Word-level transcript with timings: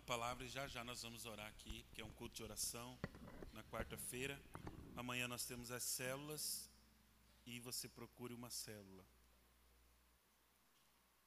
a 0.00 0.02
palavra 0.02 0.46
e 0.46 0.48
já 0.48 0.66
já 0.66 0.82
nós 0.82 1.02
vamos 1.02 1.26
orar 1.26 1.46
aqui, 1.46 1.84
porque 1.84 2.00
é 2.00 2.04
um 2.04 2.12
culto 2.12 2.34
de 2.34 2.42
oração 2.42 2.98
na 3.52 3.62
quarta-feira. 3.64 4.42
Amanhã 4.96 5.28
nós 5.28 5.44
temos 5.44 5.70
as 5.70 5.82
células 5.82 6.70
e 7.44 7.60
você 7.60 7.86
procure 7.86 8.32
uma 8.32 8.48
célula. 8.48 9.06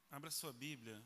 Abra 0.10 0.32
sua 0.32 0.52
Bíblia 0.52 1.00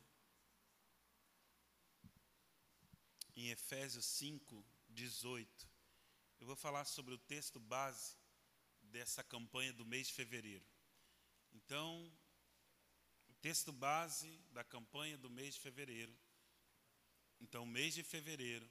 em 3.36 3.50
Efésios 3.50 4.06
5, 4.06 4.66
18. 4.92 5.68
Eu 6.40 6.48
vou 6.48 6.56
falar 6.56 6.86
sobre 6.86 7.14
o 7.16 7.18
texto 7.18 7.60
base 7.60 8.16
dessa 8.82 9.22
campanha 9.26 9.74
do 9.74 9.86
mês 9.86 10.08
de 10.08 10.14
fevereiro. 10.14 10.66
Então, 11.52 12.10
o 13.28 13.34
texto 13.42 13.74
base 13.74 14.40
da 14.54 14.64
campanha 14.64 15.18
do 15.18 15.30
mês 15.30 15.56
de 15.56 15.60
fevereiro. 15.60 16.18
Então, 17.42 17.66
mês 17.66 17.94
de 17.94 18.04
fevereiro, 18.04 18.68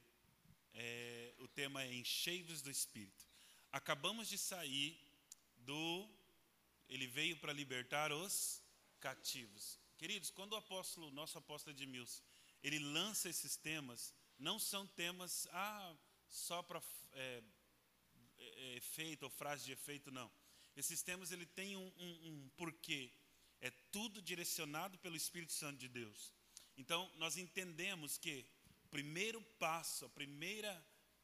é, 0.74 1.34
o 1.38 1.48
tema 1.48 1.82
é 1.82 1.94
Encheios 1.94 2.60
do 2.62 2.70
Espírito. 2.70 3.26
Acabamos 3.72 4.28
de 4.28 4.38
sair 4.38 4.98
do. 5.58 6.08
Ele 6.88 7.06
veio 7.06 7.36
para 7.38 7.52
libertar 7.52 8.12
os 8.12 8.62
cativos. 9.00 9.78
Queridos, 9.98 10.30
quando 10.30 10.52
o 10.52 10.56
apóstolo, 10.56 11.10
nosso 11.10 11.38
apóstolo 11.38 11.74
Edmilson, 11.74 12.22
ele 12.62 12.78
lança 12.78 13.28
esses 13.28 13.56
temas, 13.56 14.14
não 14.38 14.58
são 14.58 14.86
temas 14.86 15.48
ah, 15.52 15.96
só 16.28 16.62
para 16.62 16.82
é, 17.12 17.42
é, 18.38 18.76
efeito 18.76 19.22
ou 19.24 19.30
frase 19.30 19.64
de 19.64 19.72
efeito, 19.72 20.10
não. 20.10 20.30
Esses 20.76 21.02
temas 21.02 21.32
ele 21.32 21.46
tem 21.46 21.76
um, 21.76 21.92
um, 21.98 22.28
um 22.28 22.50
porquê. 22.56 23.10
É 23.60 23.70
tudo 23.90 24.20
direcionado 24.20 24.98
pelo 24.98 25.16
Espírito 25.16 25.52
Santo 25.52 25.78
de 25.78 25.88
Deus. 25.88 26.32
Então, 26.76 27.10
nós 27.16 27.38
entendemos 27.38 28.18
que 28.18 28.44
primeiro 28.96 29.42
passo, 29.58 30.06
a 30.06 30.08
primeira, 30.08 30.72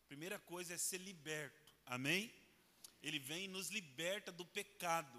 primeira 0.06 0.38
coisa 0.38 0.74
é 0.74 0.76
ser 0.76 0.98
liberto. 0.98 1.72
Amém? 1.86 2.30
Ele 3.02 3.18
vem 3.18 3.46
e 3.46 3.48
nos 3.48 3.70
liberta 3.70 4.30
do 4.30 4.44
pecado. 4.44 5.18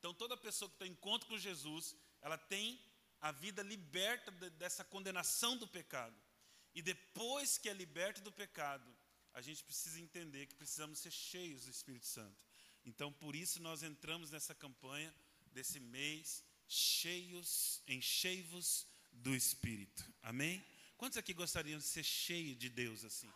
Então, 0.00 0.12
toda 0.12 0.36
pessoa 0.36 0.68
que 0.68 0.78
tem 0.78 0.90
encontro 0.90 1.28
com 1.28 1.38
Jesus, 1.38 1.94
ela 2.20 2.36
tem 2.36 2.76
a 3.20 3.30
vida 3.30 3.62
liberta 3.62 4.32
de, 4.32 4.50
dessa 4.50 4.82
condenação 4.82 5.56
do 5.56 5.68
pecado. 5.68 6.16
E 6.74 6.82
depois 6.82 7.56
que 7.56 7.68
é 7.68 7.72
liberta 7.72 8.20
do 8.20 8.32
pecado, 8.32 8.92
a 9.32 9.40
gente 9.40 9.62
precisa 9.62 10.00
entender 10.00 10.46
que 10.46 10.56
precisamos 10.56 10.98
ser 10.98 11.12
cheios 11.12 11.66
do 11.66 11.70
Espírito 11.70 12.06
Santo. 12.06 12.36
Então, 12.84 13.12
por 13.12 13.36
isso 13.36 13.62
nós 13.62 13.84
entramos 13.84 14.28
nessa 14.32 14.56
campanha 14.56 15.14
desse 15.52 15.78
mês, 15.78 16.42
cheios, 16.66 17.80
encheios 17.86 18.88
do 19.12 19.36
Espírito. 19.36 20.04
Amém? 20.20 20.64
Quantos 21.02 21.18
aqui 21.18 21.34
gostariam 21.34 21.80
de 21.80 21.84
ser 21.84 22.04
cheio 22.04 22.54
de 22.54 22.68
Deus 22.68 23.04
assim? 23.04 23.28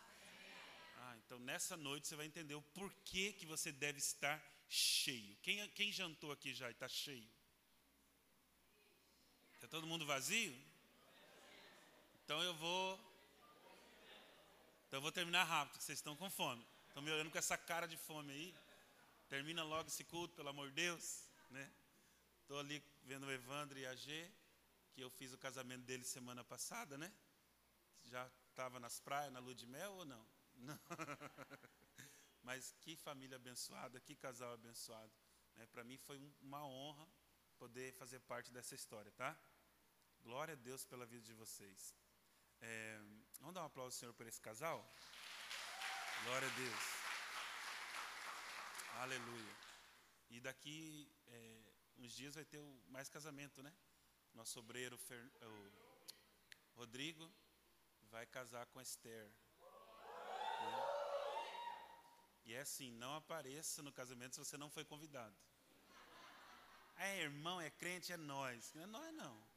Ah, 0.99 1.17
então 1.17 1.37
nessa 1.39 1.75
noite 1.75 2.07
você 2.07 2.15
vai 2.15 2.25
entender 2.25 2.55
o 2.55 2.61
porquê 2.61 3.33
que 3.33 3.45
você 3.45 3.73
deve 3.73 3.99
estar 3.99 4.41
cheio. 4.69 5.35
Quem, 5.41 5.69
quem 5.71 5.91
jantou 5.91 6.31
aqui 6.31 6.53
já 6.53 6.69
e 6.69 6.71
está 6.71 6.87
cheio? 6.87 7.27
Está 9.55 9.67
todo 9.67 9.85
mundo 9.85 10.05
vazio? 10.05 10.57
Então 12.23 12.41
eu 12.41 12.55
vou 12.55 12.93
então 14.87 14.99
eu 14.99 15.01
vou 15.01 15.11
terminar 15.11 15.43
rápido, 15.43 15.73
porque 15.73 15.83
vocês 15.83 15.99
estão 15.99 16.15
com 16.15 16.29
fome. 16.29 16.65
Estão 16.87 17.03
me 17.03 17.11
olhando 17.11 17.29
com 17.29 17.37
essa 17.37 17.57
cara 17.57 17.85
de 17.85 17.97
fome 17.97 18.31
aí. 18.31 18.55
Termina 19.27 19.61
logo 19.65 19.89
esse 19.89 20.05
culto, 20.05 20.33
pelo 20.35 20.47
amor 20.47 20.69
de 20.69 20.75
Deus. 20.75 21.25
Né? 21.49 21.69
Estou 22.43 22.59
ali 22.61 22.81
vendo 23.03 23.25
o 23.25 23.31
Evandro 23.31 23.77
e 23.77 23.85
a 23.85 23.93
G, 23.93 24.31
que 24.93 25.01
eu 25.01 25.09
fiz 25.09 25.33
o 25.33 25.37
casamento 25.37 25.83
dele 25.83 26.05
semana 26.05 26.45
passada, 26.45 26.97
né? 26.97 27.11
Já 28.07 28.29
estava 28.49 28.79
nas 28.79 28.99
praias, 28.99 29.31
na 29.31 29.39
lua 29.39 29.53
de 29.53 29.67
mel 29.67 29.93
ou 29.93 30.05
não? 30.05 30.27
Não. 30.55 30.79
Mas 32.41 32.73
que 32.79 32.95
família 32.95 33.35
abençoada, 33.35 33.99
que 33.99 34.15
casal 34.15 34.53
abençoado. 34.53 35.13
Né? 35.55 35.65
Para 35.67 35.83
mim 35.83 35.97
foi 35.97 36.17
uma 36.41 36.65
honra 36.65 37.07
poder 37.57 37.93
fazer 37.93 38.19
parte 38.21 38.51
dessa 38.51 38.73
história, 38.73 39.11
tá? 39.11 39.37
Glória 40.21 40.53
a 40.53 40.55
Deus 40.55 40.85
pela 40.85 41.05
vida 41.05 41.23
de 41.25 41.33
vocês. 41.33 41.95
É, 42.61 42.99
vamos 43.39 43.53
dar 43.53 43.63
um 43.63 43.65
aplauso, 43.65 43.97
Senhor, 43.97 44.13
por 44.13 44.25
esse 44.25 44.39
casal? 44.39 44.79
Glória 46.23 46.47
a 46.47 46.51
Deus. 46.51 46.83
Aleluia. 49.01 49.55
E 50.29 50.39
daqui 50.39 51.11
é, 51.27 51.73
uns 51.97 52.13
dias 52.13 52.35
vai 52.35 52.45
ter 52.45 52.61
mais 52.87 53.09
casamento, 53.09 53.61
né? 53.61 53.73
Nosso 54.33 54.59
obreiro 54.59 54.97
Fer, 54.97 55.31
o 55.41 56.75
Rodrigo 56.75 57.31
vai 58.11 58.25
casar 58.25 58.65
com 58.67 58.81
Esther. 58.81 59.31
Né? 60.61 60.97
E 62.45 62.53
é 62.53 62.61
assim, 62.61 62.91
não 62.91 63.15
apareça 63.15 63.81
no 63.81 63.91
casamento 63.91 64.35
se 64.35 64.39
você 64.39 64.57
não 64.57 64.69
foi 64.69 64.85
convidado. 64.85 65.35
É 66.95 67.21
irmão, 67.21 67.59
é 67.61 67.69
crente, 67.69 68.11
é 68.11 68.17
nós. 68.17 68.73
Não 68.73 68.83
é 68.83 68.87
nós 68.87 69.13
não. 69.13 69.47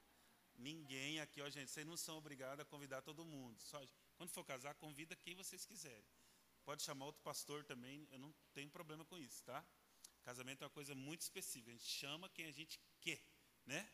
Ninguém 0.55 1.19
aqui, 1.19 1.41
ó, 1.41 1.49
gente, 1.49 1.71
vocês 1.71 1.87
não 1.87 1.97
são 1.97 2.17
obrigados 2.17 2.59
a 2.59 2.65
convidar 2.65 3.01
todo 3.01 3.25
mundo. 3.25 3.59
Só, 3.61 3.81
quando 4.15 4.29
for 4.29 4.45
casar, 4.45 4.75
convida 4.75 5.15
quem 5.15 5.35
vocês 5.35 5.65
quiserem. 5.65 6.05
Pode 6.63 6.83
chamar 6.83 7.05
outro 7.05 7.21
pastor 7.23 7.63
também, 7.63 8.07
eu 8.11 8.19
não 8.19 8.31
tenho 8.53 8.69
problema 8.69 9.03
com 9.05 9.17
isso, 9.17 9.43
tá? 9.43 9.65
Casamento 10.21 10.63
é 10.63 10.65
uma 10.65 10.73
coisa 10.73 10.93
muito 10.93 11.21
específica. 11.21 11.71
A 11.71 11.73
gente 11.73 11.89
chama 11.89 12.29
quem 12.29 12.45
a 12.45 12.51
gente 12.51 12.79
quer, 12.99 13.19
né? 13.65 13.89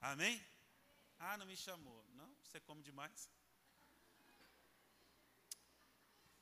Amém? 0.00 0.40
Ah, 1.18 1.36
não 1.36 1.46
me 1.46 1.56
chamou. 1.56 2.06
Não, 2.10 2.32
você 2.42 2.60
come 2.60 2.82
demais. 2.82 3.28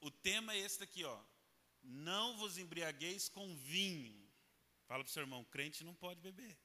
O 0.01 0.11
tema 0.11 0.55
é 0.55 0.59
esse 0.59 0.79
daqui, 0.79 1.05
ó. 1.05 1.21
Não 1.83 2.37
vos 2.37 2.59
embriagueis 2.59 3.29
com 3.29 3.57
vinho. 3.57 4.29
Fala 4.87 5.03
para 5.05 5.11
o 5.11 5.13
seu 5.13 5.23
irmão, 5.23 5.45
crente 5.45 5.85
não 5.85 5.95
pode 5.95 6.21
beber. 6.21 6.57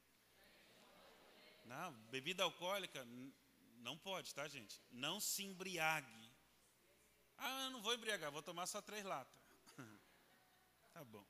Não, 1.66 1.92
bebida 2.10 2.42
alcoólica 2.42 3.06
não 3.78 3.96
pode, 3.98 4.34
tá, 4.34 4.46
gente? 4.48 4.80
Não 4.90 5.20
se 5.20 5.42
embriague. 5.42 6.30
Ah, 7.36 7.64
eu 7.64 7.70
não 7.70 7.82
vou 7.82 7.94
embriagar, 7.94 8.30
vou 8.30 8.42
tomar 8.42 8.66
só 8.66 8.80
três 8.80 9.04
latas. 9.04 9.34
tá 10.92 11.04
bom. 11.04 11.24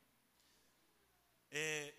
É, 1.51 1.95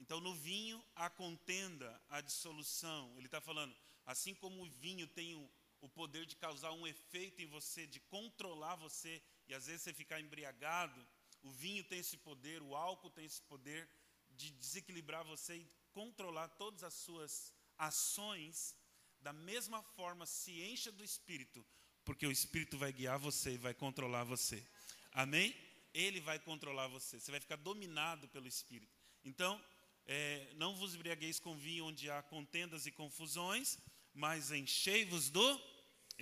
então, 0.00 0.20
no 0.20 0.34
vinho, 0.34 0.82
a 0.96 1.10
contenda, 1.10 2.00
a 2.08 2.20
dissolução. 2.20 3.12
Ele 3.16 3.26
está 3.26 3.40
falando, 3.40 3.76
assim 4.06 4.34
como 4.34 4.62
o 4.62 4.70
vinho 4.70 5.06
tem 5.06 5.34
o, 5.34 5.50
o 5.80 5.88
poder 5.88 6.26
de 6.26 6.36
causar 6.36 6.72
um 6.72 6.86
efeito 6.86 7.40
em 7.42 7.46
você, 7.46 7.86
de 7.86 8.00
controlar 8.00 8.76
você, 8.76 9.22
e 9.48 9.54
às 9.54 9.66
vezes 9.66 9.82
você 9.82 9.92
ficar 9.92 10.20
embriagado, 10.20 11.06
o 11.42 11.50
vinho 11.50 11.82
tem 11.84 11.98
esse 11.98 12.16
poder, 12.16 12.62
o 12.62 12.74
álcool 12.74 13.10
tem 13.10 13.24
esse 13.24 13.42
poder 13.42 13.88
de 14.30 14.50
desequilibrar 14.50 15.24
você 15.24 15.56
e 15.56 15.70
controlar 15.92 16.48
todas 16.48 16.82
as 16.82 16.94
suas 16.94 17.52
ações, 17.78 18.76
da 19.20 19.32
mesma 19.32 19.82
forma 19.82 20.26
se 20.26 20.60
encha 20.62 20.92
do 20.92 21.04
Espírito, 21.04 21.66
porque 22.04 22.26
o 22.26 22.32
Espírito 22.32 22.78
vai 22.78 22.92
guiar 22.92 23.18
você 23.18 23.54
e 23.54 23.58
vai 23.58 23.74
controlar 23.74 24.24
você. 24.24 24.64
Amém? 25.12 25.54
Ele 25.92 26.20
vai 26.20 26.38
controlar 26.38 26.86
você. 26.88 27.18
Você 27.18 27.30
vai 27.30 27.40
ficar 27.40 27.56
dominado 27.56 28.28
pelo 28.28 28.46
Espírito. 28.46 28.92
Então, 29.24 29.62
é, 30.06 30.52
não 30.56 30.74
vos 30.74 30.94
embriagueis 30.94 31.38
com 31.38 31.56
vinho 31.56 31.86
onde 31.86 32.10
há 32.10 32.22
contendas 32.22 32.86
e 32.86 32.92
confusões, 32.92 33.78
mas 34.14 34.50
enchei-vos 34.50 35.30
do 35.30 35.60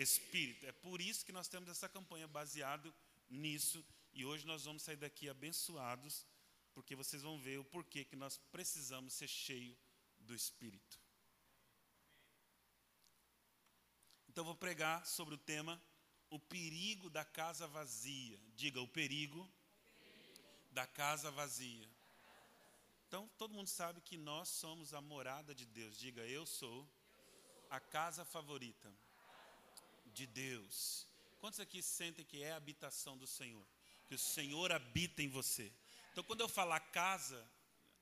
Espírito. 0.03 0.65
É 0.65 0.73
por 0.73 1.01
isso 1.01 1.27
que 1.27 1.33
nós 1.33 1.49
temos 1.49 1.69
essa 1.69 1.89
campanha 1.89 2.29
baseado 2.29 2.95
nisso. 3.29 3.85
E 4.13 4.25
hoje 4.25 4.47
nós 4.47 4.65
vamos 4.65 4.83
sair 4.83 4.97
daqui 4.97 5.29
abençoados 5.29 6.25
porque 6.73 6.95
vocês 6.95 7.23
vão 7.23 7.41
ver 7.41 7.59
o 7.59 7.65
porquê 7.65 8.05
que 8.05 8.15
nós 8.15 8.39
precisamos 8.53 9.13
ser 9.13 9.27
cheio 9.27 9.77
do 10.21 10.35
Espírito. 10.35 10.99
Então 14.29 14.45
vou 14.45 14.55
pregar 14.55 15.05
sobre 15.05 15.35
o 15.35 15.39
tema 15.39 15.83
o 16.31 16.39
perigo 16.39 17.11
da 17.11 17.25
casa 17.25 17.67
vazia. 17.67 18.39
Diga 18.55 18.81
o 18.81 18.87
perigo, 18.87 19.41
o 19.41 19.49
perigo. 20.05 20.43
da 20.71 20.87
casa 20.87 21.31
vazia. 21.33 21.89
Então 23.09 23.29
todo 23.37 23.55
mundo 23.55 23.69
sabe 23.69 24.01
que 24.01 24.17
nós 24.17 24.49
somos 24.49 24.95
a 24.95 25.01
morada 25.01 25.53
de 25.53 25.67
Deus. 25.67 25.99
Diga 25.99 26.21
eu 26.27 26.47
sou 26.47 26.89
a 27.69 27.81
casa 27.81 28.25
favorita 28.25 28.95
de 30.19 30.27
Deus. 30.27 31.07
Quantos 31.39 31.61
aqui 31.61 31.81
sentem 31.81 32.25
que 32.25 32.43
é 32.43 32.53
a 32.53 32.57
habitação 32.57 33.17
do 33.17 33.27
Senhor? 33.27 33.65
Que 34.09 34.17
o 34.17 34.19
Senhor 34.19 34.73
habita 34.73 35.23
em 35.23 35.29
você. 35.29 35.73
Então, 36.11 36.25
quando 36.25 36.41
eu 36.41 36.49
falar 36.49 36.81
casa, 36.81 37.49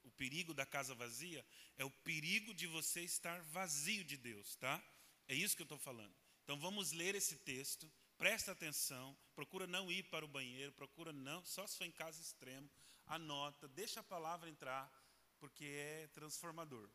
o 0.02 0.10
perigo 0.12 0.54
da 0.54 0.64
casa 0.64 0.94
vazia, 0.94 1.44
é 1.76 1.84
o 1.84 1.90
perigo 1.90 2.54
de 2.54 2.66
você 2.66 3.02
estar 3.02 3.42
vazio 3.42 4.02
de 4.02 4.16
Deus, 4.16 4.56
tá? 4.56 4.82
É 5.28 5.34
isso 5.34 5.54
que 5.54 5.60
eu 5.60 5.66
estou 5.66 5.78
falando. 5.78 6.14
Então, 6.42 6.58
vamos 6.58 6.92
ler 6.92 7.14
esse 7.14 7.36
texto, 7.36 7.92
presta 8.16 8.52
atenção, 8.52 9.14
procura 9.34 9.66
não 9.66 9.92
ir 9.92 10.04
para 10.04 10.24
o 10.24 10.28
banheiro, 10.28 10.72
procura 10.72 11.12
não, 11.12 11.44
só 11.44 11.66
se 11.66 11.76
for 11.76 11.84
em 11.84 11.92
caso 11.92 12.22
extremo, 12.22 12.70
anota, 13.06 13.68
deixa 13.68 14.00
a 14.00 14.04
palavra 14.04 14.48
entrar, 14.48 14.90
porque 15.38 15.66
é 15.66 16.08
transformador. 16.14 16.88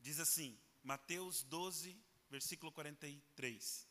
Diz 0.00 0.18
assim, 0.18 0.58
Mateus 0.82 1.44
12, 1.44 1.96
versículo 2.34 2.72
43. 2.72 3.88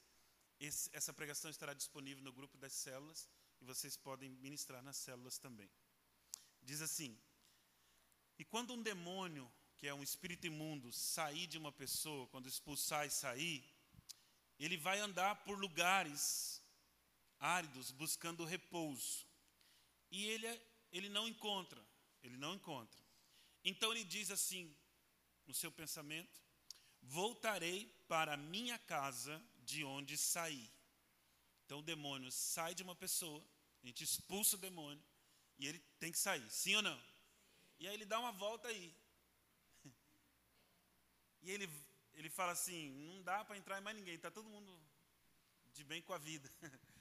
esse, 0.59 0.89
essa 0.91 1.13
pregação 1.13 1.49
estará 1.49 1.73
disponível 1.73 2.21
no 2.25 2.33
grupo 2.33 2.57
das 2.57 2.73
células 2.73 3.29
e 3.61 3.63
vocês 3.63 3.95
podem 3.95 4.31
ministrar 4.47 4.81
nas 4.83 4.97
células 4.97 5.37
também. 5.37 5.71
Diz 6.61 6.81
assim: 6.81 7.17
E 8.37 8.43
quando 8.43 8.73
um 8.73 8.83
demônio, 8.91 9.49
que 9.77 9.87
é 9.87 9.93
um 9.93 10.03
espírito 10.03 10.45
imundo, 10.45 10.91
sair 10.91 11.47
de 11.47 11.57
uma 11.57 11.71
pessoa, 11.71 12.27
quando 12.27 12.49
expulsar 12.49 13.05
e 13.07 13.11
sair, 13.11 13.63
ele 14.59 14.75
vai 14.75 14.99
andar 14.99 15.33
por 15.45 15.57
lugares 15.57 16.61
áridos 17.39 17.91
buscando 17.91 18.43
repouso. 18.43 19.25
E 20.11 20.25
ele, 20.25 20.47
é, 20.47 20.61
ele 20.91 21.07
não 21.07 21.29
encontra, 21.29 21.81
ele 22.21 22.35
não 22.35 22.53
encontra. 22.55 23.01
Então 23.63 23.91
ele 23.93 24.03
diz 24.03 24.29
assim, 24.31 24.75
no 25.47 25.53
seu 25.53 25.71
pensamento: 25.71 26.42
Voltarei 27.03 27.85
para 28.07 28.33
a 28.33 28.37
minha 28.37 28.77
casa 28.79 29.41
de 29.59 29.83
onde 29.83 30.17
saí. 30.17 30.71
Então 31.65 31.79
o 31.79 31.83
demônio 31.83 32.31
sai 32.31 32.73
de 32.73 32.83
uma 32.83 32.95
pessoa, 32.95 33.43
a 33.83 33.87
gente 33.87 34.03
expulsa 34.03 34.55
o 34.55 34.59
demônio 34.59 35.03
e 35.57 35.67
ele 35.67 35.79
tem 35.99 36.11
que 36.11 36.17
sair, 36.17 36.49
sim 36.49 36.75
ou 36.75 36.81
não? 36.81 37.01
E 37.79 37.87
aí 37.87 37.93
ele 37.93 38.05
dá 38.05 38.19
uma 38.19 38.31
volta 38.31 38.67
aí. 38.67 38.95
E 41.41 41.51
ele, 41.51 41.69
ele 42.13 42.29
fala 42.29 42.53
assim: 42.53 42.89
não 42.91 43.21
dá 43.23 43.43
para 43.43 43.57
entrar 43.57 43.77
em 43.77 43.81
mais 43.81 43.97
ninguém, 43.97 44.15
está 44.15 44.31
todo 44.31 44.49
mundo 44.49 44.79
de 45.73 45.83
bem 45.83 46.01
com 46.01 46.13
a 46.13 46.17
vida. 46.17 46.49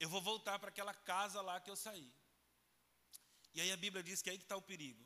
Eu 0.00 0.08
vou 0.08 0.22
voltar 0.22 0.58
para 0.58 0.68
aquela 0.68 0.94
casa 0.94 1.40
lá 1.40 1.60
que 1.60 1.68
eu 1.68 1.74
saí. 1.74 2.08
E 3.52 3.60
aí 3.60 3.72
a 3.72 3.76
Bíblia 3.76 4.00
diz 4.00 4.22
que 4.22 4.30
é 4.30 4.32
aí 4.32 4.38
que 4.38 4.44
está 4.44 4.56
o 4.56 4.62
perigo, 4.62 5.04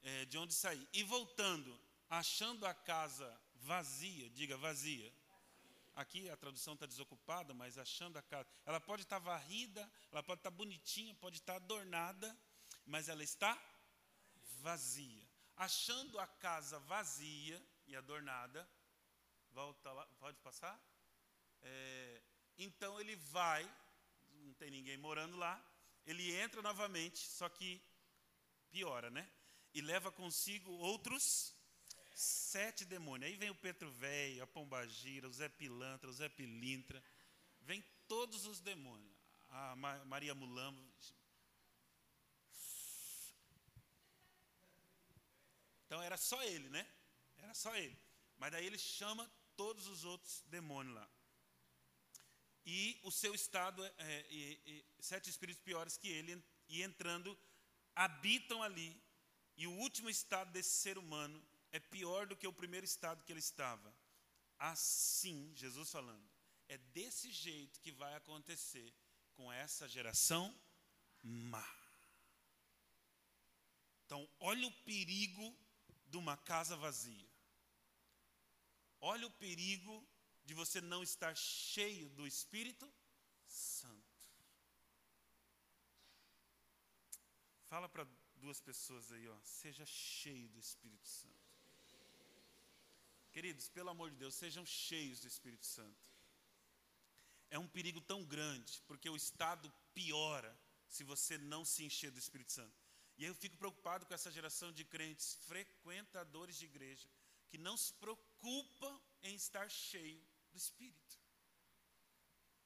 é, 0.00 0.24
de 0.26 0.38
onde 0.38 0.54
saí. 0.54 0.86
E 0.92 1.02
voltando, 1.02 1.76
achando 2.08 2.66
a 2.66 2.74
casa 2.74 3.40
vazia, 3.54 4.30
diga 4.30 4.56
vazia. 4.56 5.12
Aqui 5.94 6.28
a 6.28 6.36
tradução 6.36 6.74
está 6.74 6.84
desocupada, 6.84 7.54
mas 7.54 7.78
achando 7.78 8.18
a 8.18 8.22
casa. 8.22 8.46
Ela 8.66 8.80
pode 8.80 9.02
estar 9.02 9.18
tá 9.18 9.24
varrida, 9.24 9.90
ela 10.12 10.22
pode 10.22 10.40
estar 10.40 10.50
tá 10.50 10.56
bonitinha, 10.56 11.14
pode 11.14 11.38
estar 11.38 11.54
tá 11.54 11.56
adornada, 11.56 12.36
mas 12.84 13.08
ela 13.08 13.24
está 13.24 13.58
vazia. 14.60 15.24
Achando 15.56 16.18
a 16.18 16.26
casa 16.26 16.78
vazia 16.80 17.62
e 17.86 17.96
adornada, 17.96 18.68
volta 19.52 19.90
lá, 19.90 20.06
pode 20.20 20.38
passar? 20.40 20.78
É, 21.62 22.22
então 22.58 23.00
ele 23.00 23.16
vai, 23.16 23.64
não 24.32 24.52
tem 24.54 24.70
ninguém 24.70 24.98
morando 24.98 25.36
lá, 25.38 25.64
ele 26.04 26.36
entra 26.36 26.60
novamente, 26.60 27.18
só 27.18 27.48
que 27.48 27.82
piora, 28.70 29.10
né? 29.10 29.26
E 29.72 29.80
leva 29.80 30.12
consigo 30.12 30.70
outros 30.72 31.55
sete 32.16 32.84
demônios. 32.86 33.30
Aí 33.30 33.36
vem 33.36 33.50
o 33.50 33.54
Petro 33.54 33.90
Velho, 33.92 34.42
a 34.42 34.46
Pombagira, 34.46 35.28
o 35.28 35.32
Zé 35.32 35.50
Pilantra, 35.50 36.08
o 36.08 36.12
Zé 36.12 36.28
Pilintra. 36.30 37.02
Vem 37.60 37.84
todos 38.08 38.46
os 38.46 38.60
demônios. 38.60 39.14
A 39.50 39.76
Maria 40.06 40.34
Mulambo. 40.34 40.82
Então 45.84 46.02
era 46.02 46.16
só 46.16 46.42
ele, 46.42 46.68
né? 46.70 46.88
Era 47.36 47.54
só 47.54 47.76
ele. 47.76 47.96
Mas 48.38 48.50
daí 48.50 48.66
ele 48.66 48.78
chama 48.78 49.30
todos 49.54 49.86
os 49.86 50.04
outros 50.04 50.42
demônios 50.46 50.94
lá. 50.94 51.08
E 52.64 52.98
o 53.04 53.12
seu 53.12 53.34
estado, 53.34 53.84
é, 53.84 53.92
é, 53.98 54.78
é, 54.78 54.84
sete 54.98 55.30
espíritos 55.30 55.62
piores 55.62 55.96
que 55.96 56.08
ele, 56.08 56.42
e 56.68 56.82
entrando, 56.82 57.38
habitam 57.94 58.62
ali. 58.62 59.00
E 59.56 59.66
o 59.66 59.72
último 59.72 60.10
estado 60.10 60.50
desse 60.50 60.76
ser 60.76 60.98
humano 60.98 61.40
é 61.76 61.80
pior 61.80 62.26
do 62.26 62.36
que 62.36 62.46
o 62.46 62.52
primeiro 62.52 62.86
estado 62.86 63.22
que 63.22 63.32
ele 63.32 63.40
estava. 63.40 63.94
Assim, 64.58 65.52
Jesus 65.54 65.90
falando, 65.90 66.26
é 66.68 66.78
desse 66.78 67.30
jeito 67.30 67.80
que 67.80 67.92
vai 67.92 68.14
acontecer 68.14 68.94
com 69.34 69.52
essa 69.52 69.86
geração 69.86 70.44
má. 71.22 71.68
Então, 74.04 74.26
olha 74.40 74.66
o 74.66 74.72
perigo 74.84 75.54
de 76.06 76.16
uma 76.16 76.36
casa 76.36 76.76
vazia. 76.76 77.28
Olha 79.00 79.26
o 79.26 79.30
perigo 79.32 79.94
de 80.46 80.54
você 80.54 80.80
não 80.80 81.02
estar 81.02 81.34
cheio 81.36 82.08
do 82.10 82.26
Espírito 82.26 82.90
Santo. 83.46 84.16
Fala 87.66 87.88
para 87.88 88.06
duas 88.36 88.60
pessoas 88.60 89.12
aí, 89.12 89.28
ó, 89.28 89.38
seja 89.42 89.84
cheio 89.84 90.48
do 90.48 90.58
Espírito 90.58 91.06
Santo. 91.06 91.45
Queridos, 93.36 93.68
pelo 93.68 93.90
amor 93.90 94.10
de 94.10 94.16
Deus, 94.16 94.34
sejam 94.34 94.64
cheios 94.64 95.20
do 95.20 95.28
Espírito 95.28 95.66
Santo. 95.66 96.02
É 97.50 97.58
um 97.58 97.68
perigo 97.68 98.00
tão 98.00 98.24
grande, 98.24 98.80
porque 98.86 99.10
o 99.10 99.14
estado 99.14 99.70
piora 99.92 100.58
se 100.88 101.04
você 101.04 101.36
não 101.36 101.62
se 101.62 101.84
encher 101.84 102.10
do 102.10 102.18
Espírito 102.18 102.50
Santo. 102.50 102.74
E 103.18 103.26
eu 103.26 103.34
fico 103.34 103.58
preocupado 103.58 104.06
com 104.06 104.14
essa 104.14 104.30
geração 104.30 104.72
de 104.72 104.86
crentes 104.86 105.34
frequentadores 105.48 106.56
de 106.56 106.64
igreja 106.64 107.06
que 107.50 107.58
não 107.58 107.76
se 107.76 107.92
preocupam 108.04 108.98
em 109.22 109.34
estar 109.34 109.68
cheio 109.70 110.18
do 110.50 110.56
Espírito. 110.56 111.20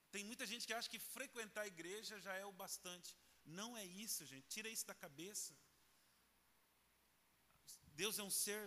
Tem 0.09 0.23
muita 0.23 0.45
gente 0.45 0.65
que 0.65 0.73
acha 0.73 0.89
que 0.89 0.99
frequentar 0.99 1.63
a 1.63 1.67
igreja 1.67 2.17
já 2.21 2.33
é 2.35 2.45
o 2.45 2.53
bastante. 2.53 3.13
Não 3.43 3.75
é 3.75 3.85
isso, 3.85 4.25
gente. 4.25 4.47
Tira 4.47 4.69
isso 4.69 4.87
da 4.87 4.95
cabeça. 4.95 5.53
Deus 8.03 8.17
é 8.17 8.23
um 8.23 8.31
ser 8.31 8.63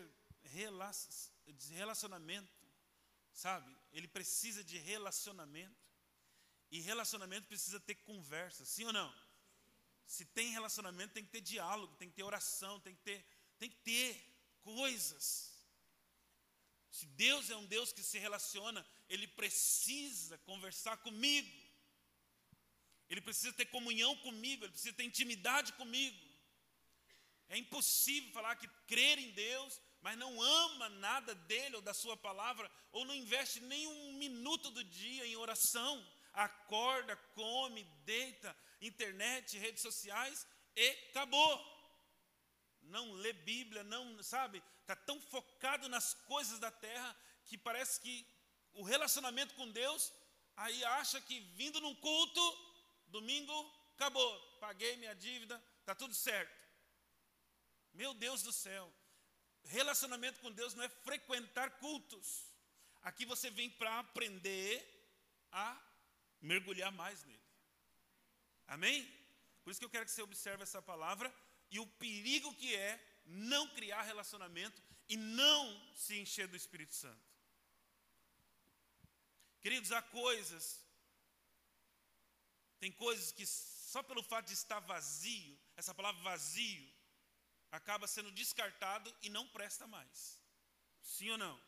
relacionamento, 1.69 2.53
sabe? 3.33 3.75
Ele 3.93 4.09
precisa 4.09 4.63
de 4.63 4.79
relacionamento. 4.79 5.85
E 6.71 6.81
relacionamento 6.81 7.47
precisa 7.47 7.79
ter 7.79 7.95
conversa, 7.97 8.65
sim 8.65 8.85
ou 8.85 8.93
não? 8.93 9.15
Se 10.07 10.25
tem 10.25 10.51
relacionamento, 10.51 11.15
tem 11.15 11.25
que 11.25 11.31
ter 11.31 11.41
diálogo, 11.41 11.97
tem 11.97 12.09
que 12.09 12.17
ter 12.17 12.23
oração, 12.23 12.81
tem 12.81 12.95
que 12.95 13.03
ter, 13.03 13.25
tem 13.59 13.71
que 13.71 13.77
ter 13.77 14.61
coisas. 14.63 15.53
Se 16.91 17.07
Deus 17.07 17.51
é 17.51 17.57
um 17.57 17.67
Deus 17.67 17.93
que 17.93 18.03
se 18.03 18.19
relaciona, 18.19 18.87
Ele 19.09 19.27
precisa 19.27 20.39
conversar 20.39 20.97
comigo. 20.99 21.51
Ele 23.09 23.21
precisa 23.21 23.53
ter 23.53 23.67
comunhão 23.67 24.17
comigo, 24.19 24.65
Ele 24.65 24.73
precisa 24.73 24.95
ter 24.95 25.05
intimidade 25.05 25.73
comigo. 25.75 26.19
É 27.49 27.57
impossível 27.57 28.33
falar 28.33 28.57
que 28.57 28.69
crer 28.87 29.19
em 29.19 29.31
Deus 29.33 29.81
mas 30.05 30.19
não 30.19 30.43
ama 30.43 30.91
nada 30.91 31.35
dele 31.35 31.77
ou 31.77 31.81
da 31.81 31.95
sua 31.95 32.15
palavra, 32.15 32.71
ou 32.93 33.07
não 33.07 33.15
investe 33.15 33.59
nem 33.61 33.87
um 33.87 34.13
minuto 34.19 34.71
do 34.71 34.85
dia 34.85 35.27
em 35.27 35.35
oração, 35.35 36.07
acorda, 36.35 37.17
come, 37.35 37.83
deita, 38.05 38.55
internet, 38.83 39.57
redes 39.57 39.81
sociais 39.81 40.47
e 40.77 40.89
acabou. 41.09 41.55
Não 42.83 43.13
lê 43.13 43.33
Bíblia, 43.33 43.83
não, 43.83 44.23
sabe? 44.23 44.63
Está 44.83 44.95
tão 44.95 45.19
focado 45.23 45.89
nas 45.89 46.13
coisas 46.13 46.59
da 46.59 46.71
terra 46.71 47.17
que 47.47 47.57
parece 47.57 47.99
que 47.99 48.27
o 48.75 48.83
relacionamento 48.83 49.55
com 49.55 49.71
Deus, 49.71 50.13
aí 50.55 50.85
acha 50.85 51.19
que 51.19 51.41
vindo 51.57 51.81
num 51.81 51.95
culto, 51.95 52.43
domingo, 53.07 53.55
acabou, 53.95 54.39
paguei 54.61 54.99
minha 54.99 55.15
dívida, 55.15 55.65
está 55.81 55.95
tudo 55.95 56.13
certo. 56.13 56.55
Meu 57.95 58.13
Deus 58.13 58.43
do 58.43 58.53
céu, 58.53 58.93
relacionamento 59.65 60.41
com 60.41 60.51
Deus 60.53 60.75
não 60.75 60.85
é 60.85 60.89
frequentar 60.89 61.71
cultos. 61.79 62.45
Aqui 63.03 63.25
você 63.25 63.51
vem 63.51 63.71
para 63.71 63.99
aprender 63.99 64.83
a 65.53 65.81
mergulhar 66.41 66.93
mais 66.93 67.23
nele. 67.25 67.41
Amém? 68.67 69.07
Por 69.63 69.71
isso 69.71 69.81
que 69.81 69.87
eu 69.87 69.91
quero 69.91 70.05
que 70.05 70.11
você 70.11 70.23
observe 70.23 70.63
essa 70.63 70.81
palavra 70.83 71.35
e 71.71 71.79
o 71.81 71.87
perigo 71.87 72.55
que 72.55 72.75
é 72.75 73.01
não 73.25 73.69
criar 73.71 74.03
relacionamento 74.03 74.83
e 75.09 75.17
não 75.17 75.95
se 75.95 76.19
encher 76.19 76.47
do 76.47 76.57
Espírito 76.57 76.95
Santo. 76.95 77.35
Queridos, 79.61 79.93
há 79.93 80.03
coisas, 80.03 80.85
tem 82.79 82.93
coisas 82.93 83.33
que 83.33 83.47
só 83.47 84.03
pelo 84.03 84.23
fato 84.23 84.47
de 84.49 84.53
estar 84.55 84.81
vazio, 84.81 85.59
essa 85.77 85.95
palavra 85.95 86.23
vazio, 86.23 86.94
acaba 87.75 88.07
sendo 88.07 88.31
descartado 88.31 89.13
e 89.23 89.29
não 89.29 89.47
presta 89.49 89.87
mais. 89.87 90.41
Sim 91.03 91.31
ou 91.31 91.39
não? 91.39 91.61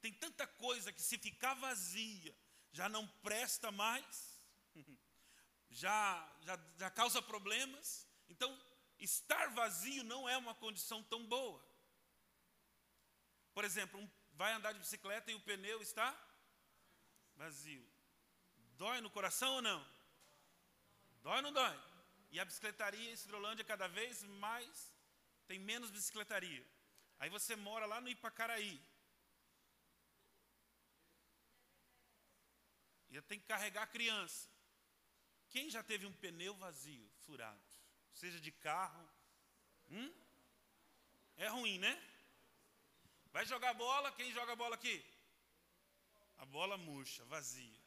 Tem 0.00 0.12
tanta 0.12 0.46
coisa 0.46 0.92
que 0.92 1.02
se 1.02 1.16
ficar 1.18 1.54
vazia 1.54 2.36
já 2.70 2.88
não 2.88 3.06
presta 3.22 3.72
mais, 3.72 4.38
já, 5.70 6.32
já, 6.42 6.58
já 6.76 6.90
causa 6.90 7.22
problemas. 7.22 8.06
Então, 8.28 8.56
estar 8.98 9.48
vazio 9.54 10.04
não 10.04 10.28
é 10.28 10.36
uma 10.36 10.54
condição 10.54 11.02
tão 11.04 11.26
boa. 11.26 11.66
Por 13.54 13.64
exemplo, 13.64 13.98
um, 13.98 14.08
vai 14.34 14.52
andar 14.52 14.72
de 14.72 14.78
bicicleta 14.78 15.30
e 15.30 15.34
o 15.34 15.40
pneu 15.40 15.80
está 15.80 16.14
vazio. 17.36 17.88
Dói 18.76 19.00
no 19.00 19.10
coração 19.10 19.54
ou 19.54 19.62
não? 19.62 19.84
Dói 21.22 21.36
ou 21.36 21.42
não 21.42 21.52
dói? 21.52 21.82
E 22.30 22.38
a 22.38 22.44
bicicletaria 22.44 23.10
em 23.10 23.14
Hidrolândia 23.14 23.64
cada 23.64 23.88
vez 23.88 24.22
mais 24.22 24.97
tem 25.48 25.58
menos 25.58 25.90
bicicletaria. 25.90 26.64
Aí 27.18 27.30
você 27.30 27.56
mora 27.56 27.86
lá 27.86 28.00
no 28.00 28.10
Ipacaraí. 28.14 28.80
Ia 33.10 33.22
ter 33.22 33.38
que 33.38 33.46
carregar 33.46 33.82
a 33.84 33.94
criança. 33.96 34.48
Quem 35.48 35.70
já 35.70 35.82
teve 35.82 36.04
um 36.06 36.12
pneu 36.12 36.54
vazio, 36.54 37.10
furado? 37.24 37.66
Seja 38.12 38.38
de 38.38 38.52
carro. 38.52 39.08
Hum? 39.90 40.12
É 41.36 41.48
ruim, 41.48 41.78
né? 41.78 41.94
Vai 43.32 43.46
jogar 43.46 43.72
bola, 43.72 44.12
quem 44.12 44.30
joga 44.32 44.54
bola 44.54 44.74
aqui? 44.74 44.96
A 46.36 46.44
bola 46.44 46.76
murcha, 46.76 47.24
vazia. 47.24 47.80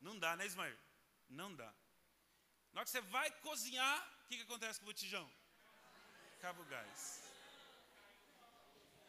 Não 0.00 0.18
dá, 0.18 0.34
né, 0.36 0.46
Ismael? 0.46 0.78
Não 1.28 1.54
dá. 1.54 1.72
Na 2.72 2.80
hora 2.80 2.84
que 2.84 2.90
você 2.90 3.02
vai 3.02 3.30
cozinhar, 3.40 3.96
o 4.24 4.28
que, 4.28 4.36
que 4.38 4.42
acontece 4.42 4.80
com 4.80 4.86
o 4.86 4.92
botijão? 4.92 5.30
Acaba 6.42 6.60
o 6.60 6.64
gás. 6.64 7.22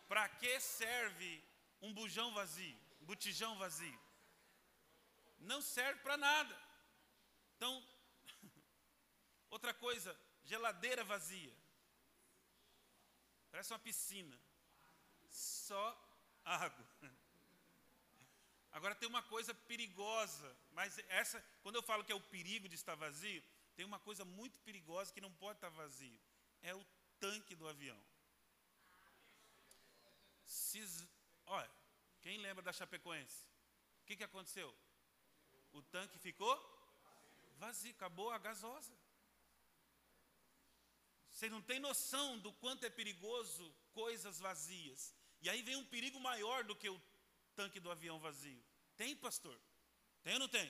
Para 0.07 0.29
que 0.29 0.59
serve 0.59 1.43
um 1.81 1.91
bujão 1.91 2.31
vazio, 2.31 2.77
um 3.01 3.05
botijão 3.05 3.57
vazio? 3.57 3.99
Não 5.39 5.59
serve 5.59 5.99
para 6.01 6.15
nada. 6.15 6.55
Então, 7.55 7.83
outra 9.49 9.73
coisa, 9.73 10.15
geladeira 10.43 11.03
vazia. 11.03 11.51
Parece 13.49 13.73
uma 13.73 13.79
piscina. 13.79 14.39
Só 15.27 15.83
água. 16.45 16.87
Agora 18.73 18.93
tem 18.93 19.09
uma 19.09 19.23
coisa 19.23 19.55
perigosa, 19.55 20.55
mas 20.73 20.99
essa, 21.09 21.43
quando 21.63 21.77
eu 21.77 21.81
falo 21.81 22.03
que 22.03 22.11
é 22.11 22.15
o 22.15 22.29
perigo 22.37 22.69
de 22.69 22.75
estar 22.75 22.93
vazio, 22.93 23.43
tem 23.75 23.87
uma 23.87 23.97
coisa 23.97 24.23
muito 24.23 24.59
perigosa 24.59 25.11
que 25.11 25.19
não 25.19 25.31
pode 25.31 25.57
estar 25.57 25.69
vazio. 25.69 26.19
É 26.61 26.75
o 26.75 26.85
tanque 27.23 27.55
do 27.55 27.67
avião. 27.69 27.99
Se, 30.43 30.81
olha, 31.45 31.71
quem 32.21 32.37
lembra 32.45 32.61
da 32.61 32.73
Chapecoense? 32.73 33.47
O 34.01 34.05
que, 34.05 34.17
que 34.17 34.25
aconteceu? 34.25 34.69
O 35.71 35.81
tanque 35.81 36.19
ficou 36.19 36.53
vazio, 37.57 37.91
acabou 37.91 38.29
a 38.29 38.37
gasosa. 38.37 38.93
Você 41.31 41.49
não 41.49 41.61
tem 41.61 41.79
noção 41.79 42.37
do 42.39 42.51
quanto 42.53 42.85
é 42.85 42.89
perigoso 42.89 43.73
coisas 43.93 44.39
vazias. 44.39 45.15
E 45.41 45.49
aí 45.49 45.61
vem 45.61 45.77
um 45.77 45.85
perigo 45.85 46.19
maior 46.19 46.65
do 46.65 46.75
que 46.75 46.89
o 46.89 47.01
tanque 47.55 47.79
do 47.79 47.89
avião 47.89 48.19
vazio. 48.19 48.61
Tem, 48.97 49.15
pastor? 49.15 49.57
Tem 50.23 50.33
ou 50.33 50.39
não 50.39 50.49
tem? 50.49 50.69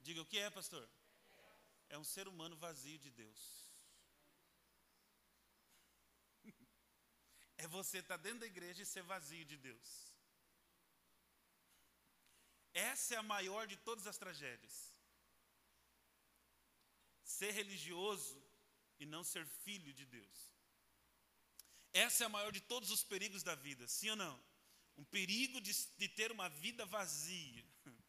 Diga 0.00 0.22
o 0.22 0.26
que 0.26 0.38
é, 0.38 0.48
pastor? 0.48 0.88
É 1.90 1.98
um 1.98 2.04
ser 2.04 2.26
humano 2.26 2.56
vazio 2.56 2.98
de 2.98 3.10
Deus. 3.10 3.61
É 7.62 7.66
você 7.68 7.98
estar 7.98 8.16
dentro 8.16 8.40
da 8.40 8.46
igreja 8.46 8.82
e 8.82 8.86
ser 8.92 9.04
vazio 9.04 9.44
de 9.44 9.56
Deus. 9.56 9.88
Essa 12.74 13.14
é 13.14 13.18
a 13.18 13.22
maior 13.34 13.68
de 13.72 13.76
todas 13.88 14.06
as 14.08 14.18
tragédias. 14.22 14.76
Ser 17.22 17.52
religioso 17.52 18.42
e 18.98 19.06
não 19.06 19.22
ser 19.22 19.46
filho 19.64 19.92
de 19.92 20.04
Deus. 20.04 20.38
Essa 21.92 22.24
é 22.24 22.26
a 22.26 22.34
maior 22.36 22.50
de 22.50 22.60
todos 22.60 22.90
os 22.90 23.04
perigos 23.04 23.44
da 23.44 23.54
vida, 23.54 23.86
sim 23.86 24.10
ou 24.10 24.16
não? 24.16 24.36
Um 24.96 25.04
perigo 25.04 25.60
de, 25.60 25.72
de 25.98 26.08
ter 26.08 26.32
uma 26.32 26.48
vida 26.48 26.84
vazia. 26.84 27.64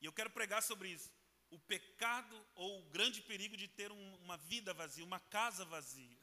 E 0.00 0.04
eu 0.04 0.12
quero 0.12 0.30
pregar 0.30 0.60
sobre 0.64 0.88
isso. 0.88 1.08
O 1.48 1.58
pecado 1.60 2.36
ou 2.56 2.80
o 2.80 2.90
grande 2.90 3.22
perigo 3.22 3.56
de 3.56 3.68
ter 3.68 3.92
um, 3.92 4.16
uma 4.16 4.36
vida 4.36 4.74
vazia, 4.74 5.04
uma 5.04 5.20
casa 5.20 5.64
vazia. 5.64 6.21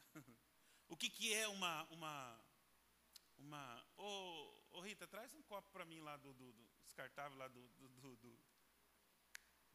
O 0.90 0.96
que, 0.96 1.08
que 1.08 1.32
é 1.32 1.48
uma. 1.48 1.84
uma, 1.84 2.44
uma 3.38 3.86
ô, 3.96 4.52
oh, 4.72 4.80
Rita, 4.80 5.06
traz 5.06 5.32
um 5.32 5.42
copo 5.42 5.70
para 5.70 5.86
mim 5.86 6.00
lá 6.00 6.18
do, 6.18 6.34
do, 6.34 6.52
do, 6.52 6.68
descartável, 6.84 7.38
lá 7.38 7.48
do, 7.48 7.66
do, 7.78 8.16
do, 8.16 8.38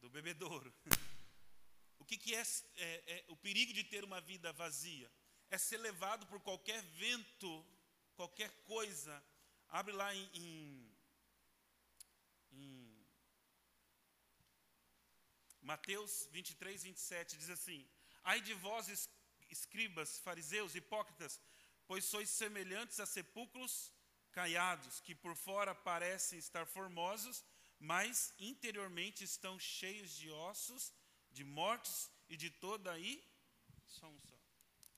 do 0.02 0.10
bebedouro. 0.10 0.72
O 1.98 2.04
que, 2.06 2.16
que 2.16 2.36
é, 2.36 2.42
é, 2.76 3.18
é 3.18 3.24
o 3.26 3.36
perigo 3.36 3.72
de 3.72 3.82
ter 3.82 4.04
uma 4.04 4.20
vida 4.20 4.52
vazia? 4.52 5.10
É 5.50 5.58
ser 5.58 5.78
levado 5.78 6.24
por 6.28 6.40
qualquer 6.40 6.80
vento, 6.80 7.66
qualquer 8.14 8.48
coisa 8.62 9.20
Abre 9.68 9.92
lá 9.92 10.14
em, 10.14 10.30
em, 10.32 10.96
em 12.52 13.06
Mateus 15.60 16.28
23, 16.30 16.84
27, 16.84 17.36
diz 17.36 17.50
assim: 17.50 17.86
Ai 18.22 18.40
de 18.40 18.54
vós, 18.54 19.08
escribas, 19.50 20.18
fariseus, 20.18 20.74
hipócritas, 20.74 21.40
pois 21.86 22.04
sois 22.04 22.28
semelhantes 22.28 23.00
a 23.00 23.06
sepulcros 23.06 23.92
caiados, 24.32 25.00
que 25.00 25.14
por 25.14 25.34
fora 25.34 25.74
parecem 25.74 26.38
estar 26.38 26.66
formosos, 26.66 27.44
mas 27.78 28.34
interiormente 28.38 29.24
estão 29.24 29.58
cheios 29.58 30.10
de 30.14 30.30
ossos, 30.30 30.92
de 31.30 31.44
mortos 31.44 32.10
e 32.28 32.36
de 32.36 32.50
toda 32.50 32.92
aí, 32.92 33.24
só 33.86 34.06
um 34.06 34.20
só, 34.20 34.36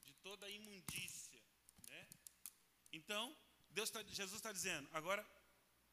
de 0.01 0.13
toda 0.15 0.49
imundícia. 0.49 1.41
Né? 1.89 2.09
Então, 2.93 3.37
Deus 3.71 3.91
tá, 3.91 4.03
Jesus 4.03 4.39
está 4.39 4.53
dizendo, 4.53 4.89
agora, 4.93 5.25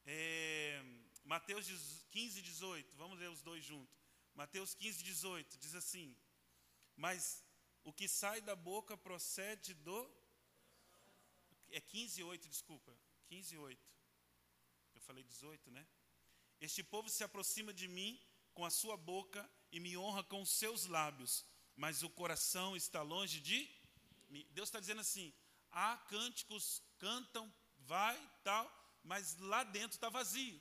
é, 0.06 0.84
Mateus 1.24 1.68
15, 2.12 2.42
18, 2.42 2.96
vamos 2.96 3.20
ler 3.20 3.30
os 3.30 3.42
dois 3.42 3.64
juntos. 3.64 3.96
Mateus 4.34 4.74
15, 4.74 5.04
18, 5.04 5.58
diz 5.58 5.76
assim: 5.76 6.16
Mas 6.96 7.45
o 7.86 7.94
que 7.94 8.08
sai 8.08 8.42
da 8.42 8.56
boca 8.56 8.98
procede 8.98 9.74
do. 9.76 10.00
É 11.70 11.80
15, 11.80 12.24
8, 12.24 12.50
desculpa. 12.50 12.92
15, 13.28 13.58
8. 13.58 13.80
Eu 14.96 15.02
falei 15.02 15.24
18, 15.24 15.72
né? 15.72 15.86
Este 16.60 16.84
povo 16.84 17.10
se 17.10 17.24
aproxima 17.24 17.72
de 17.74 17.88
mim 17.88 18.20
com 18.54 18.66
a 18.66 18.72
sua 18.72 18.98
boca 18.98 19.50
e 19.72 19.80
me 19.80 19.96
honra 19.96 20.24
com 20.24 20.42
os 20.42 20.50
seus 20.50 20.86
lábios, 20.86 21.46
mas 21.76 22.02
o 22.02 22.10
coração 22.10 22.76
está 22.76 23.02
longe 23.02 23.40
de 23.40 23.70
mim. 24.30 24.46
Deus 24.52 24.68
está 24.70 24.80
dizendo 24.80 25.02
assim: 25.02 25.34
há 25.72 25.98
cânticos, 26.10 26.82
cantam 26.98 27.54
vai 27.80 28.20
tal, 28.44 28.66
mas 29.04 29.38
lá 29.38 29.64
dentro 29.64 29.96
está 29.96 30.10
vazio. 30.10 30.60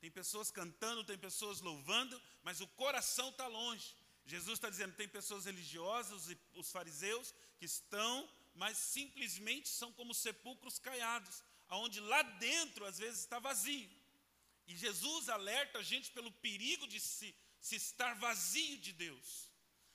Tem 0.00 0.10
pessoas 0.10 0.50
cantando, 0.50 1.04
tem 1.04 1.18
pessoas 1.18 1.60
louvando, 1.60 2.20
mas 2.42 2.60
o 2.60 2.66
coração 2.66 3.28
está 3.28 3.46
longe. 3.46 3.94
Jesus 4.24 4.54
está 4.54 4.70
dizendo: 4.70 4.94
tem 4.94 5.08
pessoas 5.08 5.44
religiosas, 5.44 6.28
os 6.54 6.70
fariseus, 6.70 7.34
que 7.58 7.64
estão, 7.64 8.28
mas 8.54 8.76
simplesmente 8.76 9.68
são 9.68 9.92
como 9.92 10.14
sepulcros 10.14 10.78
caiados, 10.78 11.42
aonde 11.68 12.00
lá 12.00 12.22
dentro 12.22 12.84
às 12.84 12.98
vezes 12.98 13.20
está 13.20 13.38
vazio. 13.38 13.90
E 14.66 14.76
Jesus 14.76 15.28
alerta 15.28 15.78
a 15.78 15.82
gente 15.82 16.10
pelo 16.12 16.30
perigo 16.30 16.86
de 16.86 17.00
se, 17.00 17.34
se 17.60 17.76
estar 17.76 18.14
vazio 18.14 18.78
de 18.78 18.92
Deus, 18.92 19.48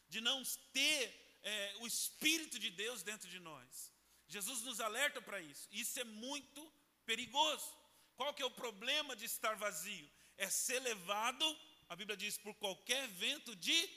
de 0.10 0.20
não 0.22 0.44
ter 0.74 1.40
é, 1.42 1.76
o 1.80 1.88
Espírito 1.88 2.60
de 2.60 2.70
Deus 2.70 3.04
dentro 3.04 3.30
de 3.30 3.40
nós. 3.40 3.92
Jesus 4.28 4.62
nos 4.62 4.82
alerta 4.82 5.22
para 5.22 5.40
isso. 5.40 5.68
Isso 5.72 6.00
é 6.00 6.04
muito 6.04 6.62
perigoso. 7.06 7.74
Qual 8.16 8.34
que 8.34 8.42
é 8.42 8.46
o 8.46 8.52
problema 8.52 9.16
de 9.16 9.26
estar 9.26 9.56
vazio? 9.56 10.10
É 10.38 10.50
ser 10.50 10.80
levado, 10.80 11.46
a 11.88 11.96
Bíblia 11.96 12.18
diz, 12.18 12.38
por 12.38 12.54
qualquer 12.56 13.08
vento 13.08 13.56
de 13.56 13.90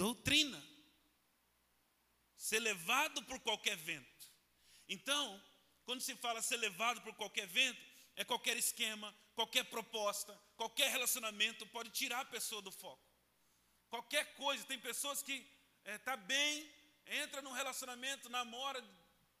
doutrina. 0.00 0.60
Ser 2.34 2.60
levado 2.60 3.22
por 3.24 3.38
qualquer 3.40 3.76
vento. 3.76 4.24
Então, 4.88 5.24
quando 5.84 6.00
se 6.00 6.14
fala 6.16 6.40
ser 6.40 6.56
levado 6.56 7.02
por 7.02 7.14
qualquer 7.14 7.46
vento, 7.46 7.80
é 8.16 8.24
qualquer 8.24 8.56
esquema, 8.56 9.14
qualquer 9.34 9.64
proposta, 9.64 10.32
qualquer 10.56 10.90
relacionamento 10.90 11.66
pode 11.66 11.90
tirar 11.90 12.20
a 12.20 12.32
pessoa 12.36 12.62
do 12.62 12.72
foco. 12.72 13.06
Qualquer 13.90 14.24
coisa, 14.34 14.64
tem 14.64 14.78
pessoas 14.78 15.22
que 15.22 15.34
está 15.34 15.92
é, 15.92 15.98
tá 15.98 16.16
bem, 16.16 16.72
entra 17.06 17.42
num 17.42 17.52
relacionamento, 17.52 18.30
namora, 18.30 18.82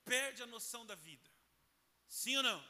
perde 0.04 0.42
a 0.42 0.46
noção 0.46 0.84
da 0.84 0.94
vida. 0.94 1.28
Sim 2.06 2.36
ou 2.36 2.42
não? 2.42 2.62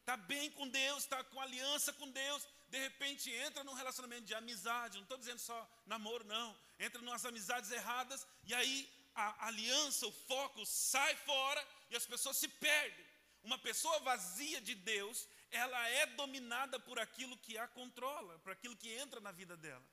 Está 0.00 0.16
bem 0.16 0.50
com 0.52 0.68
Deus, 0.68 1.02
está 1.02 1.24
com 1.24 1.40
aliança 1.40 1.92
com 1.94 2.08
Deus, 2.10 2.46
de 2.68 2.78
repente 2.78 3.30
entra 3.30 3.64
num 3.64 3.74
relacionamento 3.74 4.26
de 4.26 4.34
amizade, 4.34 4.98
não 4.98 5.04
estou 5.04 5.18
dizendo 5.18 5.40
só 5.40 5.58
namoro, 5.86 6.24
não. 6.24 6.63
Entra 6.78 7.00
em 7.00 7.06
umas 7.06 7.24
amizades 7.24 7.70
erradas, 7.70 8.26
e 8.44 8.54
aí 8.54 8.90
a 9.14 9.46
aliança, 9.46 10.06
o 10.06 10.12
foco 10.12 10.66
sai 10.66 11.14
fora 11.16 11.66
e 11.90 11.96
as 11.96 12.06
pessoas 12.06 12.36
se 12.36 12.48
perdem. 12.48 13.06
Uma 13.42 13.58
pessoa 13.58 14.00
vazia 14.00 14.60
de 14.60 14.74
Deus, 14.74 15.28
ela 15.50 15.88
é 15.88 16.06
dominada 16.06 16.80
por 16.80 16.98
aquilo 16.98 17.36
que 17.38 17.56
a 17.56 17.68
controla, 17.68 18.38
por 18.40 18.52
aquilo 18.52 18.76
que 18.76 18.90
entra 18.90 19.20
na 19.20 19.30
vida 19.30 19.56
dela. 19.56 19.84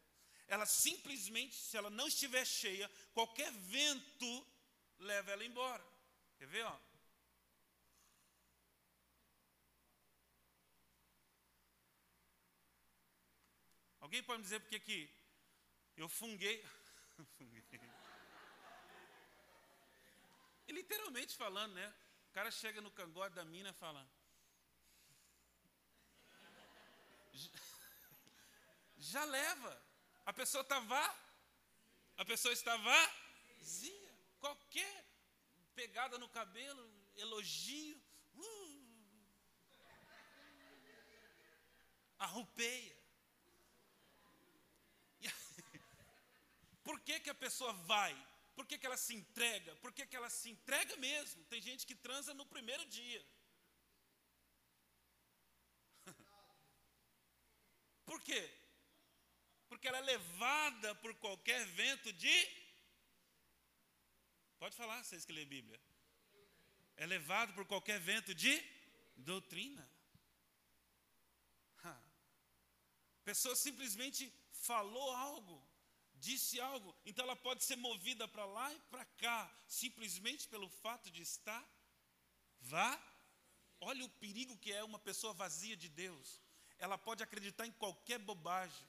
Ela 0.47 0.65
simplesmente, 0.65 1.55
se 1.55 1.77
ela 1.77 1.89
não 1.89 2.07
estiver 2.07 2.45
cheia, 2.45 2.89
qualquer 3.13 3.51
vento 3.51 4.47
leva 4.99 5.31
ela 5.31 5.45
embora. 5.45 5.85
Quer 6.37 6.47
ver? 6.47 6.65
Ó? 6.65 6.79
Alguém 13.99 14.23
pode 14.23 14.39
me 14.39 14.43
dizer 14.43 14.59
porque 14.61 14.79
que 14.79 15.20
eu 16.03 16.09
funguei? 16.09 16.63
funguei. 17.37 17.63
E 20.67 20.71
literalmente 20.71 21.35
falando, 21.35 21.73
né? 21.73 21.93
O 22.29 22.33
cara 22.33 22.49
chega 22.49 22.81
no 22.81 22.91
cangote 22.91 23.35
da 23.35 23.45
mina 23.45 23.69
e 23.69 23.73
fala. 23.73 24.07
já 28.97 29.23
leva. 29.25 29.81
A 30.25 30.31
pessoa 30.31 30.61
está 30.61 30.79
vá, 30.79 31.15
a 32.17 32.23
pessoa 32.23 32.53
está 32.53 32.75
vazia. 32.77 34.11
Qualquer 34.39 35.05
pegada 35.75 36.17
no 36.17 36.29
cabelo, 36.29 36.89
elogio, 37.15 38.01
uh, 38.35 39.21
arrupeia. 42.19 43.00
Por 46.83 46.99
que, 46.99 47.19
que 47.19 47.29
a 47.29 47.35
pessoa 47.35 47.73
vai? 47.73 48.13
Por 48.55 48.65
que, 48.65 48.77
que 48.77 48.85
ela 48.85 48.97
se 48.97 49.13
entrega? 49.15 49.75
Por 49.77 49.91
que, 49.93 50.05
que 50.05 50.15
ela 50.15 50.29
se 50.29 50.49
entrega 50.49 50.95
mesmo? 50.97 51.43
Tem 51.45 51.61
gente 51.61 51.85
que 51.85 51.95
transa 51.95 52.33
no 52.33 52.45
primeiro 52.45 52.85
dia. 52.85 53.25
Por 58.05 58.21
quê? 58.21 58.41
Porque 59.69 59.87
ela 59.87 59.99
é 59.99 60.01
levada 60.01 60.93
por 60.95 61.15
qualquer 61.15 61.65
vento 61.65 62.11
de. 62.11 62.35
Pode 64.59 64.75
falar, 64.75 65.01
vocês 65.01 65.23
que 65.23 65.31
lê 65.31 65.45
Bíblia. 65.45 65.79
É 66.97 67.05
levado 67.05 67.53
por 67.53 67.65
qualquer 67.65 67.99
vento 67.99 68.35
de 68.35 68.53
doutrina. 69.15 69.89
A 71.83 73.23
pessoa 73.23 73.55
simplesmente 73.55 74.33
falou 74.51 75.15
algo 75.15 75.70
disse 76.27 76.59
algo, 76.61 76.95
então 77.05 77.25
ela 77.25 77.35
pode 77.35 77.63
ser 77.63 77.75
movida 77.75 78.27
para 78.27 78.45
lá 78.45 78.71
e 78.73 78.79
para 78.91 79.03
cá, 79.23 79.39
simplesmente 79.67 80.47
pelo 80.47 80.69
fato 80.69 81.09
de 81.09 81.21
estar 81.21 81.63
vá. 82.61 82.91
Olha 83.79 84.05
o 84.05 84.09
perigo 84.23 84.57
que 84.57 84.71
é 84.71 84.83
uma 84.83 84.99
pessoa 84.99 85.33
vazia 85.33 85.75
de 85.75 85.89
Deus. 85.89 86.39
Ela 86.77 86.97
pode 86.97 87.23
acreditar 87.23 87.65
em 87.65 87.71
qualquer 87.71 88.19
bobagem. 88.19 88.87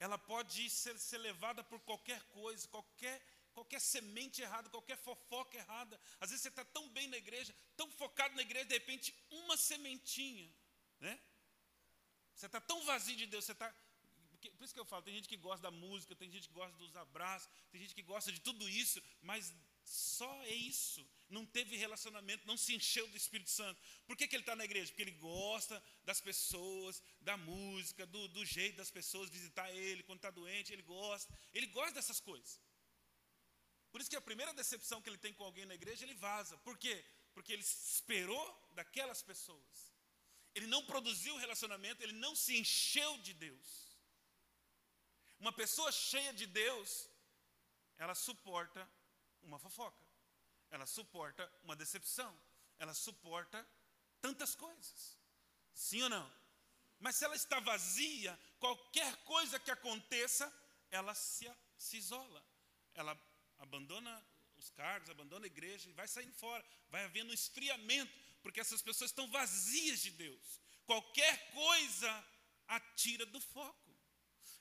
Ela 0.00 0.18
pode 0.18 0.68
ser, 0.68 0.98
ser 0.98 1.18
levada 1.18 1.62
por 1.64 1.80
qualquer 1.80 2.20
coisa, 2.38 2.66
qualquer 2.68 3.16
qualquer 3.52 3.80
semente 3.80 4.40
errada, 4.40 4.68
qualquer 4.68 4.96
fofoca 4.96 5.56
errada. 5.56 6.00
Às 6.20 6.30
vezes 6.30 6.42
você 6.42 6.48
está 6.48 6.64
tão 6.64 6.88
bem 6.90 7.08
na 7.08 7.16
igreja, 7.16 7.52
tão 7.76 7.90
focado 7.90 8.36
na 8.36 8.42
igreja, 8.42 8.66
de 8.66 8.74
repente 8.74 9.12
uma 9.30 9.56
sementinha, 9.56 10.48
né? 11.00 11.18
Você 12.34 12.46
está 12.46 12.60
tão 12.60 12.84
vazio 12.84 13.16
de 13.16 13.26
Deus, 13.26 13.44
você 13.44 13.50
está 13.50 13.74
porque, 14.38 14.50
por 14.52 14.64
isso 14.64 14.72
que 14.72 14.78
eu 14.78 14.84
falo, 14.84 15.02
tem 15.02 15.14
gente 15.14 15.28
que 15.28 15.36
gosta 15.36 15.62
da 15.62 15.70
música, 15.70 16.14
tem 16.14 16.30
gente 16.30 16.46
que 16.46 16.54
gosta 16.54 16.76
dos 16.76 16.94
abraços, 16.96 17.50
tem 17.72 17.80
gente 17.80 17.92
que 17.92 18.02
gosta 18.02 18.30
de 18.30 18.40
tudo 18.40 18.68
isso, 18.68 19.02
mas 19.20 19.52
só 19.84 20.32
é 20.44 20.54
isso. 20.54 21.04
Não 21.28 21.44
teve 21.44 21.76
relacionamento, 21.76 22.46
não 22.46 22.56
se 22.56 22.72
encheu 22.72 23.08
do 23.08 23.16
Espírito 23.16 23.50
Santo. 23.50 23.80
Por 24.06 24.16
que, 24.16 24.28
que 24.28 24.36
ele 24.36 24.44
está 24.44 24.54
na 24.54 24.64
igreja? 24.64 24.86
Porque 24.92 25.02
ele 25.02 25.18
gosta 25.18 25.82
das 26.04 26.20
pessoas, 26.20 27.02
da 27.20 27.36
música, 27.36 28.06
do, 28.06 28.28
do 28.28 28.44
jeito 28.44 28.76
das 28.76 28.92
pessoas 28.92 29.28
visitar 29.28 29.72
ele 29.74 30.04
quando 30.04 30.18
está 30.18 30.30
doente, 30.30 30.72
ele 30.72 30.82
gosta. 30.82 31.36
Ele 31.52 31.66
gosta 31.66 31.94
dessas 31.94 32.20
coisas. 32.20 32.60
Por 33.90 34.00
isso 34.00 34.08
que 34.08 34.16
a 34.16 34.20
primeira 34.20 34.54
decepção 34.54 35.02
que 35.02 35.10
ele 35.10 35.18
tem 35.18 35.34
com 35.34 35.42
alguém 35.42 35.66
na 35.66 35.74
igreja, 35.74 36.04
ele 36.04 36.14
vaza. 36.14 36.56
Por 36.58 36.78
quê? 36.78 37.04
Porque 37.34 37.52
ele 37.52 37.62
esperou 37.62 38.70
daquelas 38.76 39.20
pessoas. 39.20 39.92
Ele 40.54 40.68
não 40.68 40.86
produziu 40.86 41.36
relacionamento, 41.36 42.04
ele 42.04 42.12
não 42.12 42.36
se 42.36 42.56
encheu 42.56 43.18
de 43.18 43.32
Deus. 43.34 43.87
Uma 45.38 45.52
pessoa 45.52 45.90
cheia 45.92 46.32
de 46.32 46.46
Deus, 46.46 47.08
ela 47.96 48.14
suporta 48.14 48.88
uma 49.42 49.58
fofoca, 49.58 50.04
ela 50.70 50.86
suporta 50.86 51.50
uma 51.62 51.76
decepção, 51.76 52.36
ela 52.78 52.94
suporta 52.94 53.66
tantas 54.20 54.54
coisas. 54.54 55.16
Sim 55.72 56.02
ou 56.02 56.08
não? 56.08 56.32
Mas 56.98 57.16
se 57.16 57.24
ela 57.24 57.36
está 57.36 57.60
vazia, 57.60 58.38
qualquer 58.58 59.16
coisa 59.24 59.58
que 59.60 59.70
aconteça, 59.70 60.52
ela 60.90 61.14
se, 61.14 61.50
se 61.76 61.96
isola. 61.96 62.44
Ela 62.94 63.16
abandona 63.58 64.26
os 64.56 64.70
cargos, 64.70 65.10
abandona 65.10 65.46
a 65.46 65.46
igreja 65.46 65.88
e 65.88 65.92
vai 65.92 66.08
saindo 66.08 66.34
fora. 66.34 66.64
Vai 66.90 67.04
havendo 67.04 67.30
um 67.30 67.34
esfriamento, 67.34 68.12
porque 68.42 68.60
essas 68.60 68.82
pessoas 68.82 69.10
estão 69.10 69.30
vazias 69.30 70.00
de 70.00 70.10
Deus. 70.10 70.60
Qualquer 70.84 71.52
coisa 71.52 72.26
a 72.66 72.80
tira 72.80 73.24
do 73.26 73.40
foco. 73.40 73.87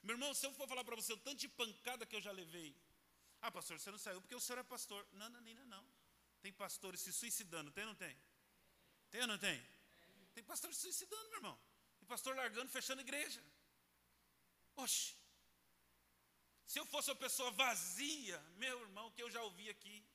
Meu 0.08 0.16
irmão, 0.16 0.34
se 0.34 0.46
eu 0.48 0.54
for 0.54 0.68
falar 0.70 0.86
para 0.86 0.96
você 0.96 1.12
o 1.12 1.18
tanto 1.18 1.40
de 1.42 1.50
pancada 1.50 2.06
que 2.06 2.16
eu 2.16 2.22
já 2.22 2.32
levei. 2.32 2.74
Ah, 3.42 3.52
pastor, 3.52 3.78
você 3.78 3.92
não 3.92 3.98
saiu 3.98 4.22
porque 4.22 4.36
o 4.36 4.40
senhor 4.40 4.60
é 4.60 4.64
pastor. 4.64 5.06
Não, 5.12 5.30
não, 5.30 5.42
não, 5.42 5.66
não. 5.66 5.86
Tem 6.42 6.54
pastores 6.54 7.02
se 7.02 7.12
suicidando, 7.12 7.72
tem 7.72 7.84
ou 7.84 7.90
não 7.90 7.96
tem? 7.96 8.18
Tem 9.12 9.22
ou 9.22 9.28
não 9.28 9.38
tem? 9.38 9.62
Tem 10.34 10.42
pastor 10.46 10.74
se 10.74 10.80
suicidando, 10.80 11.28
meu 11.28 11.40
irmão. 11.40 11.60
Tem 12.00 12.08
pastor 12.08 12.34
largando, 12.38 12.72
fechando 12.72 13.02
igreja. 13.02 13.44
Oxe. 14.78 15.14
Se 16.66 16.80
eu 16.80 16.86
fosse 16.86 17.10
uma 17.10 17.18
pessoa 17.18 17.52
vazia, 17.52 18.40
meu 18.56 18.80
irmão, 18.80 19.12
que 19.12 19.22
eu 19.22 19.30
já 19.30 19.44
ouvi 19.44 19.70
aqui, 19.70 20.06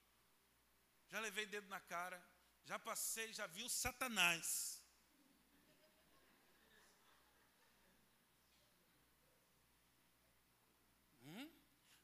já 1.11 1.21
levei 1.21 1.45
dedo 1.45 1.69
na 1.69 1.81
cara, 1.81 2.19
já 2.65 2.79
passei, 2.79 3.31
já 3.35 3.47
vi 3.47 3.63
o 3.63 3.69
Satanás. 3.69 4.82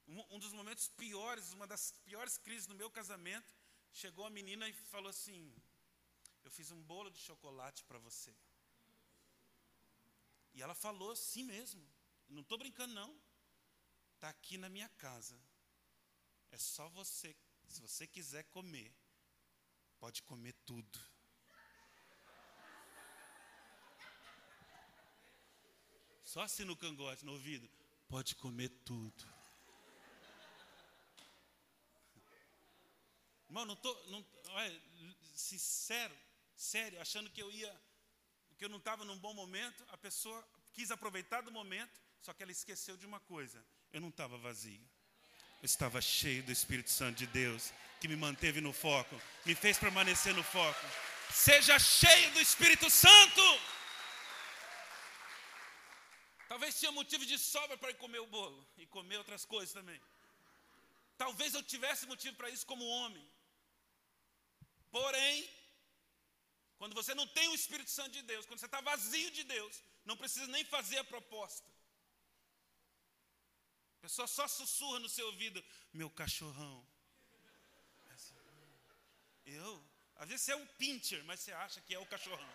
Um 0.08 0.38
dos 0.38 0.52
momentos 0.52 0.88
piores, 0.88 1.52
uma 1.52 1.66
das 1.66 1.92
piores 2.04 2.38
crises 2.38 2.66
no 2.66 2.74
meu 2.74 2.90
casamento, 2.90 3.52
chegou 3.92 4.24
a 4.24 4.30
menina 4.30 4.68
e 4.68 4.72
falou 4.72 5.10
assim: 5.10 5.54
Eu 6.42 6.50
fiz 6.50 6.70
um 6.70 6.82
bolo 6.82 7.10
de 7.10 7.18
chocolate 7.18 7.84
para 7.84 7.98
você. 7.98 8.34
E 10.54 10.62
ela 10.62 10.74
falou 10.74 11.12
assim 11.12 11.44
mesmo, 11.44 11.86
não 12.28 12.42
estou 12.42 12.58
brincando 12.58 12.94
não. 12.94 13.14
Está 14.14 14.30
aqui 14.30 14.58
na 14.58 14.68
minha 14.68 14.88
casa. 14.88 15.38
É 16.50 16.58
só 16.58 16.88
você, 16.88 17.36
se 17.68 17.80
você 17.80 18.06
quiser 18.06 18.44
comer, 18.44 18.92
pode 20.00 20.22
comer 20.22 20.54
tudo. 20.66 20.98
Só 26.24 26.40
assim 26.42 26.64
no 26.64 26.76
cangote, 26.76 27.24
no 27.24 27.32
ouvido, 27.32 27.70
pode 28.08 28.34
comer 28.34 28.70
tudo. 28.84 29.37
Irmão, 33.48 33.64
não 33.64 33.74
estou, 33.74 34.06
não, 34.08 34.24
olha, 34.48 34.82
sincero, 35.34 36.14
sério, 36.54 37.00
achando 37.00 37.30
que 37.30 37.42
eu 37.42 37.50
ia, 37.50 37.74
que 38.58 38.64
eu 38.64 38.68
não 38.68 38.78
estava 38.78 39.04
num 39.04 39.18
bom 39.18 39.32
momento, 39.32 39.84
a 39.88 39.96
pessoa 39.96 40.46
quis 40.74 40.90
aproveitar 40.90 41.40
do 41.40 41.50
momento, 41.50 42.00
só 42.20 42.32
que 42.34 42.42
ela 42.42 42.52
esqueceu 42.52 42.96
de 42.96 43.06
uma 43.06 43.20
coisa: 43.20 43.64
eu 43.92 44.00
não 44.00 44.08
estava 44.08 44.36
vazio. 44.36 44.80
Eu 45.60 45.66
estava 45.66 46.00
cheio 46.00 46.42
do 46.44 46.52
Espírito 46.52 46.90
Santo 46.90 47.16
de 47.18 47.26
Deus, 47.26 47.72
que 48.00 48.06
me 48.06 48.14
manteve 48.14 48.60
no 48.60 48.72
foco, 48.72 49.20
me 49.44 49.54
fez 49.56 49.76
permanecer 49.76 50.32
no 50.34 50.44
foco. 50.44 50.86
Seja 51.32 51.78
cheio 51.78 52.30
do 52.32 52.40
Espírito 52.40 52.88
Santo. 52.88 53.42
Talvez 56.48 56.78
tinha 56.78 56.92
motivo 56.92 57.26
de 57.26 57.38
sobra 57.38 57.76
para 57.76 57.90
ir 57.90 57.94
comer 57.94 58.20
o 58.20 58.26
bolo 58.26 58.66
e 58.76 58.86
comer 58.86 59.18
outras 59.18 59.44
coisas 59.44 59.72
também. 59.72 60.00
Talvez 61.16 61.54
eu 61.54 61.62
tivesse 61.62 62.06
motivo 62.06 62.36
para 62.36 62.48
isso 62.48 62.64
como 62.64 62.84
homem. 62.86 63.28
Porém, 64.90 65.50
quando 66.78 66.94
você 66.94 67.14
não 67.14 67.26
tem 67.26 67.48
o 67.48 67.54
Espírito 67.54 67.90
Santo 67.90 68.10
de 68.10 68.22
Deus, 68.22 68.46
quando 68.46 68.60
você 68.60 68.66
está 68.66 68.80
vazio 68.80 69.30
de 69.30 69.44
Deus, 69.44 69.82
não 70.04 70.16
precisa 70.16 70.46
nem 70.46 70.64
fazer 70.64 70.98
a 70.98 71.04
proposta. 71.04 71.68
A 73.98 74.00
pessoa 74.00 74.28
só 74.28 74.46
sussurra 74.46 75.00
no 75.00 75.08
seu 75.08 75.26
ouvido: 75.26 75.64
meu 75.92 76.08
cachorrão. 76.08 76.86
Eu, 79.44 79.84
às 80.16 80.28
vezes 80.28 80.44
você 80.44 80.52
é 80.52 80.56
um 80.56 80.66
pincher, 80.66 81.24
mas 81.24 81.40
você 81.40 81.52
acha 81.52 81.80
que 81.80 81.94
é 81.94 81.98
o 81.98 82.06
cachorrão. 82.06 82.52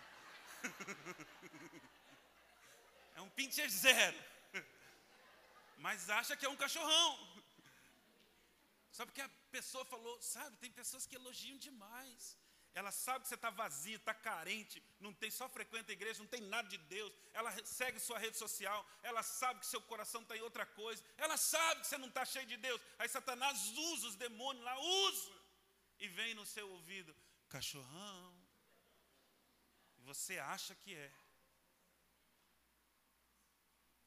é 3.16 3.20
um 3.20 3.28
pincher 3.30 3.68
zero, 3.68 4.16
mas 5.78 6.08
acha 6.08 6.36
que 6.36 6.46
é 6.46 6.48
um 6.48 6.56
cachorrão. 6.56 7.42
Só 8.92 9.04
porque 9.04 9.20
a 9.20 9.28
pessoa 9.56 9.84
falou, 9.84 10.14
sabe, 10.20 10.56
tem 10.62 10.70
pessoas 10.80 11.06
que 11.08 11.16
elogiam 11.20 11.58
demais. 11.66 12.22
Ela 12.80 12.90
sabe 12.90 13.20
que 13.22 13.28
você 13.28 13.36
está 13.40 13.50
vazio, 13.50 13.98
está 13.98 14.12
carente, 14.28 14.76
não 15.04 15.12
tem 15.20 15.30
só 15.30 15.46
frequenta 15.56 15.92
a 15.92 15.98
igreja, 15.98 16.22
não 16.22 16.32
tem 16.34 16.40
nada 16.54 16.68
de 16.68 16.78
Deus. 16.94 17.12
Ela 17.32 17.50
segue 17.64 18.00
sua 18.00 18.18
rede 18.24 18.36
social, 18.36 18.80
ela 19.10 19.22
sabe 19.22 19.60
que 19.60 19.72
seu 19.74 19.82
coração 19.90 20.22
está 20.22 20.36
em 20.36 20.46
outra 20.48 20.66
coisa. 20.80 21.00
Ela 21.16 21.36
sabe 21.36 21.82
que 21.82 21.86
você 21.86 21.98
não 22.04 22.08
está 22.08 22.24
cheio 22.24 22.48
de 22.52 22.56
Deus. 22.56 22.80
Aí 22.98 23.08
Satanás 23.08 23.68
usa 23.90 24.08
os 24.08 24.16
demônios 24.16 24.64
lá, 24.64 24.76
usa. 24.80 25.34
E 26.00 26.08
vem 26.08 26.34
no 26.34 26.44
seu 26.54 26.68
ouvido, 26.76 27.14
cachorrão. 27.48 28.28
E 29.98 30.02
você 30.02 30.40
acha 30.54 30.74
que 30.74 30.92
é. 31.06 31.12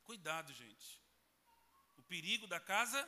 Cuidado, 0.03 0.51
gente. 0.53 0.89
O 1.95 2.03
perigo 2.03 2.47
da 2.47 2.59
casa 2.59 2.99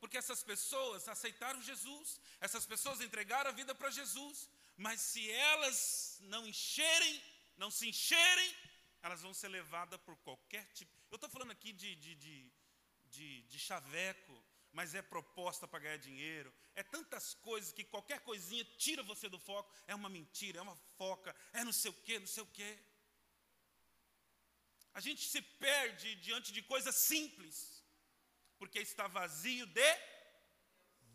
porque 0.00 0.18
essas 0.18 0.42
pessoas 0.42 1.08
aceitaram 1.08 1.62
Jesus, 1.62 2.20
essas 2.40 2.64
pessoas 2.66 3.00
entregaram 3.00 3.50
a 3.50 3.54
vida 3.54 3.74
para 3.74 3.90
Jesus, 3.90 4.48
mas 4.76 5.00
se 5.00 5.30
elas 5.30 6.18
não 6.20 6.46
encherem, 6.46 7.22
não 7.56 7.70
se 7.70 7.88
encherem 7.88 8.54
elas 9.02 9.22
vão 9.22 9.32
ser 9.32 9.48
levadas 9.48 10.00
por 10.00 10.16
qualquer 10.18 10.64
tipo. 10.72 10.92
Eu 11.10 11.16
estou 11.16 11.30
falando 11.30 11.52
aqui 11.52 11.72
de, 11.72 11.94
de, 11.94 12.14
de, 12.14 12.52
de, 13.06 13.42
de 13.42 13.58
chaveco, 13.58 14.44
mas 14.72 14.94
é 14.94 15.02
proposta 15.02 15.66
para 15.66 15.78
ganhar 15.80 15.96
dinheiro. 15.98 16.52
É 16.74 16.82
tantas 16.82 17.34
coisas 17.34 17.72
que 17.72 17.84
qualquer 17.84 18.20
coisinha 18.20 18.64
tira 18.76 19.02
você 19.02 19.28
do 19.28 19.38
foco. 19.38 19.72
É 19.86 19.94
uma 19.94 20.08
mentira, 20.08 20.58
é 20.58 20.62
uma 20.62 20.76
foca, 20.96 21.34
é 21.52 21.64
não 21.64 21.72
sei 21.72 21.90
o 21.90 21.94
quê, 21.94 22.18
não 22.18 22.26
sei 22.26 22.42
o 22.42 22.46
quê. 22.46 22.78
A 24.92 25.00
gente 25.00 25.28
se 25.28 25.40
perde 25.40 26.16
diante 26.16 26.52
de 26.52 26.60
coisas 26.62 26.94
simples, 26.94 27.77
porque 28.58 28.80
está 28.80 29.06
vazio 29.06 29.66
de 29.66 29.96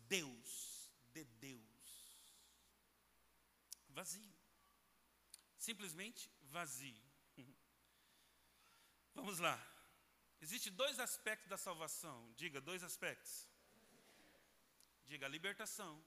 Deus, 0.08 0.90
de 1.12 1.24
Deus. 1.24 1.64
Vazio. 3.90 4.34
Simplesmente 5.58 6.30
vazio. 6.42 7.02
Vamos 9.14 9.38
lá. 9.38 9.56
Existem 10.40 10.72
dois 10.72 10.98
aspectos 10.98 11.48
da 11.48 11.56
salvação. 11.56 12.32
Diga, 12.36 12.60
dois 12.60 12.82
aspectos. 12.82 13.48
Diga, 15.06 15.26
a 15.26 15.28
libertação. 15.28 16.04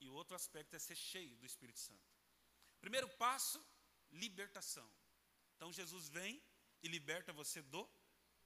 E 0.00 0.08
o 0.08 0.14
outro 0.14 0.34
aspecto 0.34 0.74
é 0.74 0.78
ser 0.78 0.96
cheio 0.96 1.36
do 1.36 1.46
Espírito 1.46 1.78
Santo. 1.78 2.16
Primeiro 2.80 3.08
passo, 3.16 3.64
libertação. 4.10 4.88
Então 5.56 5.72
Jesus 5.72 6.08
vem 6.08 6.42
e 6.82 6.88
liberta 6.88 7.32
você 7.32 7.62
do 7.62 7.88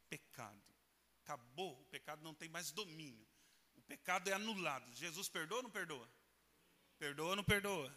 pecado. 0.08 0.79
Acabou, 1.30 1.80
o 1.80 1.84
pecado 1.84 2.24
não 2.24 2.34
tem 2.34 2.48
mais 2.48 2.72
domínio. 2.72 3.24
O 3.76 3.82
pecado 3.82 4.28
é 4.28 4.32
anulado. 4.32 4.92
Jesus 4.96 5.28
perdoa 5.28 5.58
ou 5.58 5.62
não 5.62 5.70
perdoa? 5.70 6.10
Perdoa 6.98 7.28
ou 7.30 7.36
não 7.36 7.44
perdoa? 7.44 7.94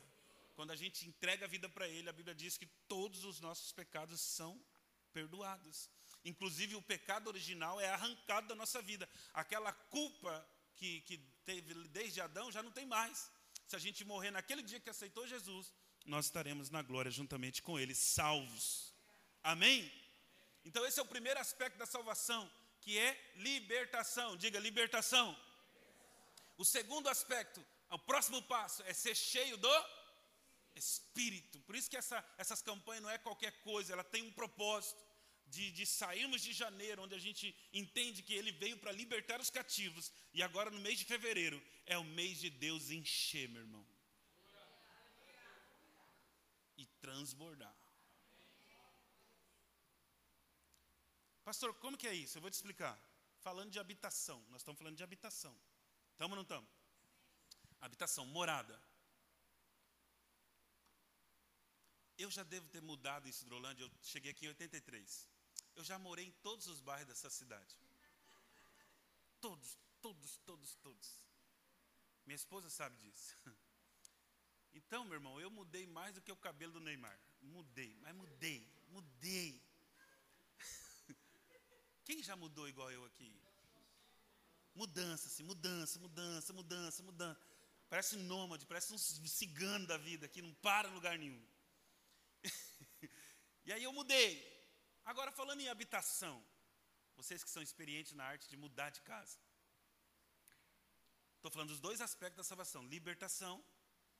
Quando 0.55 0.69
a 0.69 0.75
gente 0.75 1.07
entrega 1.07 1.45
a 1.45 1.47
vida 1.47 1.67
para 1.67 1.87
Ele, 1.87 2.07
a 2.07 2.13
Bíblia 2.13 2.35
diz 2.35 2.59
que 2.59 2.67
todos 2.87 3.25
os 3.25 3.39
nossos 3.39 3.71
pecados 3.71 4.21
são 4.21 4.63
perdoados. 5.11 5.89
Inclusive, 6.23 6.75
o 6.75 6.81
pecado 6.83 7.27
original 7.27 7.81
é 7.81 7.89
arrancado 7.89 8.47
da 8.47 8.53
nossa 8.53 8.83
vida. 8.83 9.09
Aquela 9.33 9.73
culpa 9.73 10.47
que, 10.75 11.01
que 11.01 11.17
teve 11.43 11.73
desde 11.87 12.21
Adão 12.21 12.51
já 12.51 12.61
não 12.61 12.71
tem 12.71 12.85
mais. 12.85 13.31
Se 13.65 13.75
a 13.75 13.79
gente 13.79 14.05
morrer 14.05 14.29
naquele 14.29 14.61
dia 14.61 14.79
que 14.79 14.91
aceitou 14.91 15.25
Jesus, 15.25 15.73
nós 16.05 16.25
estaremos 16.25 16.69
na 16.69 16.83
glória 16.83 17.09
juntamente 17.09 17.63
com 17.63 17.79
Ele, 17.79 17.95
salvos. 17.95 18.93
Amém? 19.41 19.91
Então, 20.63 20.85
esse 20.85 20.99
é 20.99 21.03
o 21.03 21.07
primeiro 21.07 21.39
aspecto 21.39 21.79
da 21.79 21.87
salvação, 21.87 22.47
que 22.83 22.97
é 22.97 23.33
libertação. 23.35 24.35
Diga 24.37 24.59
libertação. 24.59 25.27
O 26.57 26.65
segundo 26.65 27.07
aspecto, 27.09 27.65
o 27.89 27.99
próximo 27.99 28.41
passo, 28.43 28.83
é 28.83 28.93
ser 28.93 29.15
cheio 29.15 29.57
do 29.57 29.85
Espírito. 30.75 31.59
Por 31.61 31.75
isso 31.75 31.89
que 31.89 31.97
essa, 31.97 32.23
essas 32.37 32.61
campanhas 32.61 33.03
não 33.03 33.09
é 33.09 33.17
qualquer 33.17 33.51
coisa, 33.61 33.93
ela 33.93 34.03
tem 34.03 34.23
um 34.23 34.31
propósito 34.31 35.01
de, 35.47 35.71
de 35.71 35.85
sairmos 35.85 36.41
de 36.41 36.51
janeiro, 36.51 37.03
onde 37.03 37.15
a 37.15 37.19
gente 37.19 37.55
entende 37.71 38.23
que 38.23 38.33
ele 38.33 38.51
veio 38.51 38.77
para 38.77 38.91
libertar 38.91 39.39
os 39.39 39.49
cativos, 39.49 40.11
e 40.33 40.41
agora 40.41 40.71
no 40.71 40.79
mês 40.79 40.97
de 40.99 41.05
fevereiro 41.05 41.61
é 41.85 41.97
o 41.97 42.03
mês 42.03 42.39
de 42.39 42.49
Deus 42.49 42.89
encher, 42.89 43.47
meu 43.49 43.61
irmão. 43.61 43.85
E 46.77 46.85
transbordar. 47.01 47.82
Pastor, 51.43 51.73
como 51.75 51.97
que 51.97 52.07
é 52.07 52.13
isso? 52.13 52.37
Eu 52.37 52.41
vou 52.41 52.49
te 52.49 52.55
explicar. 52.55 52.97
Falando 53.39 53.71
de 53.71 53.79
habitação, 53.79 54.39
nós 54.49 54.61
estamos 54.61 54.79
falando 54.79 54.95
de 54.95 55.03
habitação. 55.03 55.53
Estamos 56.11 56.31
ou 56.31 56.35
não 56.37 56.43
estamos? 56.43 56.69
Habitação, 57.81 58.25
morada. 58.25 58.81
Eu 62.17 62.31
já 62.31 62.43
devo 62.43 62.67
ter 62.69 62.81
mudado 62.81 63.27
em 63.27 63.31
Cidrolândia, 63.31 63.83
eu 63.83 63.91
cheguei 64.01 64.31
aqui 64.31 64.45
em 64.45 64.49
83. 64.49 65.29
Eu 65.75 65.83
já 65.83 65.99
morei 65.99 66.25
em 66.25 66.31
todos 66.31 66.67
os 66.67 66.79
bairros 66.79 67.07
dessa 67.07 67.29
cidade. 67.29 67.75
Todos, 69.41 69.77
todos, 70.01 70.37
todos, 70.45 70.75
todos. 70.75 71.25
Minha 72.25 72.35
esposa 72.35 72.69
sabe 72.69 72.97
disso. 72.97 73.35
Então, 74.75 75.05
meu 75.05 75.13
irmão, 75.13 75.39
eu 75.39 75.51
mudei 75.51 75.85
mais 75.85 76.15
do 76.15 76.21
que 76.21 76.31
o 76.31 76.35
cabelo 76.35 76.73
do 76.73 76.79
Neymar. 76.79 77.19
Mudei, 77.39 77.95
mas 78.01 78.15
mudei, 78.15 78.67
mudei. 78.87 79.61
Já 82.23 82.35
mudou 82.37 82.67
igual 82.67 82.89
eu 82.89 83.03
aqui? 83.05 83.29
Mudança, 84.73 85.27
assim, 85.27 85.43
mudança, 85.43 85.99
mudança, 85.99 86.53
mudança, 86.53 87.03
mudança. 87.03 87.39
Parece 87.89 88.15
um 88.15 88.23
nômade, 88.23 88.65
parece 88.65 88.93
um 88.93 88.97
cigano 88.97 89.85
da 89.85 89.97
vida 89.97 90.27
que 90.27 90.41
não 90.41 90.53
para 90.55 90.87
em 90.87 90.93
lugar 90.93 91.17
nenhum. 91.17 91.45
e 93.65 93.73
aí 93.73 93.83
eu 93.83 93.93
mudei. 93.93 94.31
Agora, 95.05 95.31
falando 95.31 95.59
em 95.59 95.67
habitação, 95.67 96.43
vocês 97.15 97.43
que 97.43 97.49
são 97.49 97.61
experientes 97.61 98.13
na 98.13 98.23
arte 98.23 98.49
de 98.49 98.57
mudar 98.57 98.89
de 98.89 99.01
casa. 99.01 99.37
Estou 101.35 101.51
falando 101.51 101.69
dos 101.69 101.81
dois 101.81 101.99
aspectos 102.01 102.37
da 102.37 102.43
salvação: 102.43 102.87
libertação 102.87 103.63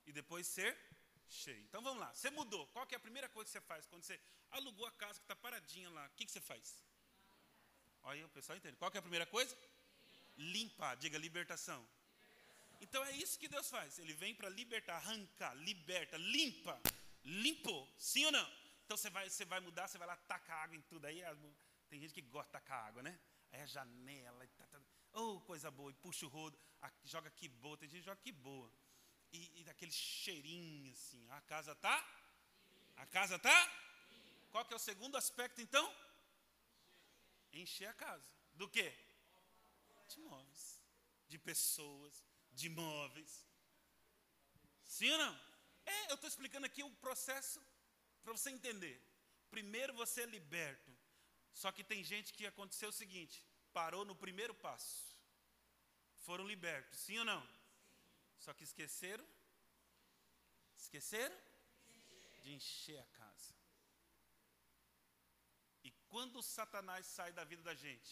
e 0.05 0.11
depois 0.11 0.45
ser 0.45 0.77
cheio. 1.27 1.63
Então 1.63 1.81
vamos 1.81 1.99
lá. 1.99 2.13
Você 2.13 2.29
mudou. 2.29 2.67
Qual 2.67 2.85
é 2.91 2.95
a 2.95 2.99
primeira 2.99 3.29
coisa 3.29 3.47
que 3.47 3.53
você 3.53 3.61
faz 3.61 3.87
quando 3.87 4.03
você 4.03 4.19
alugou 4.51 4.85
a 4.85 4.91
casa 4.91 5.19
que 5.19 5.23
está 5.23 5.35
paradinha 5.35 5.89
lá? 5.89 6.05
O 6.07 6.09
que, 6.11 6.25
que 6.25 6.31
você 6.31 6.41
faz? 6.41 6.83
Olha 8.03 8.25
o 8.25 8.29
pessoal 8.29 8.57
entende. 8.57 8.77
Qual 8.77 8.91
é 8.93 8.97
a 8.97 9.01
primeira 9.01 9.25
coisa? 9.25 9.57
Limpar. 10.37 10.95
Diga 10.97 11.17
libertação. 11.17 11.85
Então 12.81 13.03
é 13.05 13.11
isso 13.13 13.39
que 13.39 13.47
Deus 13.47 13.69
faz. 13.69 13.97
Ele 13.99 14.13
vem 14.13 14.35
para 14.35 14.49
libertar, 14.49 14.95
arrancar, 14.95 15.53
liberta, 15.55 16.17
limpa. 16.17 16.79
Limpou. 17.23 17.87
Sim 17.97 18.25
ou 18.25 18.31
não? 18.31 18.63
Então 18.85 18.97
você 18.97 19.09
vai, 19.09 19.29
você 19.29 19.45
vai 19.45 19.59
mudar, 19.61 19.87
você 19.87 19.97
vai 19.97 20.07
lá 20.07 20.17
tacar 20.17 20.63
água 20.63 20.75
em 20.75 20.81
tudo. 20.81 21.05
Aí 21.05 21.21
tem 21.89 21.99
gente 21.99 22.13
que 22.13 22.21
gosta 22.21 22.47
de 22.47 22.51
tacar 22.51 22.85
água, 22.85 23.01
né? 23.01 23.17
Aí 23.51 23.61
a 23.61 23.65
janela, 23.65 24.47
tá, 24.57 24.67
tá, 24.67 24.79
oh, 25.13 25.39
coisa 25.41 25.69
boa, 25.71 25.91
e 25.91 25.93
puxa 25.93 26.25
o 26.25 26.29
rodo, 26.29 26.57
joga 27.03 27.29
que 27.29 27.47
boa, 27.47 27.77
tem 27.77 27.87
gente 27.87 28.01
que 28.01 28.05
joga 28.05 28.19
que 28.21 28.31
boa. 28.31 28.71
E, 29.31 29.61
e 29.61 29.63
daquele 29.63 29.91
cheirinho 29.91 30.91
assim, 30.91 31.25
a 31.29 31.41
casa 31.41 31.75
tá? 31.75 32.05
A 32.97 33.05
casa 33.05 33.39
tá? 33.39 33.71
Qual 34.51 34.65
que 34.65 34.73
é 34.73 34.75
o 34.75 34.79
segundo 34.79 35.15
aspecto 35.17 35.61
então? 35.61 35.85
Encher 37.53 37.87
a 37.87 37.93
casa. 37.93 38.27
Do 38.55 38.67
quê? 38.67 38.93
De 40.09 40.19
móveis, 40.19 40.79
de 41.27 41.37
pessoas, 41.37 42.23
de 42.51 42.69
móveis. 42.69 43.45
Sim 44.85 45.09
ou 45.11 45.17
não? 45.17 45.53
É, 45.85 46.11
eu 46.11 46.15
estou 46.15 46.27
explicando 46.27 46.65
aqui 46.65 46.83
o 46.83 46.91
processo 46.97 47.61
para 48.23 48.33
você 48.33 48.49
entender. 48.49 49.01
Primeiro 49.49 49.93
você 49.93 50.23
é 50.23 50.25
liberto. 50.25 50.91
Só 51.53 51.71
que 51.71 51.83
tem 51.83 52.03
gente 52.03 52.33
que 52.33 52.45
aconteceu 52.45 52.89
o 52.89 52.93
seguinte: 52.93 53.43
parou 53.71 54.03
no 54.05 54.15
primeiro 54.15 54.53
passo. 54.53 55.13
Foram 56.25 56.47
libertos, 56.47 56.99
sim 56.99 57.17
ou 57.19 57.25
não? 57.25 57.47
Só 58.39 58.53
que 58.53 58.63
esqueceram? 58.63 59.25
Esqueceram? 60.77 61.37
De 62.41 62.53
encher 62.53 62.99
a 62.99 63.05
casa. 63.05 63.52
Quando 66.13 66.43
Satanás 66.43 67.05
sai 67.17 67.31
da 67.33 67.43
vida 67.51 67.63
da 67.69 67.75
gente, 67.85 68.11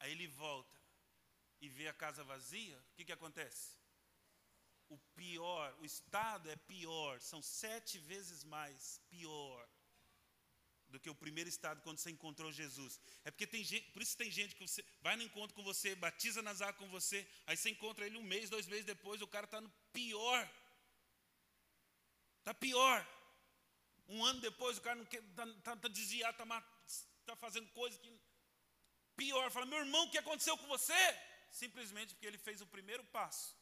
aí 0.00 0.12
ele 0.12 0.28
volta 0.44 0.78
e 1.60 1.68
vê 1.68 1.86
a 1.88 1.94
casa 2.04 2.22
vazia, 2.32 2.78
o 2.78 2.94
que, 2.94 3.04
que 3.08 3.16
acontece? 3.18 3.82
o 4.92 4.98
pior, 5.14 5.74
o 5.80 5.84
estado 5.86 6.50
é 6.50 6.56
pior, 6.56 7.18
são 7.20 7.40
sete 7.40 7.98
vezes 7.98 8.44
mais 8.44 9.00
pior 9.08 9.66
do 10.88 11.00
que 11.00 11.08
o 11.08 11.14
primeiro 11.14 11.48
estado 11.48 11.80
quando 11.80 11.98
você 11.98 12.10
encontrou 12.10 12.52
Jesus. 12.52 13.00
É 13.24 13.30
porque 13.30 13.46
tem 13.46 13.64
gente, 13.64 13.90
por 13.92 14.02
isso 14.02 14.16
tem 14.22 14.30
gente 14.30 14.54
que 14.54 14.60
você 14.60 14.84
vai 15.00 15.16
no 15.16 15.22
encontro 15.22 15.54
com 15.56 15.62
você, 15.62 15.94
batiza 15.94 16.40
águas 16.40 16.76
com 16.76 16.88
você, 16.88 17.26
aí 17.46 17.56
você 17.56 17.70
encontra 17.70 18.04
ele 18.04 18.18
um 18.18 18.22
mês, 18.22 18.50
dois 18.50 18.66
meses 18.66 18.84
depois, 18.84 19.22
o 19.22 19.26
cara 19.26 19.46
está 19.46 19.62
no 19.62 19.72
pior. 19.94 20.42
Está 22.40 22.52
pior. 22.52 22.98
Um 24.08 24.22
ano 24.22 24.40
depois 24.42 24.76
o 24.76 24.82
cara 24.82 25.00
está 25.02 25.46
tá, 25.62 25.76
tá 25.76 25.88
desviado, 25.88 26.32
está 26.32 26.44
tá 27.22 27.36
fazendo 27.36 27.68
coisa 27.70 27.98
que. 27.98 28.10
Pior. 29.16 29.50
Fala, 29.50 29.66
meu 29.66 29.78
irmão, 29.78 30.04
o 30.04 30.10
que 30.10 30.18
aconteceu 30.18 30.56
com 30.56 30.66
você? 30.66 31.00
Simplesmente 31.50 32.14
porque 32.14 32.26
ele 32.26 32.38
fez 32.38 32.60
o 32.60 32.66
primeiro 32.66 33.04
passo 33.04 33.56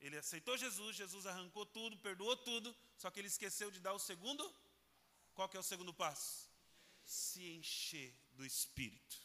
ele 0.00 0.16
aceitou 0.16 0.56
Jesus, 0.56 0.96
Jesus 0.96 1.26
arrancou 1.26 1.66
tudo, 1.66 1.98
perdoou 1.98 2.36
tudo, 2.36 2.74
só 2.96 3.10
que 3.10 3.18
ele 3.20 3.28
esqueceu 3.28 3.70
de 3.70 3.80
dar 3.80 3.92
o 3.92 3.98
segundo. 3.98 4.44
Qual 5.34 5.48
que 5.48 5.56
é 5.56 5.60
o 5.60 5.62
segundo 5.62 5.92
passo? 5.92 6.48
Se 7.04 7.42
encher 7.42 8.14
do 8.32 8.44
Espírito. 8.44 9.16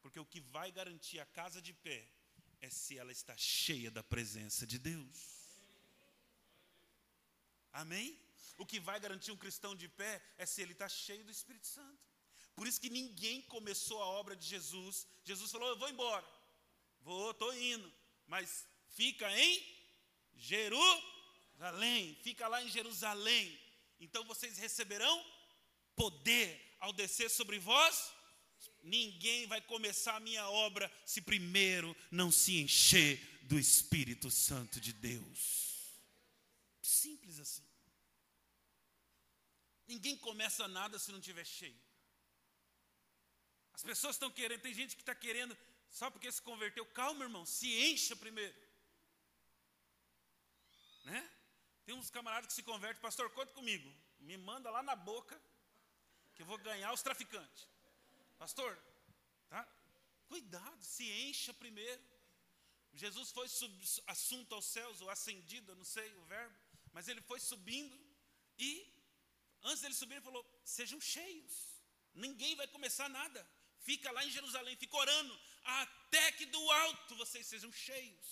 Porque 0.00 0.20
o 0.20 0.26
que 0.26 0.40
vai 0.40 0.70
garantir 0.70 1.18
a 1.20 1.26
casa 1.26 1.60
de 1.60 1.72
pé 1.72 2.08
é 2.60 2.70
se 2.70 2.96
ela 2.96 3.12
está 3.12 3.36
cheia 3.36 3.90
da 3.90 4.02
presença 4.02 4.66
de 4.66 4.78
Deus. 4.78 5.40
Amém? 7.72 8.18
O 8.56 8.66
que 8.66 8.78
vai 8.78 9.00
garantir 9.00 9.32
um 9.32 9.36
cristão 9.36 9.74
de 9.74 9.88
pé 9.88 10.22
é 10.36 10.46
se 10.46 10.60
ele 10.62 10.72
está 10.72 10.88
cheio 10.88 11.24
do 11.24 11.30
Espírito 11.30 11.66
Santo. 11.66 12.09
Por 12.60 12.68
isso 12.68 12.78
que 12.78 12.90
ninguém 12.90 13.40
começou 13.40 14.02
a 14.02 14.06
obra 14.06 14.36
de 14.36 14.46
Jesus. 14.46 15.06
Jesus 15.24 15.50
falou: 15.50 15.70
Eu 15.70 15.78
vou 15.78 15.88
embora, 15.88 16.22
vou, 17.00 17.30
estou 17.30 17.54
indo, 17.54 17.90
mas 18.26 18.66
fica 18.90 19.26
em 19.34 19.66
Jerusalém. 20.36 22.14
Fica 22.22 22.46
lá 22.48 22.62
em 22.62 22.68
Jerusalém. 22.68 23.58
Então 23.98 24.26
vocês 24.26 24.58
receberão 24.58 25.24
poder 25.96 26.76
ao 26.80 26.92
descer 26.92 27.30
sobre 27.30 27.58
vós. 27.58 28.12
Ninguém 28.82 29.46
vai 29.46 29.62
começar 29.62 30.16
a 30.16 30.20
minha 30.20 30.46
obra 30.50 30.92
se 31.06 31.22
primeiro 31.22 31.96
não 32.10 32.30
se 32.30 32.60
encher 32.60 33.40
do 33.44 33.58
Espírito 33.58 34.30
Santo 34.30 34.78
de 34.78 34.92
Deus. 34.92 35.94
Simples 36.82 37.40
assim. 37.40 37.64
Ninguém 39.88 40.14
começa 40.18 40.68
nada 40.68 40.98
se 40.98 41.10
não 41.10 41.22
tiver 41.22 41.46
cheio. 41.46 41.88
As 43.80 43.84
pessoas 43.84 44.16
estão 44.16 44.30
querendo, 44.30 44.60
tem 44.60 44.74
gente 44.74 44.94
que 44.94 45.00
está 45.00 45.14
querendo, 45.14 45.56
só 45.90 46.10
porque 46.10 46.30
se 46.30 46.42
converteu. 46.42 46.84
Calma, 46.84 47.24
irmão, 47.24 47.46
se 47.46 47.66
encha 47.90 48.14
primeiro. 48.14 48.54
Né? 51.04 51.30
Tem 51.86 51.94
uns 51.94 52.10
camaradas 52.10 52.48
que 52.48 52.52
se 52.52 52.62
convertem, 52.62 53.00
pastor, 53.00 53.30
conta 53.30 53.54
comigo. 53.54 53.90
Me 54.18 54.36
manda 54.36 54.70
lá 54.70 54.82
na 54.82 54.94
boca, 54.94 55.40
que 56.34 56.42
eu 56.42 56.46
vou 56.46 56.58
ganhar 56.58 56.92
os 56.92 57.00
traficantes. 57.00 57.66
Pastor, 58.38 58.78
tá? 59.48 59.66
Cuidado, 60.28 60.84
se 60.84 61.10
encha 61.10 61.54
primeiro. 61.54 62.02
Jesus 62.92 63.30
foi 63.30 63.48
sub, 63.48 63.74
assunto 64.08 64.54
aos 64.54 64.66
céus, 64.66 65.00
ou 65.00 65.08
ascendido, 65.08 65.74
não 65.74 65.84
sei 65.84 66.12
o 66.16 66.24
verbo, 66.26 66.54
mas 66.92 67.08
ele 67.08 67.22
foi 67.22 67.40
subindo 67.40 67.98
e 68.58 68.86
antes 69.62 69.80
dele 69.80 69.94
subir 69.94 70.16
ele 70.16 70.24
falou: 70.30 70.44
"Sejam 70.66 71.00
cheios. 71.00 71.80
Ninguém 72.12 72.54
vai 72.56 72.68
começar 72.68 73.08
nada. 73.08 73.48
Fica 73.80 74.10
lá 74.12 74.24
em 74.24 74.30
Jerusalém, 74.30 74.76
fica 74.76 74.96
orando 74.96 75.38
até 75.64 76.32
que 76.32 76.46
do 76.46 76.70
alto 76.70 77.16
vocês 77.16 77.46
sejam 77.46 77.72
cheios." 77.72 78.26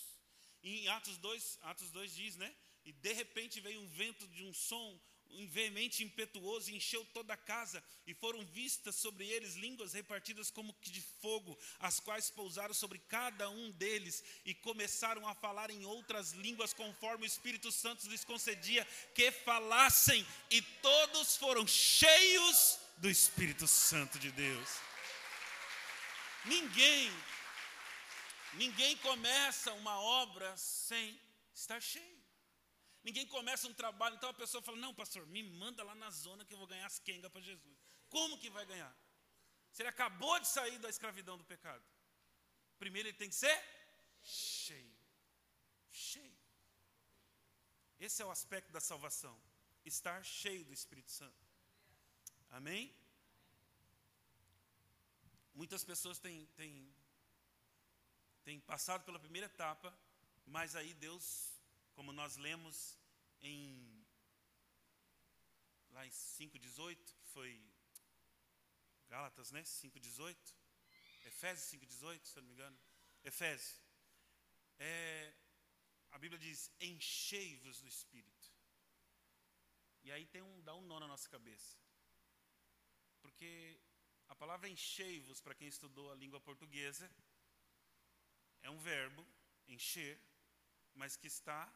E 0.62 0.80
em 0.80 0.88
Atos 0.88 1.16
2, 1.18 1.58
Atos 1.62 1.90
2 1.90 2.14
diz, 2.14 2.36
né? 2.36 2.54
E 2.84 2.92
de 2.92 3.12
repente 3.12 3.60
veio 3.60 3.80
um 3.80 3.88
vento 3.88 4.26
de 4.28 4.42
um 4.42 4.52
som 4.52 5.00
um 5.30 5.46
veemente 5.46 6.02
impetuoso 6.02 6.70
encheu 6.70 7.04
toda 7.12 7.34
a 7.34 7.36
casa, 7.36 7.82
e 8.06 8.14
foram 8.14 8.44
vistas 8.46 8.96
sobre 8.96 9.28
eles 9.28 9.54
línguas 9.54 9.92
repartidas 9.92 10.50
como 10.50 10.72
que 10.74 10.90
de 10.90 11.00
fogo, 11.00 11.58
as 11.78 12.00
quais 12.00 12.30
pousaram 12.30 12.74
sobre 12.74 12.98
cada 12.98 13.48
um 13.50 13.70
deles, 13.72 14.24
e 14.44 14.54
começaram 14.54 15.26
a 15.26 15.34
falar 15.34 15.70
em 15.70 15.84
outras 15.84 16.32
línguas, 16.32 16.72
conforme 16.72 17.24
o 17.24 17.26
Espírito 17.26 17.70
Santo 17.70 18.08
lhes 18.08 18.24
concedia 18.24 18.86
que 19.14 19.30
falassem, 19.30 20.26
e 20.50 20.62
todos 20.62 21.36
foram 21.36 21.66
cheios 21.66 22.78
do 22.98 23.10
Espírito 23.10 23.66
Santo 23.66 24.18
de 24.18 24.30
Deus. 24.32 24.87
Ninguém, 26.44 27.10
ninguém 28.54 28.96
começa 28.98 29.72
uma 29.74 30.00
obra 30.00 30.56
sem 30.56 31.20
estar 31.54 31.80
cheio. 31.80 32.18
Ninguém 33.02 33.26
começa 33.26 33.68
um 33.68 33.74
trabalho, 33.74 34.16
então 34.16 34.30
a 34.30 34.34
pessoa 34.34 34.62
fala: 34.62 34.76
Não, 34.76 34.94
pastor, 34.94 35.26
me 35.26 35.42
manda 35.42 35.82
lá 35.82 35.94
na 35.94 36.10
zona 36.10 36.44
que 36.44 36.54
eu 36.54 36.58
vou 36.58 36.66
ganhar 36.66 36.86
as 36.86 36.98
quengas 36.98 37.30
para 37.30 37.40
Jesus. 37.40 37.78
Como 38.08 38.38
que 38.38 38.50
vai 38.50 38.64
ganhar? 38.66 38.94
Se 39.72 39.82
ele 39.82 39.88
acabou 39.88 40.38
de 40.40 40.48
sair 40.48 40.78
da 40.78 40.88
escravidão 40.88 41.36
do 41.36 41.44
pecado, 41.44 41.84
primeiro 42.78 43.08
ele 43.08 43.16
tem 43.16 43.28
que 43.28 43.34
ser 43.34 43.62
cheio. 44.22 44.96
Cheio. 45.90 46.38
Esse 47.98 48.22
é 48.22 48.24
o 48.24 48.30
aspecto 48.30 48.72
da 48.72 48.80
salvação. 48.80 49.40
Estar 49.84 50.22
cheio 50.24 50.64
do 50.64 50.72
Espírito 50.72 51.10
Santo. 51.10 51.46
Amém? 52.50 52.94
Muitas 55.60 55.82
pessoas 55.82 56.20
têm, 56.20 56.46
têm, 56.58 56.94
têm 58.44 58.60
passado 58.60 59.04
pela 59.04 59.18
primeira 59.18 59.46
etapa, 59.46 59.92
mas 60.46 60.76
aí 60.76 60.94
Deus, 60.94 61.24
como 61.96 62.12
nós 62.12 62.36
lemos 62.36 62.96
em 63.40 64.06
lá 65.90 66.06
em 66.06 66.12
5:18, 66.12 67.16
que 67.16 67.26
foi 67.34 67.50
Gálatas, 69.08 69.50
né? 69.50 69.64
5:18, 69.64 70.54
Efésios 71.24 71.68
5:18, 71.70 72.28
se 72.28 72.36
eu 72.36 72.42
não 72.42 72.48
me 72.50 72.54
engano. 72.54 72.78
Efésios. 73.24 73.82
É, 74.78 75.34
a 76.12 76.18
Bíblia 76.20 76.38
diz: 76.38 76.70
"Enchei-vos 76.80 77.80
do 77.80 77.88
Espírito". 77.88 78.48
E 80.04 80.12
aí 80.12 80.24
tem 80.24 80.40
um 80.40 80.62
dá 80.62 80.72
um 80.76 80.82
nó 80.82 81.00
na 81.00 81.08
nossa 81.08 81.28
cabeça. 81.28 81.76
Porque 83.20 83.80
a 84.28 84.34
palavra 84.34 84.68
enchei-vos 84.68 85.40
para 85.40 85.54
quem 85.54 85.68
estudou 85.68 86.10
a 86.10 86.14
língua 86.14 86.40
portuguesa 86.40 87.10
é 88.62 88.70
um 88.70 88.78
verbo 88.78 89.26
encher, 89.66 90.20
mas 90.94 91.16
que 91.16 91.26
está 91.26 91.72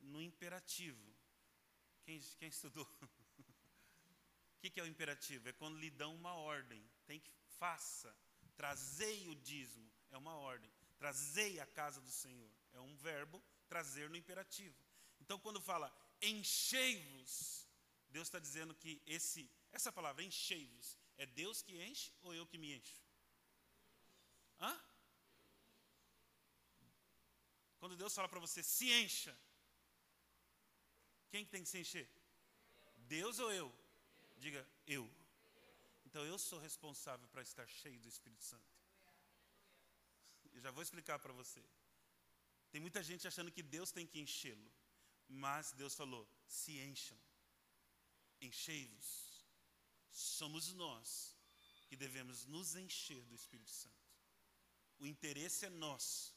no 0.00 0.20
imperativo. 0.20 1.14
Quem, 2.04 2.20
quem 2.38 2.48
estudou? 2.48 2.84
o 2.84 3.08
que, 4.60 4.70
que 4.70 4.80
é 4.80 4.82
o 4.82 4.86
imperativo? 4.86 5.48
É 5.48 5.52
quando 5.52 5.78
lhe 5.78 5.90
dão 5.90 6.14
uma 6.14 6.34
ordem. 6.34 6.82
Tem 7.06 7.20
que 7.20 7.32
faça. 7.58 8.14
Trazei 8.56 9.28
o 9.28 9.34
dízimo. 9.34 9.90
É 10.10 10.16
uma 10.16 10.34
ordem. 10.34 10.72
Trazei 10.98 11.60
a 11.60 11.66
casa 11.66 12.00
do 12.00 12.10
Senhor. 12.10 12.50
É 12.72 12.80
um 12.80 12.96
verbo 12.96 13.42
trazer 13.68 14.10
no 14.10 14.16
imperativo. 14.16 14.76
Então, 15.20 15.38
quando 15.38 15.60
fala 15.60 15.92
enchei-vos, 16.20 17.68
Deus 18.08 18.28
está 18.28 18.38
dizendo 18.38 18.74
que 18.74 19.02
esse, 19.06 19.50
essa 19.72 19.92
palavra 19.92 20.22
enchei-vos 20.22 20.98
é 21.22 21.26
Deus 21.26 21.62
que 21.62 21.80
enche 21.88 22.12
ou 22.22 22.34
eu 22.34 22.46
que 22.46 22.58
me 22.58 22.74
encho? 22.76 23.00
Hã? 24.60 24.72
Quando 27.78 27.96
Deus 27.96 28.14
fala 28.14 28.28
para 28.28 28.40
você 28.40 28.62
se 28.62 28.90
encha, 28.92 29.36
quem 31.30 31.44
que 31.44 31.50
tem 31.50 31.62
que 31.62 31.68
se 31.68 31.78
encher? 31.78 32.08
Deus 33.16 33.38
ou 33.38 33.52
eu? 33.52 33.72
Diga, 34.38 34.66
eu. 34.86 35.04
Então 36.06 36.24
eu 36.24 36.38
sou 36.38 36.58
responsável 36.58 37.26
para 37.28 37.42
estar 37.42 37.66
cheio 37.66 37.98
do 38.00 38.08
Espírito 38.08 38.44
Santo. 38.44 38.72
Eu 40.52 40.60
já 40.60 40.70
vou 40.70 40.82
explicar 40.82 41.18
para 41.18 41.32
você. 41.32 41.62
Tem 42.70 42.80
muita 42.80 43.02
gente 43.02 43.26
achando 43.26 43.50
que 43.50 43.62
Deus 43.62 43.90
tem 43.90 44.06
que 44.06 44.20
enchê-lo. 44.20 44.70
Mas 45.28 45.72
Deus 45.72 45.94
falou: 45.94 46.28
se 46.46 46.78
encham, 46.78 47.18
enchei-vos. 48.40 49.31
Somos 50.12 50.72
nós 50.74 51.36
que 51.88 51.96
devemos 51.96 52.46
nos 52.46 52.76
encher 52.76 53.24
do 53.24 53.34
Espírito 53.34 53.70
Santo. 53.70 53.96
O 54.98 55.06
interesse 55.06 55.66
é 55.66 55.70
nosso. 55.70 56.34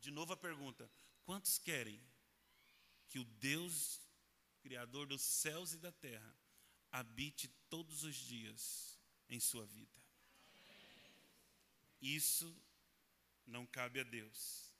De 0.00 0.10
novo 0.10 0.32
a 0.32 0.36
pergunta: 0.36 0.90
quantos 1.24 1.58
querem 1.58 2.02
que 3.08 3.18
o 3.18 3.24
Deus 3.24 4.02
Criador 4.62 5.08
dos 5.08 5.22
céus 5.22 5.72
e 5.72 5.78
da 5.78 5.90
terra, 5.90 6.36
habite 6.90 7.48
todos 7.68 8.04
os 8.04 8.14
dias 8.14 8.96
em 9.28 9.40
sua 9.40 9.66
vida. 9.66 10.00
Isso 12.00 12.56
não 13.44 13.66
cabe 13.66 14.00
a 14.00 14.04
Deus. 14.04 14.72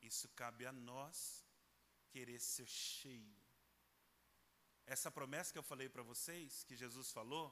Isso 0.00 0.28
cabe 0.30 0.64
a 0.64 0.72
nós 0.72 1.44
querer 2.10 2.40
ser 2.40 2.68
cheio. 2.68 3.36
Essa 4.86 5.10
promessa 5.10 5.52
que 5.52 5.58
eu 5.58 5.62
falei 5.62 5.88
para 5.88 6.02
vocês, 6.02 6.62
que 6.64 6.76
Jesus 6.76 7.10
falou, 7.12 7.46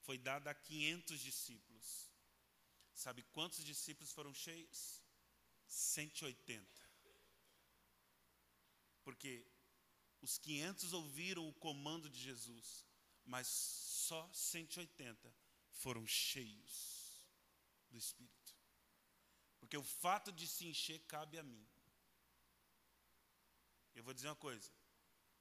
foi 0.00 0.18
dada 0.18 0.50
a 0.50 0.54
500 0.54 1.20
discípulos. 1.20 2.10
Sabe 2.94 3.22
quantos 3.32 3.64
discípulos 3.64 4.12
foram 4.12 4.32
cheios? 4.32 5.02
180 5.66 6.86
porque 9.06 9.46
os 10.20 10.36
500 10.36 10.92
ouviram 10.92 11.48
o 11.48 11.54
comando 11.54 12.10
de 12.10 12.18
Jesus, 12.18 12.84
mas 13.24 13.46
só 13.46 14.28
180 14.32 15.32
foram 15.70 16.04
cheios 16.04 17.24
do 17.88 17.96
Espírito. 17.96 18.56
Porque 19.60 19.76
o 19.76 19.82
fato 19.84 20.32
de 20.32 20.48
se 20.48 20.66
encher 20.66 20.98
cabe 21.06 21.38
a 21.38 21.44
mim. 21.44 21.64
Eu 23.94 24.02
vou 24.02 24.12
dizer 24.12 24.26
uma 24.26 24.34
coisa: 24.34 24.72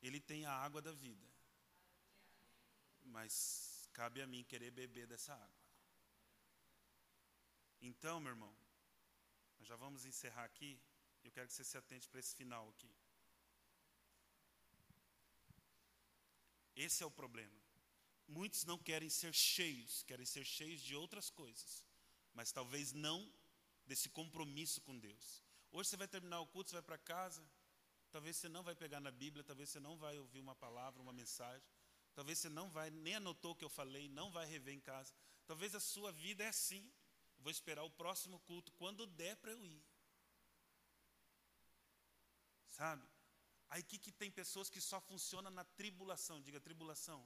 Ele 0.08 0.20
tem 0.20 0.46
a 0.46 0.52
água 0.66 0.82
da 0.88 0.92
vida, 0.92 1.28
mas 3.16 3.90
cabe 3.92 4.22
a 4.22 4.28
mim 4.28 4.44
querer 4.44 4.70
beber 4.70 5.08
dessa 5.08 5.34
água. 5.34 5.64
Então, 7.82 8.20
meu 8.20 8.32
irmão, 8.34 8.56
nós 9.58 9.68
já 9.68 9.76
vamos 9.76 10.06
encerrar 10.06 10.44
aqui. 10.44 10.72
Eu 11.24 11.32
quero 11.32 11.48
que 11.48 11.54
você 11.56 11.64
se 11.64 11.76
atente 11.76 12.08
para 12.08 12.20
esse 12.20 12.36
final 12.36 12.70
aqui. 12.70 12.92
Esse 16.76 17.02
é 17.02 17.06
o 17.08 17.18
problema. 17.22 17.60
Muitos 18.28 18.64
não 18.64 18.78
querem 18.78 19.10
ser 19.10 19.34
cheios, 19.34 20.04
querem 20.04 20.26
ser 20.26 20.46
cheios 20.46 20.82
de 20.82 20.96
outras 20.96 21.32
coisas, 21.32 21.84
mas 22.32 22.52
talvez 22.52 22.92
não 22.92 23.20
desse 23.88 24.10
compromisso 24.10 24.82
com 24.82 25.00
Deus. 25.00 25.44
Hoje 25.72 25.90
você 25.90 25.98
vai 25.98 26.08
terminar 26.08 26.42
o 26.42 26.48
culto, 26.48 26.70
você 26.70 26.76
vai 26.76 26.84
para 26.84 26.98
casa, 27.00 27.44
talvez 28.16 28.38
você 28.38 28.48
não 28.48 28.64
vai 28.64 28.74
pegar 28.74 29.02
na 29.02 29.12
Bíblia, 29.12 29.44
talvez 29.44 29.70
você 29.70 29.78
não 29.78 29.98
vai 29.98 30.18
ouvir 30.18 30.40
uma 30.40 30.56
palavra, 30.56 31.02
uma 31.02 31.12
mensagem, 31.12 31.68
talvez 32.14 32.40
você 32.40 32.48
não 32.48 32.70
vai, 32.70 32.90
nem 32.90 33.16
anotou 33.16 33.52
o 33.52 33.56
que 33.56 33.66
eu 33.66 33.70
falei, 33.70 34.08
não 34.08 34.32
vai 34.32 34.46
rever 34.46 34.74
em 34.74 34.80
casa. 34.80 35.14
Talvez 35.46 35.76
a 35.76 35.82
sua 35.82 36.14
vida 36.14 36.42
é 36.42 36.48
assim. 36.48 36.90
Vou 37.40 37.52
esperar 37.52 37.84
o 37.84 37.90
próximo 37.90 38.40
culto, 38.40 38.72
quando 38.74 39.06
der 39.06 39.36
para 39.36 39.52
eu 39.52 39.66
ir. 39.66 39.84
Sabe? 42.70 43.06
Aí 43.70 43.84
que, 43.84 44.00
que 44.00 44.14
tem 44.14 44.32
pessoas 44.32 44.70
que 44.70 44.80
só 44.80 45.02
funcionam 45.02 45.52
na 45.52 45.66
tribulação, 45.66 46.42
diga 46.42 46.62
tribulação. 46.62 47.22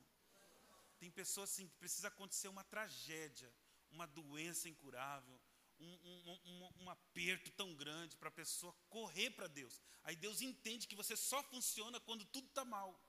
tem 0.97 1.11
pessoas 1.11 1.51
assim 1.51 1.67
que 1.67 1.77
precisa 1.77 2.07
acontecer 2.07 2.47
uma 2.47 2.63
tragédia, 2.63 3.53
uma 3.91 4.07
doença 4.07 4.67
incurável, 4.67 5.38
um, 5.79 6.39
um, 6.45 6.83
um, 6.83 6.89
aperto 6.89 7.51
tão 7.51 7.73
grande 7.75 8.17
para 8.17 8.29
a 8.29 8.31
pessoa 8.31 8.73
correr 8.89 9.31
para 9.31 9.47
Deus. 9.47 9.81
Aí 10.03 10.15
Deus 10.15 10.41
entende 10.41 10.87
que 10.87 10.95
você 10.95 11.15
só 11.15 11.41
funciona 11.43 11.99
quando 11.99 12.25
tudo 12.25 12.47
está 12.47 12.65
mal. 12.65 12.99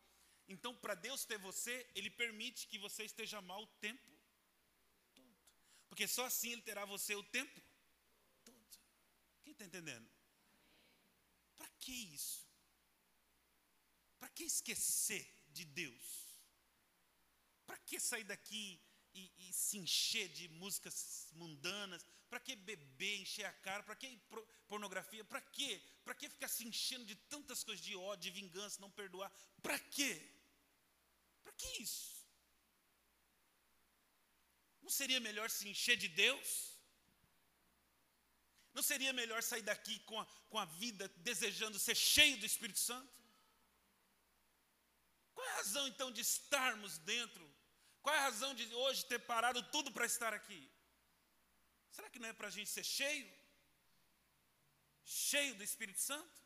Então, 0.49 0.75
para 0.75 0.95
Deus 0.95 1.25
ter 1.25 1.39
você, 1.39 1.89
Ele 1.95 2.11
permite 2.11 2.67
que 2.67 2.79
você 2.79 3.05
esteja 3.05 3.41
mal 3.41 3.63
o 3.63 3.67
tempo 3.79 4.11
todo. 5.15 5.39
Porque 5.89 6.07
só 6.07 6.25
assim 6.27 6.53
Ele 6.53 6.63
terá 6.63 6.85
você 6.85 7.15
o 7.15 7.23
tempo 7.23 7.61
todo. 8.45 8.79
Quem 9.43 9.53
está 9.53 9.65
entendendo? 9.65 10.11
Para 11.57 11.69
que 11.81 11.93
isso? 11.93 12.49
Para 14.19 14.29
que 14.29 14.45
esquecer 14.45 15.29
de 15.49 15.65
Deus? 15.65 16.07
Para 17.67 17.79
que 17.79 17.99
sair 18.01 18.25
daqui 18.25 18.81
e, 19.15 19.33
e, 19.39 19.53
se 19.53 19.79
encher 19.79 20.29
de 20.29 20.49
músicas 20.49 21.29
mundanas? 21.33 22.07
Para 22.29 22.41
que 22.41 22.55
beber, 22.55 23.21
encher 23.21 23.45
a 23.45 23.53
cara? 23.53 23.83
Para 23.83 23.97
que 23.97 24.21
pornografia? 24.69 25.25
Para 25.25 25.41
quê? 25.41 25.83
Para 26.05 26.15
que 26.15 26.29
ficar 26.29 26.49
se 26.49 26.67
enchendo 26.67 27.05
de 27.05 27.15
tantas 27.15 27.65
coisas 27.65 27.85
de 27.85 27.97
ódio, 27.97 28.31
de 28.31 28.41
vingança, 28.41 28.81
não 28.81 28.91
perdoar? 28.91 29.31
Para 29.63 29.79
quê? 29.79 30.21
Para 31.43 31.53
que 31.53 31.83
isso? 31.83 32.21
Não 34.83 34.91
seria 34.91 35.21
melhor 35.21 35.51
se 35.51 35.69
encher 35.69 35.97
de 35.97 36.09
Deus? 36.09 36.71
Não 38.73 38.83
seria 38.83 39.13
melhor 39.13 39.43
sair 39.43 39.63
daqui 39.63 39.99
com 40.01 40.19
a, 40.21 40.27
com 40.49 40.59
a 40.59 40.65
vida 40.65 41.09
desejando 41.19 41.79
ser 41.79 41.97
cheio 41.97 42.39
do 42.39 42.47
Espírito 42.47 42.79
Santo? 42.79 43.13
Qual 45.35 45.47
é 45.47 45.51
a 45.51 45.57
razão 45.57 45.89
então 45.89 46.13
de 46.13 46.21
estarmos 46.21 46.99
dentro 46.99 47.50
qual 48.03 48.15
é 48.15 48.19
a 48.19 48.23
razão 48.23 48.55
de 48.55 48.67
hoje 48.75 49.05
ter 49.05 49.19
parado 49.19 49.63
tudo 49.71 49.91
para 49.91 50.07
estar 50.07 50.33
aqui? 50.33 50.71
Será 51.91 52.09
que 52.09 52.19
não 52.19 52.29
é 52.29 52.33
para 52.33 52.49
a 52.49 52.51
gente 52.51 52.71
ser 52.71 52.85
cheio? 52.85 53.31
Cheio 55.05 55.55
do 55.57 55.65
Espírito 55.65 56.01
Santo? 56.01 56.41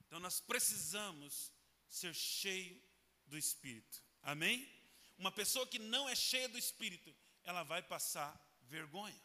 Então 0.00 0.20
nós 0.20 0.40
precisamos 0.40 1.52
ser 1.88 2.14
cheio 2.14 2.80
do 3.26 3.38
Espírito. 3.38 4.02
Amém? 4.22 4.68
Uma 5.16 5.32
pessoa 5.32 5.66
que 5.66 5.78
não 5.78 6.08
é 6.08 6.14
cheia 6.14 6.48
do 6.48 6.58
Espírito, 6.58 7.14
ela 7.44 7.62
vai 7.62 7.82
passar 7.82 8.38
vergonha. 8.62 9.20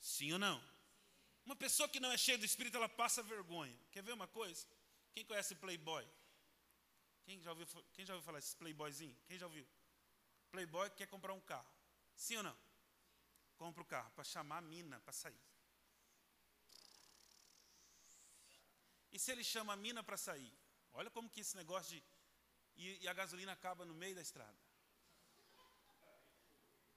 Sim 0.00 0.32
ou 0.32 0.38
não? 0.38 0.62
Uma 1.44 1.56
pessoa 1.56 1.88
que 1.88 2.00
não 2.00 2.10
é 2.10 2.18
cheia 2.18 2.38
do 2.38 2.44
Espírito, 2.44 2.76
ela 2.76 2.88
passa 2.88 3.22
vergonha. 3.22 3.76
Quer 3.92 4.02
ver 4.02 4.12
uma 4.12 4.26
coisa? 4.26 4.66
Quem 5.12 5.24
conhece 5.24 5.54
Playboy? 5.54 6.06
Quem 7.26 7.40
já 7.40 7.50
ouviu, 7.50 7.66
quem 7.92 8.06
já 8.06 8.14
ouviu 8.14 8.24
falar 8.24 8.38
desses 8.38 8.54
playboyzinho? 8.54 9.16
Quem 9.26 9.36
já 9.36 9.46
ouviu? 9.46 9.66
Playboy 10.52 10.88
quer 10.90 11.08
comprar 11.08 11.32
um 11.32 11.40
carro. 11.40 11.68
Sim 12.14 12.36
ou 12.36 12.44
não? 12.44 12.56
Compra 13.56 13.82
o 13.82 13.84
carro 13.84 14.10
para 14.12 14.22
chamar 14.22 14.58
a 14.58 14.60
mina 14.60 15.00
para 15.00 15.12
sair. 15.12 15.42
E 19.10 19.18
se 19.18 19.32
ele 19.32 19.42
chama 19.42 19.72
a 19.72 19.76
mina 19.76 20.04
para 20.04 20.16
sair? 20.16 20.52
Olha 20.92 21.10
como 21.10 21.28
que 21.28 21.40
esse 21.40 21.56
negócio 21.56 21.96
de. 21.96 22.04
E, 22.76 23.02
e 23.02 23.08
a 23.08 23.12
gasolina 23.12 23.52
acaba 23.52 23.84
no 23.84 23.94
meio 23.94 24.14
da 24.14 24.22
estrada. 24.22 24.56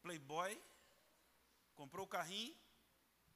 Playboy 0.04 0.62
comprou 1.74 2.06
o 2.06 2.10
carrinho, 2.10 2.56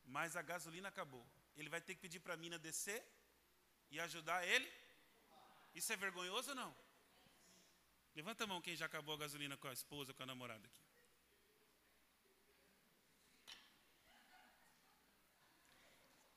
mas 0.05 0.35
a 0.35 0.43
gasolina 0.43 0.89
acabou. 0.89 1.25
Ele 1.55 1.69
vai 1.69 1.81
ter 1.81 1.95
que 1.95 2.01
pedir 2.01 2.19
para 2.19 2.35
a 2.35 2.37
mina 2.37 2.59
descer 2.59 3.03
e 3.89 3.99
ajudar 3.99 4.45
ele. 4.47 4.71
Isso 5.73 5.91
é 5.91 5.97
vergonhoso 5.97 6.49
ou 6.49 6.55
não? 6.55 6.82
Levanta 8.15 8.43
a 8.43 8.47
mão 8.47 8.61
quem 8.61 8.75
já 8.75 8.85
acabou 8.85 9.15
a 9.15 9.17
gasolina 9.17 9.57
com 9.57 9.67
a 9.67 9.73
esposa, 9.73 10.13
com 10.13 10.23
a 10.23 10.25
namorada 10.25 10.65
aqui. 10.65 10.81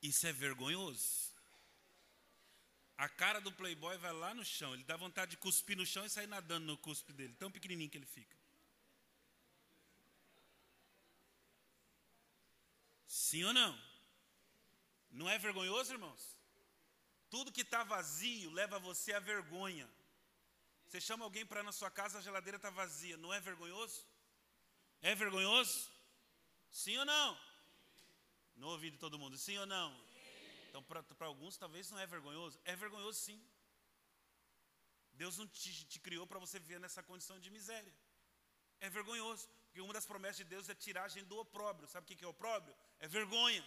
Isso 0.01 0.25
é 0.25 0.31
vergonhoso. 0.31 1.27
A 2.97 3.07
cara 3.07 3.39
do 3.39 3.51
playboy 3.51 3.97
vai 3.97 4.11
lá 4.11 4.33
no 4.33 4.43
chão. 4.43 4.73
Ele 4.73 4.83
dá 4.83 4.95
vontade 4.95 5.31
de 5.31 5.37
cuspir 5.37 5.77
no 5.77 5.85
chão 5.85 6.03
e 6.03 6.09
sair 6.09 6.27
nadando 6.27 6.65
no 6.65 6.77
cuspe 6.77 7.13
dele. 7.13 7.35
Tão 7.35 7.51
pequenininho 7.51 7.89
que 7.89 7.97
ele 7.97 8.05
fica. 8.05 8.35
Sim 13.05 13.43
ou 13.43 13.53
não? 13.53 13.79
Não 15.11 15.29
é 15.29 15.37
vergonhoso, 15.37 15.93
irmãos? 15.93 16.37
Tudo 17.29 17.51
que 17.51 17.61
está 17.61 17.83
vazio 17.83 18.49
leva 18.51 18.79
você 18.79 19.13
à 19.13 19.19
vergonha. 19.19 19.87
Você 20.87 21.01
chama 21.01 21.25
alguém 21.25 21.45
para 21.45 21.61
na 21.63 21.73
sua 21.73 21.91
casa, 21.91 22.17
a 22.17 22.21
geladeira 22.21 22.55
está 22.55 22.69
vazia. 22.69 23.17
Não 23.17 23.33
é 23.33 23.41
vergonhoso? 23.41 24.05
É 25.01 25.13
vergonhoso? 25.13 25.91
Sim 26.71 26.97
ou 26.97 27.05
não? 27.05 27.37
No 28.55 28.69
ouvido 28.69 28.93
de 28.93 28.99
todo 28.99 29.19
mundo, 29.19 29.37
sim 29.37 29.57
ou 29.57 29.65
não? 29.65 29.93
Então, 30.69 30.81
para 30.81 31.27
alguns, 31.27 31.57
talvez 31.57 31.91
não 31.91 31.99
é 31.99 32.05
vergonhoso. 32.05 32.57
É 32.63 32.75
vergonhoso, 32.75 33.19
sim. 33.19 33.39
Deus 35.13 35.37
não 35.37 35.47
te, 35.47 35.85
te 35.85 35.99
criou 35.99 36.25
para 36.25 36.39
você 36.39 36.57
viver 36.57 36.79
nessa 36.79 37.03
condição 37.03 37.37
de 37.37 37.49
miséria. 37.49 37.93
É 38.79 38.89
vergonhoso. 38.89 39.49
Porque 39.65 39.81
uma 39.81 39.93
das 39.93 40.05
promessas 40.05 40.37
de 40.37 40.45
Deus 40.45 40.69
é 40.69 40.75
tirar 40.75 41.03
a 41.03 41.09
gente 41.09 41.25
do 41.25 41.37
opróbrio. 41.37 41.89
Sabe 41.89 42.05
o 42.05 42.17
que 42.17 42.23
é 42.23 42.27
opróbrio? 42.27 42.73
É 42.99 43.07
vergonha. 43.07 43.63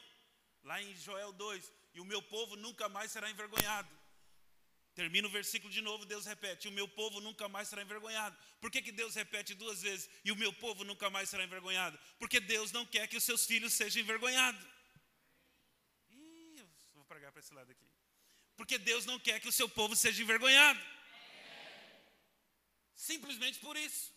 Lá 0.62 0.80
em 0.80 0.94
Joel 0.94 1.32
2, 1.32 1.72
e 1.94 2.00
o 2.00 2.04
meu 2.04 2.22
povo 2.22 2.56
nunca 2.56 2.88
mais 2.88 3.10
será 3.10 3.30
envergonhado. 3.30 3.99
Termina 4.94 5.28
o 5.28 5.30
versículo 5.30 5.72
de 5.72 5.80
novo, 5.80 6.04
Deus 6.04 6.26
repete: 6.26 6.68
O 6.68 6.72
meu 6.72 6.88
povo 6.88 7.20
nunca 7.20 7.48
mais 7.48 7.68
será 7.68 7.82
envergonhado. 7.82 8.36
Por 8.60 8.70
que, 8.70 8.82
que 8.82 8.92
Deus 8.92 9.14
repete 9.14 9.54
duas 9.54 9.80
vezes? 9.82 10.10
E 10.24 10.32
o 10.32 10.36
meu 10.36 10.52
povo 10.52 10.84
nunca 10.84 11.08
mais 11.08 11.28
será 11.28 11.44
envergonhado? 11.44 11.98
Porque 12.18 12.40
Deus 12.40 12.72
não 12.72 12.84
quer 12.84 13.06
que 13.06 13.16
os 13.16 13.24
seus 13.24 13.46
filhos 13.46 13.72
sejam 13.72 14.02
envergonhados. 14.02 14.60
Ih, 16.10 16.58
eu 16.58 16.68
vou 16.94 17.04
pregar 17.04 17.30
para 17.30 17.40
esse 17.40 17.54
lado 17.54 17.70
aqui. 17.70 17.86
Porque 18.56 18.78
Deus 18.78 19.06
não 19.06 19.18
quer 19.18 19.40
que 19.40 19.48
o 19.48 19.52
seu 19.52 19.68
povo 19.68 19.94
seja 19.94 20.22
envergonhado. 20.22 20.80
Simplesmente 22.94 23.58
por 23.60 23.76
isso. 23.76 24.12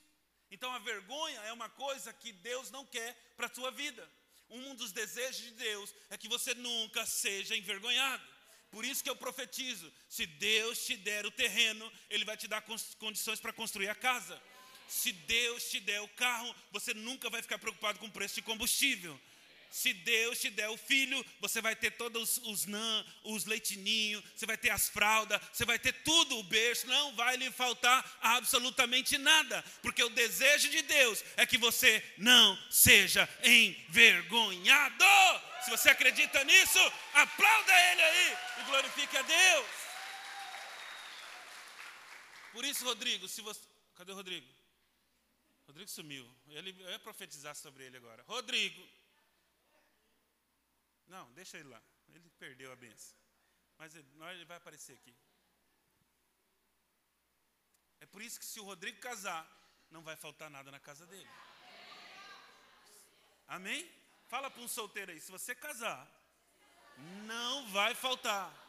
Então 0.52 0.72
a 0.72 0.80
vergonha 0.80 1.40
é 1.42 1.54
uma 1.54 1.70
coisa 1.70 2.12
que 2.12 2.32
Deus 2.32 2.70
não 2.72 2.86
quer 2.86 3.14
para 3.38 3.48
a 3.48 3.54
sua 3.54 3.72
vida. 3.72 4.12
Um 4.50 4.76
dos 4.76 4.92
desejos 4.92 5.42
de 5.42 5.52
Deus 5.52 5.96
é 6.10 6.18
que 6.18 6.28
você 6.28 6.54
nunca 6.54 7.06
seja 7.06 7.56
envergonhado. 7.56 8.33
Por 8.74 8.84
isso 8.84 9.04
que 9.04 9.10
eu 9.10 9.16
profetizo: 9.16 9.94
se 10.10 10.26
Deus 10.26 10.84
te 10.84 10.98
der 10.98 11.28
o 11.28 11.32
terreno, 11.32 11.86
Ele 12.10 12.26
vai 12.26 12.36
te 12.36 12.48
dar 12.48 12.62
condições 12.98 13.40
para 13.40 13.54
construir 13.54 13.88
a 13.88 13.94
casa. 13.94 14.42
Se 14.88 15.12
Deus 15.12 15.70
te 15.70 15.80
der 15.80 16.02
o 16.02 16.08
carro, 16.10 16.54
você 16.72 16.92
nunca 16.92 17.30
vai 17.30 17.44
ficar 17.44 17.60
preocupado 17.60 18.00
com 18.00 18.08
o 18.08 18.12
preço 18.12 18.36
de 18.36 18.42
combustível. 18.42 19.20
Se 19.74 19.92
Deus 19.92 20.40
te 20.40 20.52
der 20.52 20.70
o 20.70 20.78
filho, 20.78 21.26
você 21.40 21.60
vai 21.60 21.76
ter 21.76 21.90
todos 21.98 22.38
os 22.44 22.68
nã, 22.68 23.06
os 23.24 23.46
leitinhos, 23.46 24.24
você 24.36 24.46
vai 24.46 24.56
ter 24.56 24.70
as 24.70 24.88
fraldas, 24.88 25.42
você 25.52 25.66
vai 25.66 25.80
ter 25.80 25.94
tudo, 26.04 26.38
o 26.38 26.44
berço, 26.44 26.86
não 26.86 27.16
vai 27.16 27.36
lhe 27.38 27.50
faltar 27.50 28.20
absolutamente 28.22 29.18
nada, 29.18 29.66
porque 29.82 30.04
o 30.04 30.12
desejo 30.12 30.70
de 30.70 30.84
Deus 30.84 31.26
é 31.36 31.48
que 31.48 31.58
você 31.58 32.06
não 32.20 32.56
seja 32.70 33.28
envergonhado. 33.44 35.06
Se 35.66 35.72
você 35.72 35.90
acredita 35.90 36.44
nisso, 36.44 36.80
aplauda 37.16 37.74
Ele 37.92 38.02
aí 38.04 38.38
e 38.60 38.64
glorifique 38.66 39.18
a 39.18 39.24
Deus. 39.24 39.68
Por 42.52 42.64
isso, 42.64 42.86
Rodrigo, 42.86 43.28
se 43.28 43.42
você. 43.42 43.62
Cadê 43.96 44.12
o 44.12 44.16
Rodrigo? 44.16 44.48
Rodrigo 45.66 45.90
sumiu. 45.90 46.32
Eu 46.46 46.64
ia 46.64 47.00
profetizar 47.00 47.56
sobre 47.56 47.86
ele 47.86 47.98
agora. 47.98 48.24
Rodrigo. 48.28 48.88
Não, 51.08 51.32
deixa 51.34 51.58
ele 51.58 51.70
lá. 51.70 51.82
Ele 52.08 52.20
perdeu 52.38 52.72
a 52.72 52.76
benção. 52.76 53.18
Mas 53.78 53.96
ele, 53.96 54.08
ele 54.32 54.46
vai 54.46 54.58
aparecer 54.58 54.94
aqui. 54.94 55.16
É 58.00 58.06
por 58.06 58.22
isso 58.22 58.40
que 58.40 58.46
se 58.46 58.60
o 58.60 58.64
Rodrigo 58.64 59.00
casar, 59.00 59.48
não 59.90 60.02
vai 60.02 60.16
faltar 60.16 60.50
nada 60.50 60.70
na 60.72 60.80
casa 60.80 61.06
dele. 61.06 61.30
Amém? 63.48 63.90
Fala 64.28 64.50
para 64.50 64.62
um 64.62 64.68
solteiro 64.68 65.12
aí, 65.12 65.20
se 65.20 65.32
você 65.32 65.54
casar, 65.54 66.10
não 67.26 67.68
vai 67.70 67.94
faltar. 67.94 68.63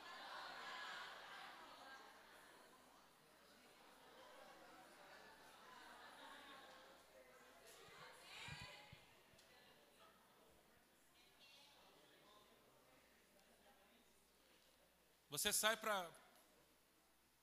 Você 15.35 15.53
sai 15.53 15.77
para 15.77 16.09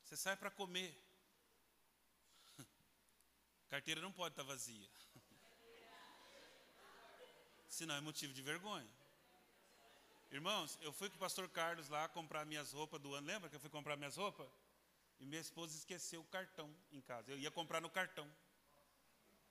você 0.02 0.16
sai 0.16 0.38
para 0.38 0.50
comer. 0.50 0.98
Carteira 3.68 4.00
não 4.00 4.14
pode 4.14 4.32
estar 4.32 4.44
tá 4.44 4.48
vazia 4.48 4.90
senão 7.68 7.96
é 7.96 8.00
motivo 8.00 8.34
de 8.34 8.42
vergonha. 8.42 8.90
Irmãos, 10.32 10.80
eu 10.82 10.94
fui 10.94 11.10
com 11.10 11.18
o 11.18 11.20
pastor 11.20 11.50
Carlos 11.50 11.90
lá 11.90 12.08
comprar 12.08 12.46
minhas 12.46 12.72
roupas 12.72 13.02
do 13.02 13.14
ano. 13.14 13.28
Lembra 13.28 13.50
que 13.50 13.58
eu 13.58 13.60
fui 13.60 13.70
comprar 13.70 13.98
minhas 13.98 14.16
roupas? 14.16 14.48
E 15.20 15.26
minha 15.26 15.42
esposa 15.42 15.76
esqueceu 15.76 16.22
o 16.22 16.32
cartão 16.38 16.74
em 16.94 17.02
casa. 17.02 17.30
Eu 17.30 17.40
ia 17.40 17.52
comprar 17.52 17.82
no 17.82 17.90
cartão. 17.90 18.26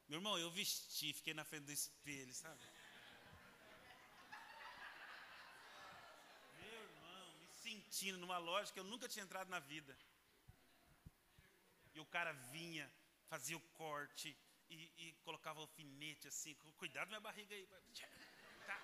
Meu 0.08 0.18
irmão, 0.18 0.38
eu 0.38 0.50
vesti, 0.50 1.12
fiquei 1.12 1.34
na 1.34 1.44
frente 1.44 1.64
do 1.64 1.72
espelho, 1.72 2.32
sabe? 2.32 2.58
Meu 6.58 6.82
irmão, 6.84 7.34
numa 8.18 8.38
loja 8.38 8.72
que 8.72 8.78
eu 8.78 8.84
nunca 8.84 9.08
tinha 9.08 9.24
entrado 9.24 9.48
na 9.48 9.58
vida. 9.58 9.96
E 11.94 12.00
o 12.00 12.06
cara 12.06 12.32
vinha, 12.32 12.90
fazia 13.28 13.56
o 13.56 13.60
corte 13.74 14.36
e, 14.68 14.90
e 14.98 15.12
colocava 15.24 15.60
alfinete 15.60 16.28
assim, 16.28 16.54
cuidado 16.76 17.08
minha 17.08 17.20
barriga 17.20 17.54
aí. 17.54 17.66
Tá. 18.66 18.80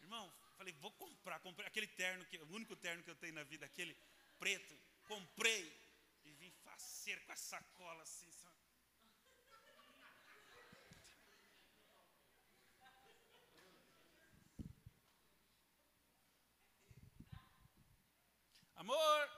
Irmão, 0.00 0.32
falei, 0.56 0.72
vou 0.74 0.90
comprar, 0.92 1.38
comprei 1.40 1.66
aquele 1.66 1.86
terno, 1.86 2.24
que, 2.24 2.38
o 2.38 2.52
único 2.52 2.74
terno 2.76 3.02
que 3.02 3.10
eu 3.10 3.16
tenho 3.16 3.34
na 3.34 3.44
vida, 3.44 3.66
aquele 3.66 3.96
preto, 4.38 4.74
comprei 5.06 5.62
e 6.24 6.32
vim 6.32 6.50
faceiro 6.64 7.20
com 7.22 7.32
a 7.32 7.36
sacola 7.36 8.02
assim, 8.02 8.30
sabe? 8.32 8.49
Amor, 18.90 19.30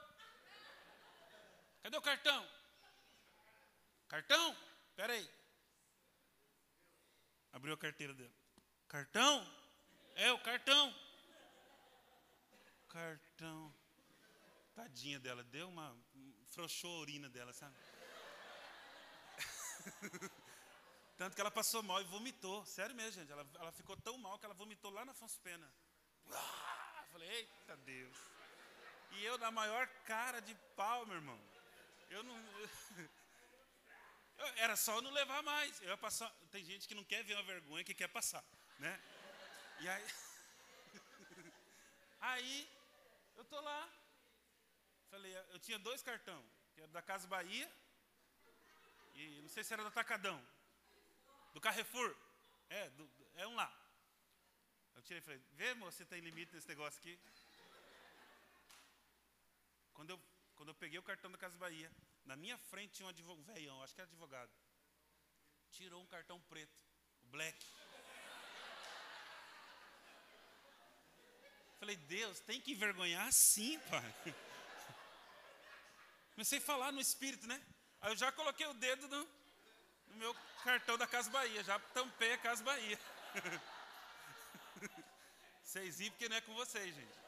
cadê 1.83 1.97
o 1.99 2.01
cartão? 2.01 2.49
Cartão? 4.09 4.57
Espera 4.89 5.13
aí. 5.13 5.31
Abriu 7.53 7.75
a 7.75 7.77
carteira 7.77 8.15
dele. 8.15 8.35
Cartão? 8.89 9.47
É, 10.15 10.33
o 10.33 10.39
cartão. 10.39 10.95
Cartão. 12.89 13.75
Tadinha 14.75 15.21
dela, 15.21 15.45
deu 15.45 15.69
uma. 15.69 15.95
frouxou 16.47 16.97
a 16.97 17.01
urina 17.01 17.29
dela, 17.29 17.53
sabe? 17.53 17.77
Tanto 21.19 21.35
que 21.35 21.41
ela 21.43 21.51
passou 21.51 21.83
mal 21.83 22.01
e 22.01 22.05
vomitou. 22.05 22.65
Sério 22.65 22.97
mesmo, 22.97 23.21
gente. 23.21 23.31
Ela, 23.31 23.47
ela 23.57 23.73
ficou 23.73 23.99
tão 23.99 24.17
mal 24.17 24.39
que 24.39 24.47
ela 24.47 24.55
vomitou 24.55 24.91
lá 24.91 25.05
na 25.05 25.13
Afonso 25.13 25.39
Pena. 25.43 25.71
Ah, 26.33 27.05
falei, 27.11 27.29
eita 27.29 27.77
Deus. 27.77 28.32
E 29.13 29.25
eu 29.25 29.39
na 29.39 29.51
maior 29.51 29.87
cara 30.05 30.41
de 30.41 30.55
pau, 30.77 31.07
meu 31.07 31.17
irmão. 31.17 31.39
Eu 32.11 32.23
não. 32.23 32.37
Eu, 34.39 34.47
era 34.57 34.75
só 34.77 34.97
eu 34.97 35.03
não 35.03 35.11
levar 35.11 35.43
mais. 35.43 35.81
Eu 35.83 35.91
ia 35.91 35.97
passar. 35.97 36.31
Tem 36.51 36.65
gente 36.65 36.89
que 36.89 36.95
não 36.95 37.05
quer 37.05 37.23
ver 37.23 37.35
uma 37.35 37.43
vergonha, 37.43 37.85
que 37.85 37.95
quer 37.95 38.09
passar, 38.09 38.45
né? 38.79 39.01
E 39.81 39.89
aí. 39.89 40.07
aí, 42.21 42.69
eu 43.37 43.45
tô 43.45 43.61
lá. 43.61 43.89
Falei, 45.11 45.37
eu 45.51 45.59
tinha 45.59 45.79
dois 45.79 46.03
cartão, 46.03 46.43
que 46.75 46.81
era 46.81 46.91
da 46.91 47.03
Casa 47.03 47.29
Bahia 47.29 47.71
e 49.15 49.41
não 49.43 49.49
sei 49.49 49.63
se 49.63 49.73
era 49.73 49.83
do 49.83 49.89
Atacadão, 49.89 50.43
do 51.53 51.61
Carrefour. 51.61 52.17
É, 52.69 52.89
do, 52.91 53.11
é 53.35 53.47
um 53.47 53.55
lá. 53.55 53.71
Eu 54.95 55.03
tirei 55.03 55.19
e 55.19 55.23
falei, 55.23 55.41
vê, 55.53 55.75
moço, 55.75 55.99
você 55.99 56.05
tem 56.05 56.21
limite 56.21 56.55
nesse 56.55 56.69
negócio 56.69 56.99
aqui. 56.99 57.19
Quando 60.03 60.11
eu, 60.11 60.21
quando 60.57 60.69
eu 60.71 60.75
peguei 60.75 60.99
o 60.99 61.03
cartão 61.05 61.31
da 61.31 61.39
Casa 61.39 61.57
Bahia, 61.57 61.89
na 62.25 62.35
minha 62.35 62.59
frente 62.59 62.95
tinha 62.95 63.07
um 63.07 63.09
advogado, 63.09 63.55
velhão, 63.55 63.81
acho 63.85 63.95
que 63.95 64.01
era 64.01 64.11
advogado. 64.11 64.51
Tirou 65.71 66.03
um 66.03 66.07
cartão 66.07 66.41
preto, 66.41 66.77
o 67.23 67.27
black. 67.29 67.65
Falei, 71.79 71.95
Deus, 71.95 72.41
tem 72.41 72.61
que 72.61 72.73
envergonhar 72.73 73.31
sim, 73.33 73.79
pai. 73.79 74.15
Comecei 76.35 76.59
a 76.59 76.63
falar 76.63 76.91
no 76.91 77.01
espírito, 77.01 77.47
né? 77.47 77.65
Aí 78.01 78.11
eu 78.11 78.17
já 78.17 78.33
coloquei 78.33 78.67
o 78.67 78.75
dedo 78.75 79.07
no, 79.07 79.29
no 80.09 80.17
meu 80.17 80.35
cartão 80.65 80.99
da 80.99 81.07
Casa 81.07 81.31
Bahia, 81.31 81.63
já 81.63 81.79
tampei 81.79 82.33
a 82.33 82.39
Casa 82.39 82.65
Bahia. 82.65 82.99
Vocês 85.63 86.01
ri 86.01 86.11
porque 86.11 86.29
não 86.29 86.39
é 86.39 86.41
com 86.41 86.55
vocês, 86.55 86.93
gente. 86.93 87.22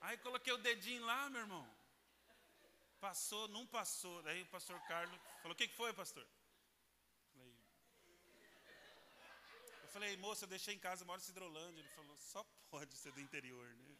Aí 0.00 0.16
coloquei 0.18 0.52
o 0.52 0.58
dedinho 0.58 1.04
lá, 1.04 1.28
meu 1.28 1.42
irmão. 1.42 1.66
Passou, 3.00 3.48
não 3.48 3.66
passou. 3.66 4.22
Daí 4.22 4.42
o 4.42 4.46
pastor 4.46 4.80
Carlos 4.82 5.18
falou: 5.42 5.52
O 5.52 5.56
que, 5.56 5.68
que 5.68 5.74
foi, 5.74 5.92
pastor? 5.92 6.26
Eu 9.82 9.88
falei, 9.88 10.16
moça, 10.18 10.44
eu 10.44 10.48
deixei 10.48 10.74
em 10.74 10.78
casa, 10.78 11.04
moro 11.04 11.20
em 11.20 11.24
Cidrolândia. 11.24 11.80
Ele 11.80 11.88
falou: 11.90 12.16
Só 12.18 12.44
pode 12.70 12.94
ser 12.96 13.12
do 13.12 13.20
interior, 13.20 13.66
né? 13.74 13.96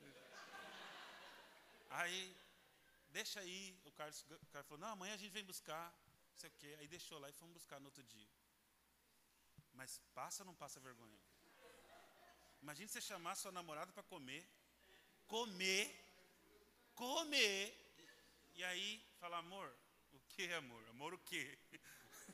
Aí, 1.91 2.37
deixa 3.11 3.41
aí. 3.41 3.77
O 3.85 3.93
Carlos, 3.93 4.23
o 4.23 4.47
Carlos 4.53 4.69
falou: 4.69 4.79
Não, 4.79 4.89
amanhã 4.89 5.15
a 5.15 5.17
gente 5.17 5.33
vem 5.33 5.45
buscar. 5.45 5.93
Não 6.33 6.39
sei 6.39 6.51
o 6.51 6.53
quê. 6.53 6.77
Aí 6.79 6.89
deixou 6.89 7.19
lá 7.19 7.29
e 7.29 7.33
fomos 7.33 7.55
buscar 7.55 7.81
no 7.81 7.87
outro 7.87 8.03
dia. 8.05 8.29
Mas 9.75 9.99
passa 10.15 10.43
ou 10.43 10.47
não 10.47 10.55
passa 10.55 10.81
vergonha? 10.81 11.19
Imagine 12.63 12.89
você 12.89 13.01
chamar 13.01 13.35
sua 13.35 13.53
namorada 13.53 13.93
para 13.93 14.03
comer 14.03 14.47
comer, 15.31 15.85
comer, 16.97 17.73
e 18.57 18.65
aí 18.65 19.01
fala, 19.21 19.39
amor, 19.39 19.73
o 20.13 20.19
que 20.31 20.53
amor? 20.53 20.85
Amor 20.89 21.15
o 21.15 21.19
quê? 21.19 21.57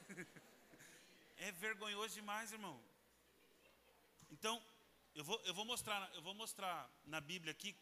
é 1.36 1.52
vergonhoso 1.52 2.14
demais, 2.14 2.52
irmão. 2.52 2.82
Então, 4.30 4.64
eu 5.14 5.22
vou, 5.22 5.38
eu 5.42 5.52
vou 5.52 5.66
mostrar, 5.66 6.10
eu 6.14 6.22
vou 6.22 6.34
mostrar 6.34 6.90
na 7.04 7.20
Bíblia 7.20 7.52
aqui 7.52 7.76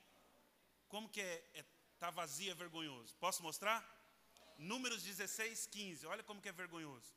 como 0.89 1.09
que 1.09 1.21
é, 1.21 1.49
é 1.55 1.65
tá 2.01 2.11
vazio 2.11 2.51
é 2.51 2.55
vergonhoso. 2.55 3.17
Posso 3.19 3.41
mostrar? 3.41 3.79
Números 4.59 5.05
16, 5.05 5.67
15. 5.69 6.07
Olha 6.07 6.25
como 6.25 6.43
que 6.43 6.49
é 6.49 6.53
vergonhoso. 6.53 7.15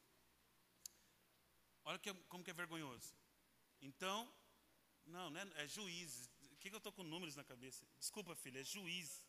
Olha 1.83 1.97
que, 1.97 2.13
como 2.29 2.43
que 2.43 2.51
é 2.51 2.53
vergonhoso. 2.53 3.15
Então, 3.81 4.31
não, 5.07 5.31
não 5.31 5.41
é, 5.55 5.67
juízes 5.67 6.29
que, 6.67 6.71
que 6.71 6.75
eu 6.75 6.79
estou 6.79 6.91
com 6.91 7.03
números 7.03 7.35
na 7.35 7.43
cabeça? 7.43 7.85
Desculpa, 7.97 8.35
filha, 8.35 8.59
é 8.59 8.63
juiz. 8.63 9.25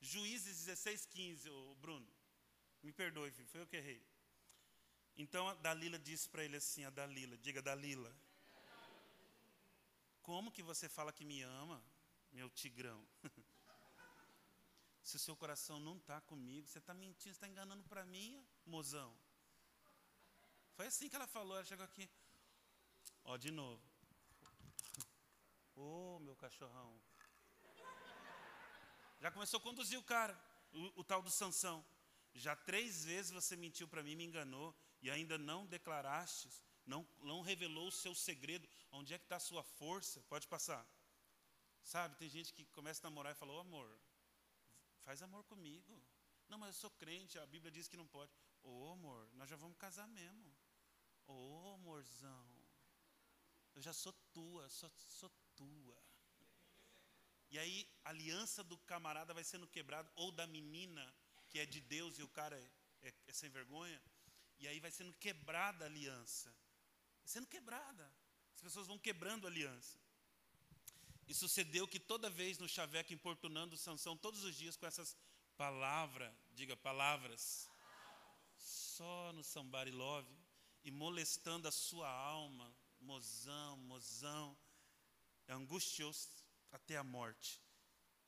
Juízes 0.00 0.64
16, 0.66 1.06
15, 1.06 1.50
ô 1.50 1.74
Bruno. 1.76 2.06
Me 2.82 2.92
perdoe, 2.92 3.30
filho, 3.32 3.48
foi 3.48 3.60
eu 3.60 3.66
que 3.66 3.76
errei. 3.76 4.00
Então 5.16 5.48
a 5.48 5.54
Dalila 5.54 5.98
disse 5.98 6.28
para 6.28 6.44
ele 6.44 6.56
assim: 6.56 6.84
a 6.84 6.90
Dalila, 6.90 7.36
diga 7.38 7.60
Dalila. 7.60 8.14
Como 10.22 10.52
que 10.52 10.62
você 10.62 10.88
fala 10.88 11.12
que 11.12 11.24
me 11.24 11.42
ama, 11.42 11.82
meu 12.32 12.48
tigrão? 12.50 13.06
Se 15.02 15.16
o 15.16 15.20
seu 15.20 15.36
coração 15.36 15.78
não 15.78 15.96
está 15.96 16.20
comigo, 16.22 16.66
você 16.66 16.78
está 16.78 16.92
mentindo, 16.92 17.32
está 17.32 17.46
enganando 17.46 17.84
para 17.84 18.04
mim, 18.04 18.44
mozão. 18.64 19.16
Foi 20.74 20.86
assim 20.86 21.08
que 21.08 21.14
ela 21.14 21.28
falou, 21.28 21.56
ela 21.56 21.64
chegou 21.64 21.84
aqui. 21.84 22.10
Ó, 23.22 23.36
de 23.36 23.52
novo. 23.52 23.80
Ô, 25.76 26.16
oh, 26.16 26.18
meu 26.20 26.34
cachorrão. 26.36 26.98
Já 29.20 29.30
começou 29.30 29.58
a 29.58 29.62
conduzir 29.62 29.98
o 29.98 30.02
cara, 30.02 30.38
o, 30.72 31.00
o 31.00 31.04
tal 31.04 31.22
do 31.22 31.30
Sansão. 31.30 31.84
Já 32.34 32.56
três 32.56 33.04
vezes 33.04 33.30
você 33.30 33.56
mentiu 33.56 33.86
para 33.86 34.02
mim, 34.02 34.16
me 34.16 34.24
enganou, 34.24 34.74
e 35.02 35.10
ainda 35.10 35.36
não 35.38 35.66
declaraste, 35.66 36.50
não, 36.84 37.06
não 37.22 37.42
revelou 37.42 37.88
o 37.88 37.92
seu 37.92 38.14
segredo. 38.14 38.68
Onde 38.90 39.12
é 39.14 39.18
que 39.18 39.24
está 39.24 39.36
a 39.36 39.40
sua 39.40 39.62
força? 39.62 40.22
Pode 40.22 40.48
passar. 40.48 40.86
Sabe, 41.82 42.16
tem 42.16 42.28
gente 42.28 42.52
que 42.52 42.64
começa 42.66 43.06
a 43.06 43.10
namorar 43.10 43.32
e 43.32 43.36
fala, 43.36 43.52
ô 43.52 43.56
oh, 43.56 43.60
amor, 43.60 44.00
faz 45.02 45.22
amor 45.22 45.44
comigo. 45.44 46.02
Não, 46.48 46.58
mas 46.58 46.74
eu 46.74 46.80
sou 46.80 46.90
crente, 46.90 47.38
a 47.38 47.46
Bíblia 47.46 47.70
diz 47.70 47.86
que 47.88 47.96
não 47.96 48.06
pode. 48.06 48.32
Ô 48.62 48.88
oh, 48.88 48.92
amor, 48.92 49.28
nós 49.34 49.48
já 49.48 49.56
vamos 49.56 49.76
casar 49.76 50.08
mesmo. 50.08 50.56
Ô 51.26 51.32
oh, 51.32 51.74
amorzão, 51.74 52.48
eu 53.74 53.82
já 53.82 53.92
sou 53.92 54.12
tua, 54.32 54.68
sou, 54.68 54.90
sou 55.08 55.30
tua. 55.56 55.96
E 57.50 57.58
aí 57.58 57.88
a 58.04 58.10
aliança 58.10 58.62
do 58.62 58.76
camarada 58.78 59.32
vai 59.32 59.44
sendo 59.44 59.66
quebrada, 59.66 60.10
ou 60.16 60.30
da 60.32 60.46
menina, 60.46 61.14
que 61.48 61.58
é 61.58 61.66
de 61.66 61.80
Deus 61.80 62.18
e 62.18 62.22
o 62.22 62.28
cara 62.28 62.56
é, 62.58 63.08
é, 63.08 63.14
é 63.28 63.32
sem 63.32 63.50
vergonha, 63.50 64.00
e 64.58 64.66
aí 64.68 64.80
vai 64.80 64.90
sendo 64.90 65.12
quebrada 65.14 65.84
a 65.84 65.88
aliança. 65.88 66.50
Vai 67.20 67.28
sendo 67.28 67.46
quebrada. 67.46 68.10
As 68.54 68.62
pessoas 68.62 68.86
vão 68.86 68.98
quebrando 68.98 69.46
a 69.46 69.50
aliança. 69.50 69.98
E 71.28 71.34
sucedeu 71.34 71.86
que 71.88 71.98
toda 71.98 72.30
vez 72.30 72.58
no 72.58 72.68
chaveco 72.68 73.12
importunando 73.12 73.76
Sansão, 73.76 74.16
todos 74.16 74.44
os 74.44 74.56
dias 74.56 74.76
com 74.76 74.86
essas 74.86 75.16
palavras, 75.56 76.32
diga 76.54 76.76
palavras, 76.76 77.68
só 78.56 79.32
no 79.32 79.42
somebody 79.42 79.90
love, 79.90 80.32
e 80.84 80.90
molestando 80.90 81.66
a 81.66 81.72
sua 81.72 82.08
alma, 82.08 82.72
mozão, 83.00 83.76
mozão, 83.78 84.56
angustiou-se 85.48 86.28
até 86.72 86.96
a 86.96 87.04
morte. 87.04 87.60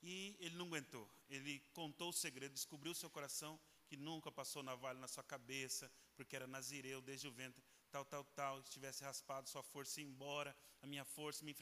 E 0.01 0.35
ele 0.39 0.55
não 0.55 0.65
aguentou. 0.67 1.09
Ele 1.29 1.59
contou 1.73 2.09
o 2.09 2.13
segredo, 2.13 2.53
descobriu 2.53 2.93
seu 2.95 3.09
coração, 3.09 3.59
que 3.87 3.97
nunca 3.97 4.31
passou 4.31 4.63
navalha 4.63 4.99
na 4.99 5.07
sua 5.07 5.23
cabeça, 5.23 5.91
porque 6.15 6.35
era 6.35 6.47
nazireu 6.47 7.01
desde 7.01 7.27
o 7.27 7.31
ventre, 7.31 7.63
tal, 7.91 8.05
tal, 8.05 8.23
tal. 8.23 8.61
Se 8.63 8.71
tivesse 8.71 9.03
raspado 9.03 9.49
sua 9.49 9.63
força 9.63 9.99
ia 9.99 10.07
embora, 10.07 10.55
a 10.81 10.87
minha 10.87 11.03
força 11.03 11.43
me 11.43 11.55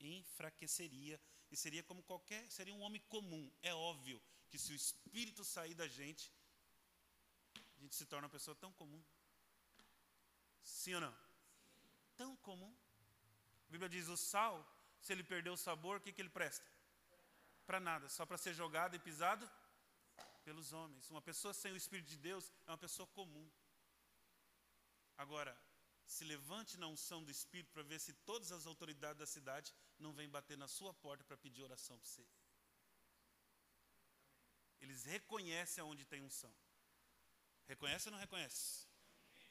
enfraqueceria 0.00 1.20
e 1.50 1.56
seria 1.56 1.82
como 1.82 2.02
qualquer, 2.02 2.50
seria 2.50 2.74
um 2.74 2.80
homem 2.80 3.00
comum. 3.08 3.50
É 3.62 3.74
óbvio 3.74 4.22
que 4.48 4.58
se 4.58 4.72
o 4.72 4.76
Espírito 4.76 5.44
sair 5.44 5.74
da 5.74 5.88
gente, 5.88 6.32
a 7.76 7.80
gente 7.80 7.94
se 7.94 8.06
torna 8.06 8.26
uma 8.26 8.32
pessoa 8.32 8.54
tão 8.54 8.72
comum. 8.72 9.02
Sim 10.62 10.94
ou 10.94 11.00
não? 11.00 11.16
Tão 12.16 12.36
comum. 12.36 12.74
A 13.72 13.74
Bíblia 13.74 13.88
diz: 13.88 14.06
o 14.08 14.18
sal, 14.18 14.54
se 15.00 15.14
ele 15.14 15.24
perder 15.24 15.48
o 15.48 15.56
sabor, 15.56 15.96
o 15.96 16.00
que, 16.02 16.12
que 16.12 16.20
ele 16.20 16.28
presta? 16.28 16.70
Para 17.64 17.80
nada, 17.80 18.06
só 18.06 18.26
para 18.26 18.36
ser 18.36 18.52
jogado 18.52 18.94
e 18.94 18.98
pisado 18.98 19.50
pelos 20.44 20.74
homens. 20.74 21.08
Uma 21.10 21.22
pessoa 21.22 21.54
sem 21.54 21.72
o 21.72 21.76
Espírito 21.82 22.10
de 22.10 22.18
Deus 22.18 22.52
é 22.66 22.70
uma 22.70 22.76
pessoa 22.76 23.06
comum. 23.06 23.50
Agora, 25.16 25.56
se 26.04 26.22
levante 26.22 26.76
na 26.76 26.86
unção 26.86 27.24
do 27.24 27.30
Espírito 27.30 27.72
para 27.72 27.82
ver 27.82 27.98
se 27.98 28.12
todas 28.12 28.52
as 28.52 28.66
autoridades 28.66 29.20
da 29.20 29.26
cidade 29.26 29.72
não 29.98 30.12
vêm 30.12 30.28
bater 30.28 30.58
na 30.58 30.68
sua 30.68 30.92
porta 30.92 31.24
para 31.24 31.38
pedir 31.38 31.62
oração 31.62 31.98
para 31.98 32.10
você. 32.10 32.26
Eles 34.82 35.04
reconhecem 35.04 35.80
aonde 35.80 36.04
tem 36.04 36.20
unção. 36.20 36.54
Reconhece 37.66 38.06
ou 38.08 38.12
não 38.12 38.18
reconhece? 38.18 38.86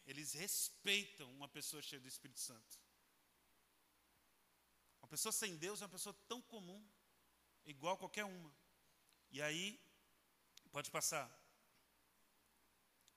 Eles 0.05 0.33
respeitam 0.33 1.27
uma 1.31 1.49
pessoa 1.49 1.81
cheia 1.81 1.99
do 1.99 2.07
Espírito 2.07 2.39
Santo. 2.39 2.90
Pessoa 5.13 5.33
sem 5.33 5.57
Deus 5.57 5.81
é 5.81 5.83
uma 5.83 5.89
pessoa 5.89 6.15
tão 6.29 6.41
comum, 6.41 6.81
igual 7.65 7.97
qualquer 7.97 8.23
uma. 8.23 8.49
E 9.29 9.41
aí, 9.41 9.77
pode 10.71 10.89
passar. 10.89 11.29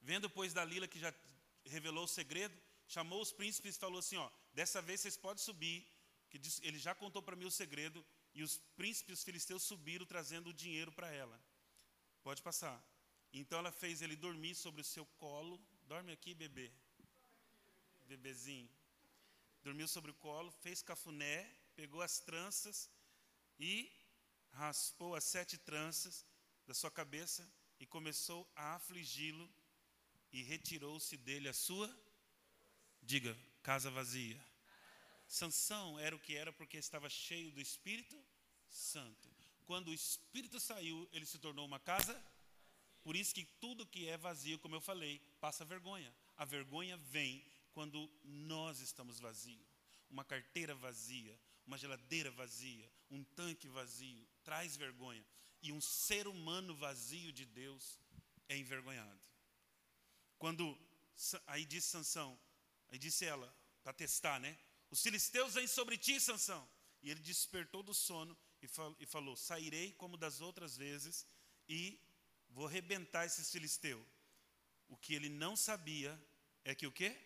Vendo, 0.03 0.29
pois, 0.29 0.53
Dalila 0.53 0.89
que 0.89 0.99
já 0.99 1.15
revelou 1.65 2.05
o 2.05 2.09
segredo, 2.09 2.55
chamou 2.89 3.23
os 3.23 3.31
príncipes 3.31 3.77
e 3.77 3.79
falou 3.79 4.01
assim: 4.01 4.17
ó, 4.17 4.29
dessa 4.53 4.83
vez 4.83 5.03
vocês 5.03 5.17
podem 5.17 5.41
subir, 5.41 5.87
que 6.31 6.41
ele 6.63 6.81
já 6.81 6.97
contou 6.97 7.23
para 7.23 7.37
mim 7.37 7.45
o 7.45 7.51
segredo, 7.63 8.05
e 8.35 8.43
os 8.43 8.59
príncipes 8.77 9.21
os 9.21 9.25
filisteus 9.25 9.63
subiram 9.63 10.05
trazendo 10.05 10.51
o 10.51 10.53
dinheiro 10.53 10.91
para 10.91 11.13
ela. 11.13 11.41
Pode 12.25 12.43
passar. 12.43 12.77
Então 13.33 13.61
ela 13.61 13.71
fez 13.71 14.03
ele 14.03 14.17
dormir 14.17 14.57
sobre 14.57 14.81
o 14.81 14.85
seu 14.85 15.07
colo. 15.23 15.61
Dorme 15.87 16.11
aqui, 16.11 16.35
bebê. 16.35 16.73
Bebezinho. 18.09 18.69
Dormiu 19.63 19.87
sobre 19.87 20.11
o 20.11 20.15
colo, 20.15 20.51
fez 20.51 20.83
cafuné, 20.83 21.55
pegou 21.77 22.01
as 22.03 22.21
tranças 22.21 22.91
e 23.59 23.91
raspou 24.53 25.15
as 25.15 25.25
sete 25.25 25.59
tranças 25.59 26.25
da 26.67 26.75
sua 26.75 26.91
cabeça 26.91 27.49
e 27.79 27.87
começou 27.87 28.51
a 28.55 28.75
afligi-lo 28.77 29.49
e 30.33 30.43
retirou-se 30.43 31.17
dele 31.17 31.49
a 31.49 31.55
sua 31.55 31.89
Diga, 33.07 33.37
casa 33.63 33.91
vazia. 33.91 34.41
Sansão 35.29 35.99
era 35.99 36.17
o 36.17 36.19
que 36.19 36.35
era 36.35 36.51
porque 36.51 36.79
estava 36.79 37.11
cheio 37.11 37.53
do 37.53 37.61
Espírito 37.61 38.19
Santo. 38.67 39.29
Quando 39.67 39.89
o 39.89 39.95
Espírito 39.95 40.59
saiu, 40.59 41.07
ele 41.13 41.27
se 41.27 41.39
tornou 41.39 41.67
uma 41.67 41.79
casa. 41.79 42.19
Por 43.03 43.15
isso 43.15 43.35
que 43.35 43.45
tudo 43.61 43.87
que 43.87 44.09
é 44.09 44.17
vazio, 44.17 44.59
como 44.59 44.75
eu 44.75 44.81
falei, 44.81 45.21
passa 45.39 45.67
vergonha. 45.67 46.15
A 46.35 46.47
vergonha 46.47 46.97
vem 46.97 47.45
quando 47.73 48.11
nós 48.25 48.81
estamos 48.81 49.21
vazios. 49.21 49.69
Uma 50.09 50.25
carteira 50.25 50.75
vazia, 50.75 51.39
uma 51.67 51.79
geladeira 51.79 52.31
vazia, 52.31 52.91
um 53.11 53.23
tanque 53.23 53.69
vazio, 53.69 54.27
traz 54.43 54.77
vergonha. 54.77 55.25
E 55.63 55.73
um 55.73 55.81
ser 55.81 56.27
humano 56.27 56.75
vazio 56.75 57.33
de 57.33 57.45
Deus 57.45 57.99
é 58.49 58.57
envergonhado. 58.57 59.21
Quando 60.39 60.79
aí 61.47 61.65
diz 61.65 61.85
Sansão, 61.85 62.39
Aí 62.95 62.99
disse 62.99 63.25
ela, 63.25 63.53
para 63.83 63.93
testar, 63.93 64.39
né? 64.39 64.57
Os 64.89 65.03
filisteus 65.03 65.55
vêm 65.55 65.67
sobre 65.67 65.99
ti, 65.99 66.21
Sansão. 66.21 66.69
E 67.03 67.11
ele 67.11 67.19
despertou 67.21 67.83
do 67.83 67.93
sono 67.93 68.39
e, 68.63 68.69
fal 68.69 68.97
e 69.01 69.05
falou: 69.05 69.37
Sairei 69.37 69.93
como 69.95 70.17
das 70.17 70.41
outras 70.41 70.77
vezes 70.77 71.27
e 71.69 72.01
vou 72.49 72.69
arrebentar 72.69 73.27
esses 73.27 73.51
filisteus. 73.51 74.07
O 74.87 74.97
que 74.97 75.13
ele 75.13 75.29
não 75.29 75.57
sabia 75.57 76.17
é 76.65 76.73
que 76.73 76.87
o 76.87 76.93
quê? 76.93 77.17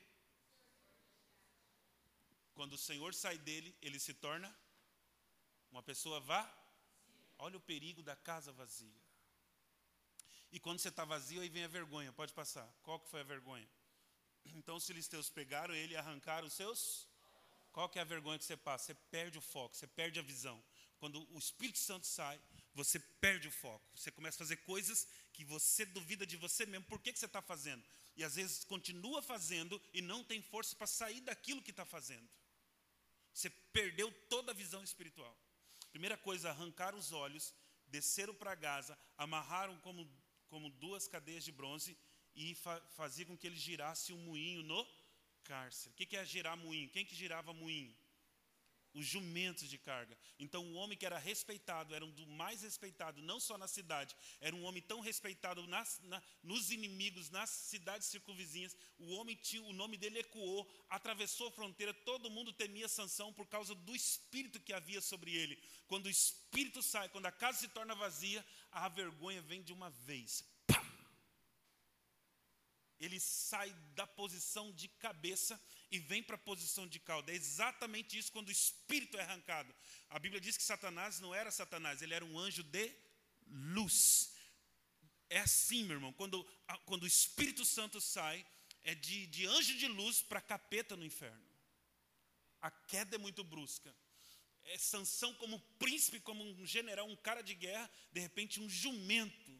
Quando 2.58 2.72
o 2.72 2.78
Senhor 2.78 3.14
sai 3.14 3.38
dele, 3.38 3.72
ele 3.80 4.00
se 4.00 4.12
torna 4.12 4.52
uma 5.70 5.80
pessoa 5.80 6.18
vá. 6.18 6.42
Olha 7.38 7.56
o 7.56 7.60
perigo 7.60 8.02
da 8.02 8.16
casa 8.16 8.50
vazia. 8.50 9.00
E 10.50 10.58
quando 10.58 10.80
você 10.80 10.88
está 10.88 11.04
vazio, 11.04 11.40
aí 11.40 11.48
vem 11.48 11.62
a 11.62 11.68
vergonha. 11.68 12.12
Pode 12.12 12.32
passar. 12.32 12.68
Qual 12.82 12.98
que 12.98 13.08
foi 13.08 13.20
a 13.20 13.22
vergonha? 13.34 13.68
Então 14.56 14.74
os 14.74 14.84
filisteus 14.84 15.30
pegaram 15.30 15.72
ele 15.72 15.94
e 15.94 15.96
arrancaram 15.96 16.48
os 16.48 16.54
seus. 16.54 17.06
Qual 17.70 17.88
que 17.88 18.00
é 18.00 18.02
a 18.02 18.04
vergonha 18.04 18.40
que 18.40 18.44
você 18.44 18.56
passa? 18.56 18.86
Você 18.86 18.94
perde 19.16 19.38
o 19.38 19.40
foco, 19.40 19.76
você 19.76 19.86
perde 19.86 20.18
a 20.18 20.22
visão. 20.22 20.60
Quando 20.98 21.32
o 21.32 21.38
Espírito 21.38 21.78
Santo 21.78 22.08
sai, 22.08 22.40
você 22.74 22.98
perde 22.98 23.46
o 23.46 23.52
foco. 23.52 23.86
Você 23.94 24.10
começa 24.10 24.36
a 24.36 24.44
fazer 24.44 24.56
coisas 24.72 25.06
que 25.32 25.44
você 25.44 25.86
duvida 25.86 26.26
de 26.26 26.36
você 26.36 26.66
mesmo. 26.66 26.86
Por 26.86 27.00
que, 27.00 27.12
que 27.12 27.20
você 27.20 27.26
está 27.26 27.40
fazendo? 27.40 27.84
E 28.16 28.24
às 28.24 28.34
vezes 28.34 28.64
continua 28.64 29.22
fazendo 29.22 29.80
e 29.94 30.02
não 30.02 30.24
tem 30.24 30.42
força 30.42 30.74
para 30.74 30.88
sair 30.88 31.20
daquilo 31.20 31.62
que 31.62 31.70
está 31.70 31.84
fazendo. 31.84 32.28
Você 33.38 33.50
perdeu 33.72 34.10
toda 34.28 34.50
a 34.50 34.54
visão 34.54 34.82
espiritual. 34.82 35.32
Primeira 35.92 36.16
coisa, 36.16 36.50
arrancaram 36.50 36.98
os 36.98 37.12
olhos, 37.12 37.54
desceram 37.86 38.34
para 38.34 38.52
Gaza, 38.56 38.98
amarraram 39.16 39.78
como, 39.78 40.10
como 40.48 40.68
duas 40.70 41.06
cadeias 41.06 41.44
de 41.44 41.52
bronze 41.52 41.96
e 42.34 42.56
fa 42.56 42.80
fazia 42.96 43.24
com 43.24 43.38
que 43.38 43.46
ele 43.46 43.54
girasse 43.54 44.12
um 44.12 44.18
moinho 44.18 44.64
no 44.64 44.84
cárcere. 45.44 45.90
O 45.90 45.96
que, 45.96 46.04
que 46.04 46.16
é 46.16 46.24
girar 46.24 46.56
moinho? 46.56 46.88
Quem 46.88 47.04
que 47.06 47.14
girava 47.14 47.52
moinho? 47.52 47.96
Os 48.94 49.06
jumentos 49.06 49.68
de 49.68 49.78
carga. 49.78 50.16
Então, 50.38 50.64
o 50.66 50.74
homem 50.74 50.96
que 50.96 51.06
era 51.06 51.18
respeitado, 51.18 51.94
era 51.94 52.04
um 52.04 52.10
do 52.10 52.26
mais 52.26 52.62
respeitado, 52.62 53.22
não 53.22 53.38
só 53.38 53.56
na 53.58 53.68
cidade, 53.68 54.16
era 54.40 54.54
um 54.56 54.64
homem 54.64 54.82
tão 54.82 55.00
respeitado 55.00 55.66
nas, 55.66 56.00
na, 56.04 56.22
nos 56.42 56.70
inimigos, 56.70 57.30
nas 57.30 57.50
cidades 57.50 58.08
circunvizinhas. 58.08 58.76
O 58.98 59.12
homem 59.14 59.36
tinha, 59.36 59.62
o 59.62 59.72
nome 59.72 59.96
dele 59.96 60.20
ecoou, 60.20 60.68
atravessou 60.88 61.48
a 61.48 61.52
fronteira, 61.52 61.92
todo 61.92 62.30
mundo 62.30 62.52
temia 62.52 62.88
Sansão 62.88 63.32
por 63.32 63.46
causa 63.46 63.74
do 63.74 63.94
espírito 63.94 64.60
que 64.60 64.72
havia 64.72 65.00
sobre 65.00 65.34
ele. 65.34 65.62
Quando 65.86 66.06
o 66.06 66.10
espírito 66.10 66.82
sai, 66.82 67.08
quando 67.08 67.26
a 67.26 67.32
casa 67.32 67.58
se 67.58 67.68
torna 67.68 67.94
vazia, 67.94 68.44
a 68.72 68.88
vergonha 68.88 69.42
vem 69.42 69.62
de 69.62 69.72
uma 69.72 69.90
vez 69.90 70.44
ele 73.00 73.20
sai 73.20 73.70
da 73.94 74.06
posição 74.06 74.72
de 74.72 74.88
cabeça 74.88 75.60
e 75.90 75.98
vem 75.98 76.22
para 76.22 76.34
a 76.34 76.38
posição 76.38 76.86
de 76.86 76.98
cauda. 76.98 77.32
É 77.32 77.34
exatamente 77.34 78.18
isso 78.18 78.32
quando 78.32 78.48
o 78.48 78.52
espírito 78.52 79.16
é 79.16 79.22
arrancado. 79.22 79.74
A 80.08 80.18
Bíblia 80.18 80.40
diz 80.40 80.56
que 80.56 80.62
Satanás 80.62 81.20
não 81.20 81.34
era 81.34 81.50
Satanás, 81.50 82.02
ele 82.02 82.14
era 82.14 82.24
um 82.24 82.38
anjo 82.38 82.62
de 82.62 82.92
luz. 83.46 84.32
É 85.30 85.40
assim, 85.40 85.84
meu 85.84 85.96
irmão, 85.96 86.12
quando, 86.12 86.44
quando 86.86 87.02
o 87.02 87.06
Espírito 87.06 87.64
Santo 87.64 88.00
sai, 88.00 88.44
é 88.82 88.94
de, 88.94 89.26
de 89.26 89.46
anjo 89.46 89.76
de 89.76 89.86
luz 89.86 90.22
para 90.22 90.40
capeta 90.40 90.96
no 90.96 91.04
inferno. 91.04 91.46
A 92.60 92.70
queda 92.70 93.16
é 93.16 93.18
muito 93.18 93.44
brusca. 93.44 93.94
É 94.64 94.76
Sansão 94.76 95.32
como 95.34 95.60
príncipe, 95.78 96.20
como 96.20 96.42
um 96.42 96.66
general, 96.66 97.08
um 97.08 97.16
cara 97.16 97.42
de 97.42 97.54
guerra, 97.54 97.90
de 98.10 98.20
repente 98.20 98.60
um 98.60 98.68
jumento 98.68 99.57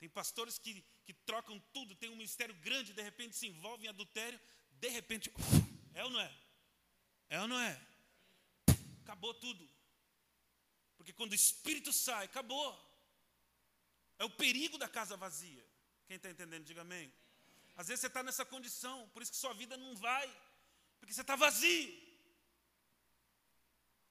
Tem 0.00 0.08
pastores 0.08 0.58
que, 0.58 0.82
que 1.04 1.12
trocam 1.12 1.60
tudo, 1.74 1.94
tem 1.94 2.08
um 2.08 2.16
ministério 2.16 2.54
grande, 2.56 2.94
de 2.94 3.02
repente 3.02 3.36
se 3.36 3.46
envolvem 3.46 3.86
em 3.86 3.90
adultério, 3.90 4.40
de 4.72 4.88
repente, 4.88 5.30
é 5.92 6.02
ou 6.02 6.10
não 6.10 6.20
é? 6.20 6.34
É 7.28 7.40
ou 7.42 7.46
não 7.46 7.60
é? 7.60 7.78
Acabou 9.02 9.34
tudo. 9.34 9.68
Porque 10.96 11.12
quando 11.12 11.32
o 11.32 11.34
espírito 11.34 11.92
sai, 11.92 12.24
acabou. 12.24 12.70
É 14.18 14.24
o 14.24 14.30
perigo 14.30 14.78
da 14.78 14.88
casa 14.88 15.18
vazia. 15.18 15.64
Quem 16.06 16.16
está 16.16 16.30
entendendo, 16.30 16.64
diga 16.64 16.80
amém. 16.80 17.12
Às 17.76 17.88
vezes 17.88 18.00
você 18.00 18.06
está 18.06 18.22
nessa 18.22 18.44
condição, 18.44 19.08
por 19.10 19.22
isso 19.22 19.32
que 19.32 19.38
sua 19.38 19.52
vida 19.52 19.76
não 19.76 19.94
vai, 19.96 20.26
porque 20.98 21.12
você 21.12 21.20
está 21.20 21.36
vazio. 21.36 21.92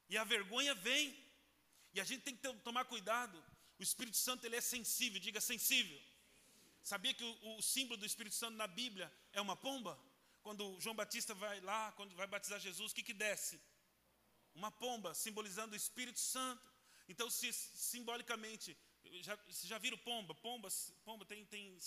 E 0.08 0.18
a 0.18 0.24
vergonha 0.24 0.76
vem. 0.76 1.18
E 1.94 2.00
a 2.00 2.04
gente 2.04 2.22
tem 2.22 2.36
que 2.36 2.42
ter, 2.42 2.54
tomar 2.60 2.86
cuidado, 2.86 3.44
o 3.80 3.84
Espírito 3.84 4.18
Santo 4.18 4.46
ele 4.46 4.58
é 4.58 4.62
sensível, 4.62 5.20
diga 5.20 5.40
sensível. 5.40 6.00
Sabia 6.84 7.14
que 7.14 7.24
o, 7.24 7.58
o, 7.58 7.62
símbolo 7.62 7.98
do 7.98 8.06
Espírito 8.06 8.36
Santo 8.36 8.56
na 8.58 8.68
Bíblia 8.68 9.12
é 9.32 9.40
uma 9.40 9.56
pomba? 9.56 9.98
Quando 10.42 10.80
João 10.80 10.96
Batista 10.96 11.34
vai 11.34 11.60
lá, 11.62 11.92
quando 11.94 12.16
vai 12.16 12.28
batizar 12.28 12.60
Jesus, 12.60 12.92
o 12.92 12.96
que, 12.96 13.04
que 13.04 13.14
desce? 13.14 13.60
Uma 14.54 14.72
pomba, 14.72 15.14
simbolizando 15.14 15.74
o 15.74 15.78
Espírito 15.78 16.20
Santo. 16.20 16.62
Então, 17.08 17.30
se 17.30 17.52
simbolicamente, 17.54 18.78
já, 19.22 19.38
já 19.48 19.78
viram 19.78 19.98
pomba? 19.98 20.34
Pombas, 20.36 20.94
pomba 21.06 21.26
tem, 21.26 21.46
tem 21.46 21.78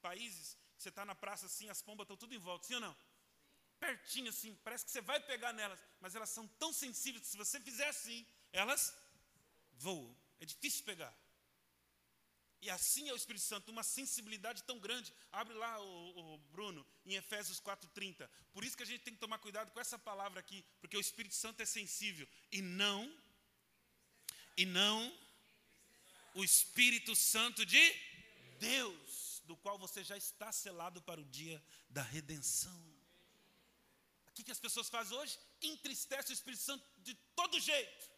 países 0.00 0.56
que 0.76 0.82
você 0.82 0.88
está 0.88 1.04
na 1.04 1.14
praça 1.14 1.46
assim, 1.46 1.68
as 1.68 1.82
pombas 1.82 2.04
estão 2.04 2.16
tudo 2.16 2.34
em 2.34 2.38
volta, 2.38 2.66
sim 2.66 2.74
ou 2.74 2.80
não? 2.80 2.96
Pertinho 3.78 4.30
assim, 4.30 4.54
parece 4.64 4.84
que 4.84 4.90
você 4.90 5.00
vai 5.00 5.20
pegar 5.20 5.52
nelas, 5.52 5.80
mas 6.00 6.14
elas 6.14 6.30
são 6.30 6.46
tão 6.62 6.72
sensíveis 6.72 7.24
que 7.24 7.30
se 7.30 7.36
você 7.36 7.60
fizer 7.60 7.88
assim, 7.88 8.26
elas 8.52 8.94
voam. 9.74 10.16
É 10.40 10.44
difícil 10.44 10.84
pegar. 10.84 11.12
E 12.62 12.70
assim 12.70 13.08
é 13.08 13.12
o 13.12 13.16
Espírito 13.16 13.44
Santo, 13.44 13.72
uma 13.72 13.82
sensibilidade 13.82 14.62
tão 14.62 14.78
grande. 14.78 15.12
Abre 15.32 15.52
lá, 15.54 15.80
o, 15.80 16.34
o 16.34 16.38
Bruno, 16.52 16.86
em 17.04 17.16
Efésios 17.16 17.60
4,30. 17.60 18.30
Por 18.52 18.64
isso 18.64 18.76
que 18.76 18.84
a 18.84 18.86
gente 18.86 19.02
tem 19.02 19.12
que 19.12 19.18
tomar 19.18 19.38
cuidado 19.38 19.72
com 19.72 19.80
essa 19.80 19.98
palavra 19.98 20.38
aqui, 20.38 20.64
porque 20.80 20.96
o 20.96 21.00
Espírito 21.00 21.34
Santo 21.34 21.60
é 21.60 21.66
sensível 21.66 22.26
e 22.52 22.62
não 22.62 23.12
e 24.56 24.64
não 24.64 25.12
o 26.34 26.44
Espírito 26.44 27.16
Santo 27.16 27.66
de 27.66 27.82
Deus, 28.60 29.42
do 29.44 29.56
qual 29.56 29.76
você 29.76 30.04
já 30.04 30.16
está 30.16 30.52
selado 30.52 31.02
para 31.02 31.20
o 31.20 31.24
dia 31.24 31.60
da 31.90 32.02
redenção. 32.02 32.80
O 34.28 34.32
que, 34.34 34.44
que 34.44 34.52
as 34.52 34.60
pessoas 34.60 34.88
fazem 34.88 35.18
hoje? 35.18 35.36
Entristece 35.60 36.30
o 36.30 36.32
Espírito 36.32 36.62
Santo 36.62 36.84
de 36.98 37.12
todo 37.34 37.58
jeito. 37.58 38.11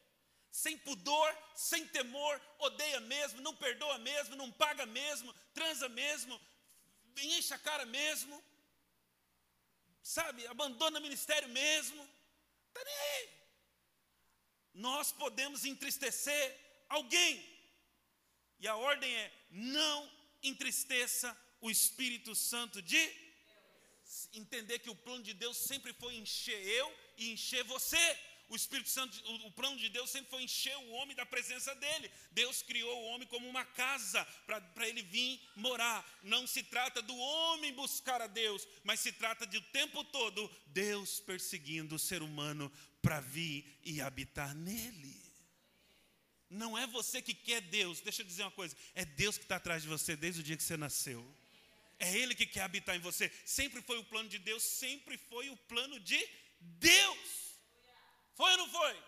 Sem 0.62 0.78
pudor, 0.78 1.30
sem 1.52 1.84
temor, 1.88 2.40
odeia 2.60 3.00
mesmo, 3.00 3.40
não 3.40 3.52
perdoa 3.56 3.98
mesmo, 3.98 4.36
não 4.36 4.52
paga 4.52 4.86
mesmo, 4.86 5.34
transa 5.52 5.88
mesmo, 5.88 6.40
enche 7.16 7.52
a 7.52 7.58
cara 7.58 7.84
mesmo, 7.84 8.40
sabe, 10.00 10.46
abandona 10.46 11.00
o 11.00 11.02
ministério 11.02 11.48
mesmo. 11.48 12.00
Está 12.68 12.84
nem 12.84 12.94
aí. 12.94 13.28
Nós 14.74 15.10
podemos 15.10 15.64
entristecer 15.64 16.56
alguém, 16.88 17.32
e 18.60 18.68
a 18.68 18.76
ordem 18.76 19.12
é: 19.12 19.32
não 19.50 20.08
entristeça 20.40 21.36
o 21.60 21.68
Espírito 21.68 22.32
Santo 22.32 22.80
de 22.80 23.02
entender 24.32 24.78
que 24.78 24.90
o 24.90 24.94
plano 24.94 25.24
de 25.24 25.34
Deus 25.34 25.56
sempre 25.56 25.92
foi 25.94 26.14
encher 26.14 26.64
eu 26.64 26.96
e 27.16 27.32
encher 27.32 27.64
você. 27.64 28.33
O 28.48 28.56
Espírito 28.56 28.90
Santo, 28.90 29.18
o, 29.46 29.50
plano 29.50 29.76
de 29.78 29.88
Deus 29.88 30.10
sempre 30.10 30.30
foi 30.30 30.42
encher 30.42 30.76
o 30.76 30.90
homem 30.90 31.16
da 31.16 31.24
presença 31.24 31.74
dele. 31.74 32.10
Deus 32.30 32.62
criou 32.62 32.94
o 32.94 33.06
homem 33.06 33.26
como 33.26 33.48
uma 33.48 33.64
casa 33.64 34.24
para 34.46 34.88
ele 34.88 35.02
vir 35.02 35.40
morar. 35.56 36.04
Não 36.22 36.46
se 36.46 36.62
trata 36.62 37.00
do 37.00 37.16
homem 37.16 37.72
buscar 37.72 38.20
a 38.20 38.26
Deus, 38.26 38.66
mas 38.82 39.00
se 39.00 39.12
trata 39.12 39.46
de 39.46 39.56
o 39.56 39.62
tempo 39.62 40.04
todo 40.04 40.50
Deus 40.66 41.20
perseguindo 41.20 41.94
o 41.94 41.98
ser 41.98 42.22
humano 42.22 42.70
para 43.00 43.20
vir 43.20 43.64
e 43.82 44.00
habitar 44.00 44.54
nele. 44.54 45.24
Não 46.50 46.76
é 46.78 46.86
você 46.86 47.20
que 47.22 47.34
quer 47.34 47.62
Deus, 47.62 48.00
deixa 48.00 48.22
eu 48.22 48.26
dizer 48.26 48.42
uma 48.42 48.50
coisa: 48.50 48.76
é 48.94 49.04
Deus 49.04 49.38
que 49.38 49.44
está 49.44 49.56
atrás 49.56 49.82
de 49.82 49.88
você 49.88 50.14
desde 50.14 50.40
o 50.40 50.44
dia 50.44 50.56
que 50.56 50.62
você 50.62 50.76
nasceu. 50.76 51.24
É 51.98 52.16
Ele 52.16 52.34
que 52.34 52.46
quer 52.46 52.60
habitar 52.60 52.94
em 52.94 53.00
você. 53.00 53.32
Sempre 53.44 53.80
foi 53.80 53.98
o 53.98 54.04
plano 54.04 54.28
de 54.28 54.38
Deus, 54.38 54.62
sempre 54.62 55.16
foi 55.16 55.48
o 55.48 55.56
plano 55.56 55.98
de 55.98 56.22
Deus. 56.60 57.43
Foi 58.34 58.50
ou 58.52 58.58
não 58.58 58.68
foi? 58.68 59.02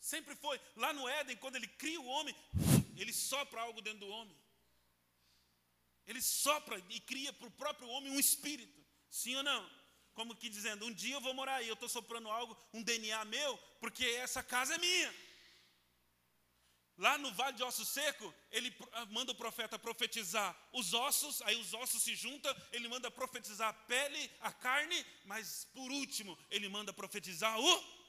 Sempre 0.00 0.34
foi. 0.34 0.60
Lá 0.76 0.92
no 0.92 1.08
Éden, 1.08 1.36
quando 1.36 1.56
ele 1.56 1.68
cria 1.68 2.00
o 2.00 2.06
homem, 2.06 2.34
ele 2.96 3.12
sopra 3.12 3.60
algo 3.60 3.80
dentro 3.80 4.00
do 4.00 4.08
homem. 4.08 4.36
Ele 6.06 6.20
sopra 6.20 6.82
e 6.90 7.00
cria 7.00 7.32
para 7.32 7.46
o 7.46 7.50
próprio 7.52 7.88
homem 7.88 8.10
um 8.10 8.18
espírito. 8.18 8.80
Sim 9.08 9.36
ou 9.36 9.42
não? 9.42 9.70
Como 10.14 10.34
que 10.34 10.48
dizendo, 10.48 10.84
um 10.84 10.92
dia 10.92 11.14
eu 11.14 11.20
vou 11.20 11.32
morar 11.32 11.56
aí, 11.56 11.68
eu 11.68 11.74
estou 11.74 11.88
soprando 11.88 12.28
algo, 12.28 12.56
um 12.72 12.82
DNA 12.82 13.24
meu, 13.26 13.56
porque 13.80 14.04
essa 14.04 14.42
casa 14.42 14.74
é 14.74 14.78
minha. 14.78 15.14
Lá 16.98 17.16
no 17.18 17.32
vale 17.32 17.56
de 17.56 17.62
osso 17.62 17.84
seco, 17.84 18.32
ele 18.50 18.74
ah, 18.92 19.06
manda 19.06 19.32
o 19.32 19.34
profeta 19.34 19.78
profetizar 19.78 20.56
os 20.72 20.92
ossos, 20.92 21.40
aí 21.42 21.56
os 21.56 21.72
ossos 21.72 22.02
se 22.02 22.14
juntam, 22.14 22.54
ele 22.70 22.88
manda 22.88 23.10
profetizar 23.10 23.68
a 23.68 23.72
pele, 23.72 24.30
a 24.40 24.52
carne, 24.52 25.04
mas 25.24 25.66
por 25.72 25.90
último, 25.90 26.38
ele 26.50 26.68
manda 26.68 26.92
profetizar 26.92 27.58
o 27.58 28.02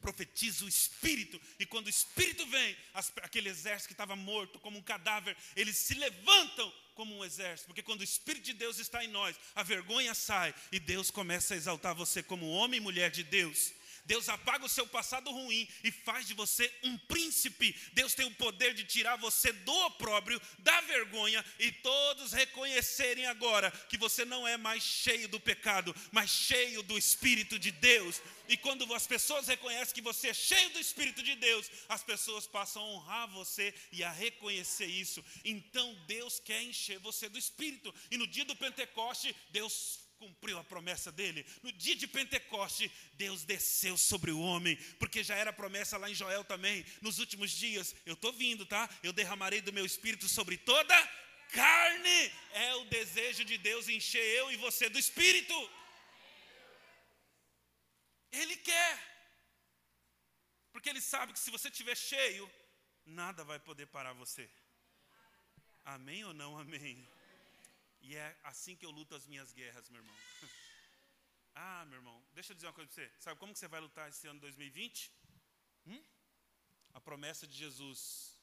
profetiza 0.00 0.64
o 0.64 0.68
espírito, 0.68 1.38
e 1.58 1.66
quando 1.66 1.86
o 1.86 1.90
espírito 1.90 2.46
vem, 2.46 2.76
as, 2.94 3.12
aquele 3.18 3.50
exército 3.50 3.88
que 3.88 3.92
estava 3.92 4.16
morto 4.16 4.58
como 4.58 4.78
um 4.78 4.82
cadáver, 4.82 5.36
eles 5.54 5.76
se 5.76 5.94
levantam 5.94 6.72
como 6.94 7.14
um 7.14 7.24
exército, 7.24 7.66
porque 7.66 7.82
quando 7.82 8.00
o 8.00 8.04
espírito 8.04 8.46
de 8.46 8.54
Deus 8.54 8.78
está 8.78 9.04
em 9.04 9.08
nós, 9.08 9.36
a 9.54 9.62
vergonha 9.62 10.14
sai 10.14 10.54
e 10.72 10.80
Deus 10.80 11.10
começa 11.10 11.52
a 11.52 11.56
exaltar 11.56 11.94
você 11.94 12.22
como 12.22 12.48
homem 12.48 12.78
e 12.78 12.82
mulher 12.82 13.10
de 13.10 13.22
Deus. 13.22 13.72
Deus 14.08 14.26
apaga 14.30 14.64
o 14.64 14.68
seu 14.70 14.86
passado 14.86 15.30
ruim 15.30 15.68
e 15.84 15.92
faz 15.92 16.26
de 16.26 16.32
você 16.32 16.72
um 16.82 16.96
príncipe. 16.96 17.76
Deus 17.92 18.14
tem 18.14 18.24
o 18.24 18.34
poder 18.34 18.72
de 18.72 18.82
tirar 18.82 19.16
você 19.16 19.52
do 19.52 19.74
opróbrio, 19.84 20.40
da 20.60 20.80
vergonha 20.80 21.44
e 21.58 21.70
todos 21.70 22.32
reconhecerem 22.32 23.26
agora 23.26 23.70
que 23.90 23.98
você 23.98 24.24
não 24.24 24.48
é 24.48 24.56
mais 24.56 24.82
cheio 24.82 25.28
do 25.28 25.38
pecado, 25.38 25.94
mas 26.10 26.30
cheio 26.30 26.82
do 26.82 26.96
Espírito 26.96 27.58
de 27.58 27.70
Deus. 27.70 28.22
E 28.48 28.56
quando 28.56 28.92
as 28.94 29.06
pessoas 29.06 29.46
reconhecem 29.46 29.94
que 29.94 30.00
você 30.00 30.28
é 30.28 30.34
cheio 30.34 30.70
do 30.70 30.80
Espírito 30.80 31.22
de 31.22 31.34
Deus, 31.34 31.70
as 31.86 32.02
pessoas 32.02 32.46
passam 32.46 32.82
a 32.82 32.86
honrar 32.86 33.28
você 33.28 33.74
e 33.92 34.02
a 34.02 34.10
reconhecer 34.10 34.86
isso. 34.86 35.22
Então 35.44 35.94
Deus 36.06 36.40
quer 36.40 36.62
encher 36.62 36.98
você 37.00 37.28
do 37.28 37.38
Espírito. 37.38 37.94
E 38.10 38.16
no 38.16 38.26
dia 38.26 38.46
do 38.46 38.56
Pentecoste, 38.56 39.36
Deus 39.50 40.07
cumpriu 40.18 40.58
a 40.58 40.64
promessa 40.64 41.10
dele. 41.10 41.46
No 41.62 41.72
dia 41.72 41.96
de 41.96 42.06
Pentecoste, 42.06 42.90
Deus 43.14 43.44
desceu 43.44 43.96
sobre 43.96 44.30
o 44.30 44.40
homem, 44.40 44.76
porque 44.98 45.22
já 45.22 45.36
era 45.36 45.52
promessa 45.52 45.96
lá 45.96 46.10
em 46.10 46.14
Joel 46.14 46.44
também. 46.44 46.84
Nos 47.00 47.18
últimos 47.18 47.50
dias, 47.50 47.94
eu 48.04 48.14
estou 48.14 48.32
vindo, 48.32 48.66
tá? 48.66 48.88
Eu 49.02 49.12
derramarei 49.12 49.60
do 49.60 49.72
meu 49.72 49.86
espírito 49.86 50.28
sobre 50.28 50.56
toda 50.56 50.94
carne. 51.52 52.32
É 52.52 52.74
o 52.76 52.84
desejo 52.86 53.44
de 53.44 53.56
Deus 53.58 53.88
encher 53.88 54.22
eu 54.22 54.50
e 54.50 54.56
você 54.56 54.88
do 54.88 54.98
espírito. 54.98 55.54
Ele 58.32 58.56
quer. 58.56 59.08
Porque 60.72 60.88
ele 60.88 61.00
sabe 61.00 61.32
que 61.32 61.38
se 61.38 61.50
você 61.50 61.68
estiver 61.68 61.96
cheio, 61.96 62.50
nada 63.04 63.44
vai 63.44 63.58
poder 63.58 63.86
parar 63.86 64.12
você. 64.12 64.48
Amém 65.84 66.24
ou 66.24 66.34
não 66.34 66.58
amém? 66.58 67.08
E 68.00 68.16
é 68.16 68.38
assim 68.44 68.76
que 68.76 68.86
eu 68.86 68.90
luto 68.90 69.14
as 69.14 69.26
minhas 69.26 69.52
guerras, 69.52 69.88
meu 69.88 70.00
irmão. 70.00 70.16
Ah, 71.60 71.84
meu 71.86 71.96
irmão, 71.96 72.24
deixa 72.34 72.52
eu 72.52 72.54
dizer 72.54 72.68
uma 72.68 72.72
coisa 72.72 72.88
para 72.88 73.02
você. 73.02 73.12
Sabe 73.18 73.40
como 73.40 73.52
que 73.52 73.58
você 73.58 73.66
vai 73.66 73.80
lutar 73.80 74.08
esse 74.08 74.28
ano 74.28 74.38
2020? 74.38 75.10
Hum? 75.88 76.04
A 76.94 77.00
promessa 77.00 77.48
de 77.48 77.56
Jesus: 77.56 78.38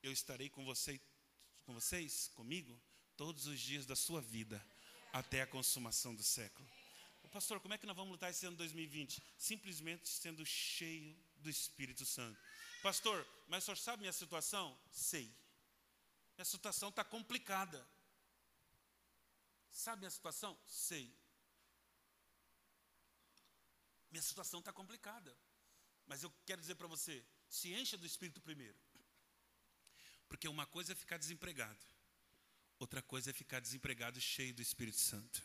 Eu 0.00 0.12
estarei 0.12 0.48
com, 0.48 0.64
você, 0.64 1.00
com 1.64 1.74
vocês, 1.74 2.28
comigo, 2.36 2.80
todos 3.16 3.46
os 3.46 3.58
dias 3.58 3.84
da 3.84 3.96
sua 3.96 4.20
vida, 4.20 4.64
até 5.12 5.42
a 5.42 5.46
consumação 5.46 6.14
do 6.14 6.22
século. 6.22 6.68
Pastor, 7.32 7.58
como 7.60 7.72
é 7.72 7.78
que 7.78 7.86
nós 7.86 7.96
vamos 7.96 8.12
lutar 8.12 8.30
esse 8.30 8.44
ano 8.44 8.56
2020? 8.58 9.22
Simplesmente 9.38 10.08
sendo 10.08 10.44
cheio 10.44 11.16
do 11.36 11.48
Espírito 11.48 12.04
Santo. 12.04 12.38
Pastor, 12.82 13.26
mas 13.48 13.62
o 13.62 13.66
senhor 13.66 13.76
sabe 13.78 14.02
minha 14.02 14.12
situação? 14.12 14.78
Sei. 14.90 15.34
Minha 16.36 16.44
situação 16.44 16.90
está 16.90 17.02
complicada. 17.02 17.84
Sabe 19.72 20.06
a 20.06 20.10
situação? 20.10 20.56
Sei. 20.66 21.12
Minha 24.10 24.22
situação 24.22 24.60
está 24.60 24.72
complicada. 24.72 25.34
Mas 26.06 26.22
eu 26.22 26.30
quero 26.44 26.60
dizer 26.60 26.74
para 26.74 26.86
você: 26.86 27.24
se 27.48 27.72
encha 27.72 27.96
do 27.96 28.06
Espírito 28.06 28.40
primeiro. 28.42 28.78
Porque 30.28 30.46
uma 30.46 30.66
coisa 30.66 30.92
é 30.92 30.94
ficar 30.94 31.18
desempregado, 31.18 31.84
outra 32.78 33.02
coisa 33.02 33.30
é 33.30 33.32
ficar 33.32 33.60
desempregado 33.60 34.20
cheio 34.20 34.54
do 34.54 34.62
Espírito 34.62 34.98
Santo. 34.98 35.42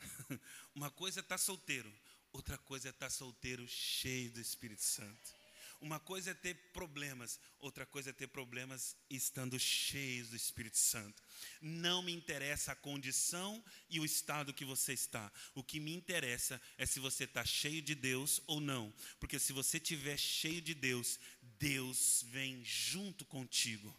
uma 0.74 0.90
coisa 0.90 1.20
é 1.20 1.22
estar 1.22 1.38
tá 1.38 1.38
solteiro, 1.38 1.92
outra 2.32 2.58
coisa 2.58 2.88
é 2.88 2.90
estar 2.90 3.06
tá 3.06 3.10
solteiro 3.10 3.66
cheio 3.68 4.32
do 4.32 4.40
Espírito 4.40 4.82
Santo. 4.82 5.43
Uma 5.84 6.00
coisa 6.00 6.30
é 6.30 6.34
ter 6.34 6.54
problemas, 6.72 7.38
outra 7.58 7.84
coisa 7.84 8.08
é 8.08 8.12
ter 8.14 8.28
problemas 8.28 8.96
estando 9.10 9.60
cheios 9.60 10.30
do 10.30 10.34
Espírito 10.34 10.78
Santo. 10.78 11.22
Não 11.60 12.02
me 12.02 12.10
interessa 12.10 12.72
a 12.72 12.74
condição 12.74 13.62
e 13.90 14.00
o 14.00 14.04
estado 14.06 14.54
que 14.54 14.64
você 14.64 14.94
está. 14.94 15.30
O 15.54 15.62
que 15.62 15.78
me 15.78 15.94
interessa 15.94 16.58
é 16.78 16.86
se 16.86 16.98
você 16.98 17.24
está 17.24 17.44
cheio 17.44 17.82
de 17.82 17.94
Deus 17.94 18.40
ou 18.46 18.62
não. 18.62 18.90
Porque 19.20 19.38
se 19.38 19.52
você 19.52 19.76
estiver 19.76 20.16
cheio 20.16 20.62
de 20.62 20.72
Deus, 20.72 21.20
Deus 21.58 22.24
vem 22.28 22.64
junto 22.64 23.26
contigo. 23.26 23.94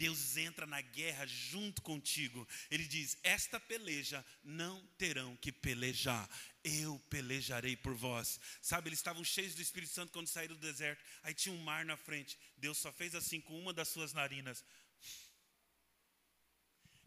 Deus 0.00 0.38
entra 0.38 0.66
na 0.66 0.80
guerra 0.80 1.26
junto 1.26 1.82
contigo. 1.82 2.48
Ele 2.70 2.86
diz: 2.86 3.18
Esta 3.22 3.60
peleja 3.60 4.24
não 4.42 4.82
terão 4.96 5.36
que 5.36 5.52
pelejar, 5.52 6.26
eu 6.64 6.98
pelejarei 7.10 7.76
por 7.76 7.94
vós. 7.94 8.40
Sabe, 8.62 8.88
eles 8.88 8.98
estavam 8.98 9.22
cheios 9.22 9.54
do 9.54 9.60
Espírito 9.60 9.92
Santo 9.92 10.10
quando 10.10 10.26
saíram 10.26 10.54
do 10.54 10.60
deserto. 10.60 11.04
Aí 11.22 11.34
tinha 11.34 11.54
um 11.54 11.62
mar 11.62 11.84
na 11.84 11.98
frente. 11.98 12.38
Deus 12.56 12.78
só 12.78 12.90
fez 12.90 13.14
assim 13.14 13.42
com 13.42 13.60
uma 13.60 13.74
das 13.74 13.88
suas 13.88 14.14
narinas. 14.14 14.64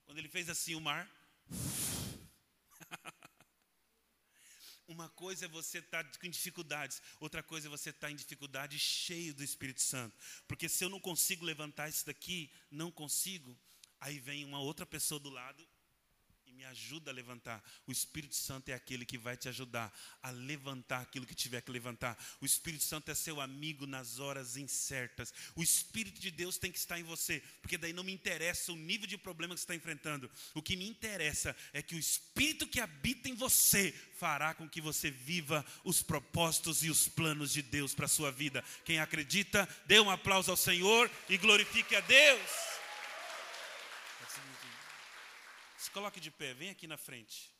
Quando 0.05 0.19
ele 0.19 0.29
fez 0.29 0.47
assim 0.47 0.75
o 0.75 0.79
mar. 0.79 1.09
Uma 4.87 5.09
coisa 5.09 5.45
é 5.45 5.47
você 5.47 5.79
estar 5.79 6.03
tá 6.03 6.19
com 6.19 6.29
dificuldades, 6.29 7.01
outra 7.19 7.41
coisa 7.41 7.67
é 7.67 7.69
você 7.69 7.89
estar 7.89 8.07
tá 8.07 8.11
em 8.11 8.15
dificuldade 8.15 8.77
cheio 8.77 9.33
do 9.33 9.43
Espírito 9.43 9.81
Santo. 9.81 10.15
Porque 10.47 10.67
se 10.67 10.83
eu 10.83 10.89
não 10.89 10.99
consigo 10.99 11.45
levantar 11.45 11.89
isso 11.89 12.05
daqui, 12.05 12.51
não 12.69 12.91
consigo, 12.91 13.57
aí 13.99 14.19
vem 14.19 14.43
uma 14.43 14.59
outra 14.59 14.85
pessoa 14.85 15.19
do 15.19 15.29
lado 15.29 15.65
me 16.53 16.63
ajuda 16.65 17.09
a 17.09 17.13
levantar. 17.13 17.63
O 17.87 17.91
Espírito 17.91 18.35
Santo 18.35 18.69
é 18.69 18.73
aquele 18.73 19.05
que 19.05 19.17
vai 19.17 19.35
te 19.35 19.49
ajudar 19.49 19.91
a 20.21 20.29
levantar 20.29 21.01
aquilo 21.01 21.25
que 21.25 21.33
tiver 21.33 21.61
que 21.61 21.71
levantar. 21.71 22.17
O 22.39 22.45
Espírito 22.45 22.83
Santo 22.83 23.09
é 23.09 23.15
seu 23.15 23.41
amigo 23.41 23.87
nas 23.87 24.19
horas 24.19 24.55
incertas. 24.55 25.33
O 25.55 25.63
Espírito 25.63 26.19
de 26.21 26.29
Deus 26.29 26.57
tem 26.57 26.71
que 26.71 26.77
estar 26.77 26.99
em 26.99 27.03
você, 27.03 27.41
porque 27.61 27.77
daí 27.77 27.91
não 27.91 28.03
me 28.03 28.13
interessa 28.13 28.71
o 28.71 28.75
nível 28.75 29.07
de 29.07 29.17
problema 29.17 29.53
que 29.53 29.59
você 29.59 29.63
está 29.63 29.75
enfrentando. 29.75 30.29
O 30.53 30.61
que 30.61 30.75
me 30.75 30.87
interessa 30.87 31.55
é 31.73 31.81
que 31.81 31.95
o 31.95 31.99
Espírito 31.99 32.67
que 32.67 32.79
habita 32.79 33.27
em 33.27 33.35
você 33.35 33.91
fará 34.17 34.53
com 34.53 34.69
que 34.69 34.79
você 34.79 35.09
viva 35.09 35.65
os 35.83 36.03
propósitos 36.03 36.83
e 36.83 36.89
os 36.89 37.07
planos 37.07 37.51
de 37.51 37.61
Deus 37.61 37.95
para 37.95 38.05
a 38.05 38.09
sua 38.09 38.31
vida. 38.31 38.63
Quem 38.85 38.99
acredita, 38.99 39.67
dê 39.85 39.99
um 39.99 40.09
aplauso 40.09 40.51
ao 40.51 40.57
Senhor 40.57 41.09
e 41.27 41.37
glorifique 41.37 41.95
a 41.95 42.01
Deus. 42.01 42.72
Se 45.83 45.91
coloque 45.91 46.21
de 46.21 46.31
pé, 46.31 46.53
vem 46.53 46.69
aqui 46.69 46.87
na 46.87 46.95
frente. 46.95 47.52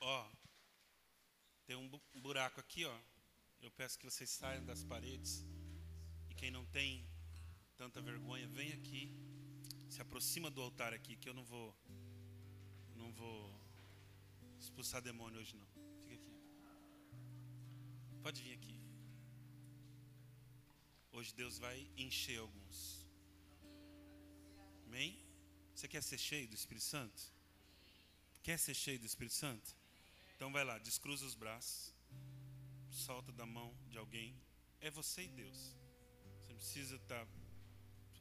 Ó, 0.00 0.30
tem 1.66 1.76
um 1.76 1.88
buraco 2.20 2.58
aqui, 2.58 2.84
ó. 2.84 3.00
Eu 3.60 3.70
peço 3.70 3.98
que 3.98 4.04
vocês 4.10 4.30
saiam 4.30 4.64
das 4.64 4.82
paredes. 4.82 5.44
E 6.30 6.34
quem 6.34 6.50
não 6.50 6.64
tem 6.66 7.06
tanta 7.76 8.00
vergonha, 8.00 8.48
vem 8.48 8.72
aqui. 8.72 9.14
Se 9.88 10.00
aproxima 10.00 10.50
do 10.50 10.62
altar 10.62 10.94
aqui, 10.94 11.16
que 11.16 11.28
eu 11.28 11.34
não 11.34 11.44
vou 11.44 11.76
não 12.96 13.12
vou 13.12 13.60
expulsar 14.58 15.02
demônio 15.02 15.40
hoje 15.40 15.54
não. 15.56 15.68
Fica 16.00 16.14
aqui. 16.14 16.36
Pode 18.22 18.42
vir 18.42 18.54
aqui. 18.54 18.76
Hoje 21.12 21.34
Deus 21.34 21.58
vai 21.58 21.90
encher 21.96 22.38
alguns. 22.38 23.06
Amém? 24.86 25.18
Você 25.74 25.86
quer 25.88 26.02
ser 26.02 26.18
cheio 26.18 26.48
do 26.48 26.54
Espírito 26.54 26.84
Santo? 26.84 27.22
Quer 28.42 28.58
ser 28.58 28.74
cheio 28.74 28.98
do 28.98 29.06
Espírito 29.06 29.34
Santo? 29.34 29.79
Então 30.40 30.50
vai 30.50 30.64
lá, 30.64 30.78
descruza 30.78 31.26
os 31.26 31.34
braços, 31.34 31.94
solta 32.88 33.30
da 33.30 33.44
mão 33.44 33.76
de 33.90 33.98
alguém. 33.98 34.34
É 34.80 34.90
você 34.90 35.24
e 35.24 35.28
Deus. 35.28 35.76
Você 36.38 36.48
não 36.48 36.56
precisa 36.56 36.96
estar 36.96 37.28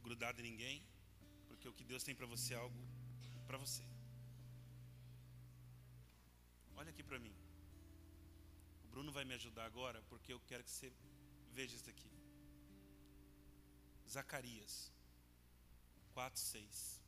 grudado 0.04 0.42
em 0.42 0.44
ninguém, 0.44 0.86
porque 1.48 1.70
o 1.70 1.74
que 1.74 1.86
Deus 1.86 2.04
tem 2.04 2.14
para 2.14 2.26
você 2.26 2.54
é 2.54 2.58
algo 2.58 2.78
para 3.48 3.58
você. 3.58 3.86
Olha 6.76 6.90
aqui 6.90 7.04
para 7.04 7.18
mim. 7.20 7.34
O 8.84 8.90
Bruno 8.90 9.14
vai 9.14 9.24
me 9.24 9.36
ajudar 9.36 9.64
agora, 9.64 10.02
porque 10.10 10.34
eu 10.34 10.42
quero 10.42 10.66
que 10.66 10.72
você 10.72 10.92
veja 11.54 11.74
isso 11.78 11.90
aqui. 11.90 12.12
Zacarias 14.10 14.92
4, 16.12 16.38
6. 16.38 17.02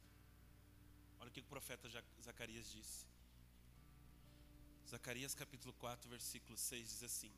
Olha 1.20 1.28
o 1.28 1.34
que 1.34 1.42
o 1.42 1.44
profeta 1.44 1.90
Zacarias 2.22 2.72
disse. 2.72 3.11
Zacarias 4.92 5.34
capítulo 5.34 5.74
4, 5.76 6.10
versículo 6.10 6.58
6 6.58 6.90
diz 6.90 7.04
assim: 7.04 7.32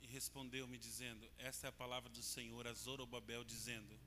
E 0.00 0.06
respondeu-me 0.06 0.78
dizendo: 0.78 1.28
Esta 1.36 1.66
é 1.66 1.70
a 1.70 1.72
palavra 1.72 2.08
do 2.08 2.22
Senhor 2.22 2.68
a 2.68 2.72
Zorobabel, 2.72 3.42
dizendo: 3.42 3.98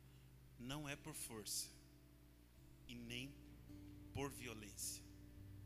Não 0.57 0.87
é 0.87 0.95
por 0.95 1.13
força 1.13 1.67
e 2.87 2.95
nem 2.95 3.35
por 4.13 4.31
violência, 4.31 5.03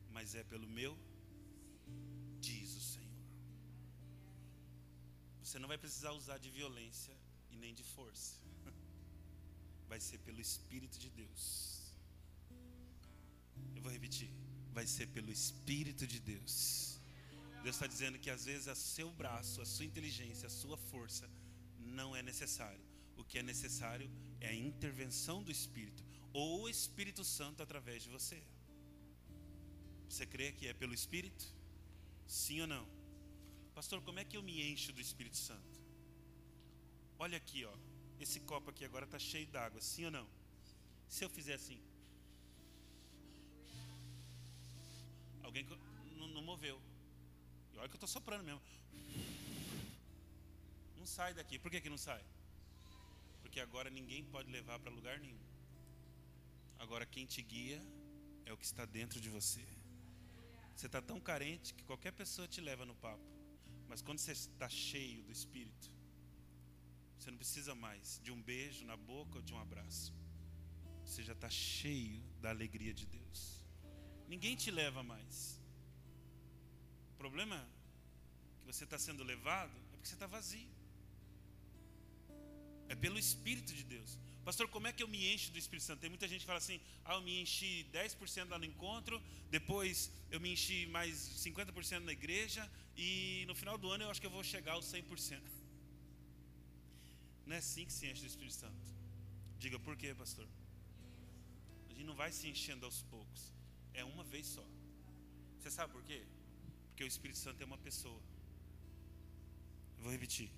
mas 0.10 0.34
é 0.34 0.44
pelo 0.44 0.68
meu, 0.68 0.98
diz 2.40 2.76
o 2.76 2.82
Senhor. 2.82 3.24
Você 5.44 5.60
não 5.60 5.68
vai 5.68 5.78
precisar 5.78 6.14
usar 6.14 6.40
de 6.40 6.50
violência 6.50 7.16
e 7.52 7.56
nem 7.56 7.72
de 7.72 7.84
força, 7.84 8.34
vai 9.88 10.00
ser 10.00 10.18
pelo 10.18 10.42
Espírito 10.42 10.98
de 10.98 11.12
Deus. 11.12 11.94
Eu 13.76 13.84
vou 13.84 13.92
repetir 13.92 14.49
vai 14.74 14.86
ser 14.88 15.08
pelo 15.08 15.32
Espírito 15.32 16.06
de 16.06 16.20
Deus. 16.20 17.00
Deus 17.64 17.76
está 17.76 17.88
dizendo 17.88 18.18
que 18.18 18.30
às 18.30 18.46
vezes 18.46 18.68
a 18.68 18.76
seu 18.76 19.12
braço, 19.12 19.62
a 19.62 19.66
sua 19.66 19.86
inteligência, 19.86 20.48
a 20.48 20.50
sua 20.50 20.78
força 20.78 21.30
não 21.78 22.16
é 22.16 22.22
necessário. 22.22 22.84
O 23.18 23.24
que 23.24 23.38
é 23.38 23.44
necessário 23.44 24.10
é 24.40 24.50
a 24.50 24.56
intervenção 24.56 25.44
do 25.44 25.52
Espírito 25.52 26.04
ou 26.32 26.62
o 26.62 26.70
Espírito 26.70 27.24
Santo 27.24 27.62
através 27.62 28.04
de 28.04 28.10
você. 28.10 28.42
Você 30.08 30.26
crê 30.26 30.52
que 30.52 30.68
é 30.68 30.74
pelo 30.74 30.94
Espírito? 30.94 31.46
Sim 32.26 32.62
ou 32.62 32.68
não? 32.68 32.88
Pastor, 33.76 34.02
como 34.02 34.20
é 34.20 34.26
que 34.26 34.38
eu 34.38 34.44
me 34.44 34.72
encho 34.72 34.94
do 34.94 35.02
Espírito 35.02 35.38
Santo? 35.38 35.80
Olha 37.18 37.38
aqui, 37.38 37.66
ó. 37.66 37.74
Esse 38.20 38.40
copo 38.42 38.70
aqui 38.70 38.84
agora 38.86 39.06
está 39.06 39.20
cheio 39.20 39.48
d'água, 39.48 39.82
sim 39.82 40.06
ou 40.06 40.12
não? 40.12 40.28
Se 41.08 41.24
eu 41.24 41.30
fizer 41.30 41.56
assim, 41.56 41.80
Alguém 45.50 45.66
não, 46.16 46.28
não 46.28 46.44
moveu. 46.44 46.80
E 47.74 47.78
olha 47.80 47.90
que 47.90 47.96
eu 47.96 47.98
estou 47.98 48.08
soprando 48.08 48.44
mesmo. 48.44 48.62
Não 50.96 51.08
sai 51.08 51.34
daqui. 51.34 51.58
Por 51.58 51.72
que, 51.72 51.82
que 51.82 51.90
não 51.90 51.98
sai? 51.98 52.24
Porque 53.42 53.60
agora 53.60 53.90
ninguém 53.90 54.24
pode 54.24 54.52
levar 54.52 54.78
para 54.80 54.92
lugar 54.92 55.18
nenhum. 55.20 55.40
Agora 56.78 57.04
quem 57.04 57.26
te 57.26 57.42
guia 57.42 57.82
é 58.46 58.54
o 58.54 58.58
que 58.58 58.64
está 58.64 58.86
dentro 58.86 59.20
de 59.20 59.28
você. 59.28 59.66
Você 60.76 60.86
está 60.86 61.02
tão 61.02 61.20
carente 61.20 61.74
que 61.74 61.84
qualquer 61.84 62.12
pessoa 62.12 62.48
te 62.48 62.62
leva 62.62 62.86
no 62.86 62.94
papo. 62.94 63.26
Mas 63.88 64.04
quando 64.04 64.20
você 64.20 64.34
está 64.34 64.70
cheio 64.70 65.24
do 65.24 65.32
Espírito, 65.32 65.90
você 67.18 67.32
não 67.32 67.40
precisa 67.40 67.74
mais 67.74 68.22
de 68.24 68.32
um 68.32 68.40
beijo 68.40 68.86
na 68.86 68.96
boca 68.96 69.38
ou 69.38 69.42
de 69.42 69.52
um 69.52 69.58
abraço. 69.58 70.14
Você 71.04 71.24
já 71.24 71.34
está 71.34 71.50
cheio 71.50 72.22
da 72.40 72.52
alegria 72.52 72.94
de 72.94 73.08
Deus. 73.08 73.59
Ninguém 74.34 74.56
te 74.56 74.70
leva 74.70 75.02
mais. 75.02 75.60
O 77.14 77.18
problema 77.18 77.58
que 78.60 78.66
você 78.72 78.84
está 78.84 78.98
sendo 79.06 79.24
levado 79.24 79.76
é 79.92 79.96
porque 79.96 80.08
você 80.08 80.14
está 80.14 80.28
vazio. 80.28 80.70
É 82.88 82.96
pelo 82.96 83.18
Espírito 83.18 83.74
de 83.74 83.84
Deus. 83.84 84.12
Pastor, 84.46 84.68
como 84.76 84.88
é 84.88 84.94
que 84.94 85.02
eu 85.02 85.08
me 85.08 85.34
encho 85.34 85.52
do 85.52 85.58
Espírito 85.58 85.86
Santo? 85.86 86.00
Tem 86.00 86.12
muita 86.12 86.28
gente 86.28 86.42
que 86.42 86.46
fala 86.46 86.60
assim: 86.60 86.80
ah, 87.04 87.16
eu 87.16 87.22
me 87.22 87.42
enchi 87.42 87.88
10% 87.92 88.50
lá 88.50 88.60
no 88.60 88.66
encontro, 88.66 89.22
depois 89.50 90.12
eu 90.30 90.40
me 90.40 90.54
enchi 90.54 90.86
mais 90.88 91.16
50% 91.44 92.00
na 92.00 92.12
igreja, 92.12 92.64
e 92.96 93.46
no 93.48 93.56
final 93.56 93.78
do 93.80 93.90
ano 93.90 94.04
eu 94.04 94.12
acho 94.12 94.22
que 94.22 94.28
eu 94.28 94.32
vou 94.32 94.44
chegar 94.44 94.74
aos 94.74 94.86
100%. 94.86 95.42
Não 97.48 97.56
é 97.56 97.60
assim 97.60 97.86
que 97.86 97.94
se 97.94 98.06
enche 98.08 98.22
do 98.22 98.28
Espírito 98.28 98.56
Santo. 98.56 98.88
Diga 99.58 99.80
por 99.80 99.98
quê, 99.98 100.14
pastor? 100.14 100.48
A 101.90 101.94
gente 101.94 102.06
não 102.06 102.16
vai 102.16 102.32
se 102.32 102.48
enchendo 102.48 102.86
aos 102.86 103.02
poucos 103.02 103.59
é 103.94 104.04
uma 104.04 104.24
vez 104.24 104.48
só. 104.48 104.66
Você 105.60 105.72
sabe 105.72 105.94
por 105.94 106.04
quê? 106.04 106.24
Porque 106.90 107.04
o 107.04 107.08
Espírito 107.08 107.40
Santo 107.40 107.62
é 107.62 107.66
uma 107.66 107.78
pessoa. 107.78 108.22
Eu 109.98 110.04
vou 110.04 110.12
repetir. 110.12 110.50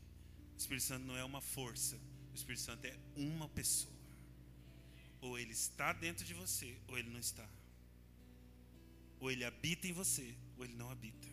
O 0.55 0.57
Espírito 0.57 0.83
Santo 0.83 1.05
não 1.05 1.17
é 1.17 1.23
uma 1.23 1.41
força. 1.41 1.99
O 2.31 2.35
Espírito 2.35 2.61
Santo 2.61 2.85
é 2.85 2.97
uma 3.15 3.49
pessoa. 3.49 3.93
Ou 5.19 5.37
ele 5.37 5.51
está 5.51 5.93
dentro 5.93 6.25
de 6.25 6.33
você, 6.33 6.77
ou 6.87 6.97
ele 6.97 7.09
não 7.09 7.19
está. 7.19 7.47
Ou 9.19 9.29
ele 9.29 9.45
habita 9.45 9.87
em 9.87 9.93
você, 9.93 10.35
ou 10.57 10.65
ele 10.65 10.73
não 10.75 10.89
habita. 10.89 11.27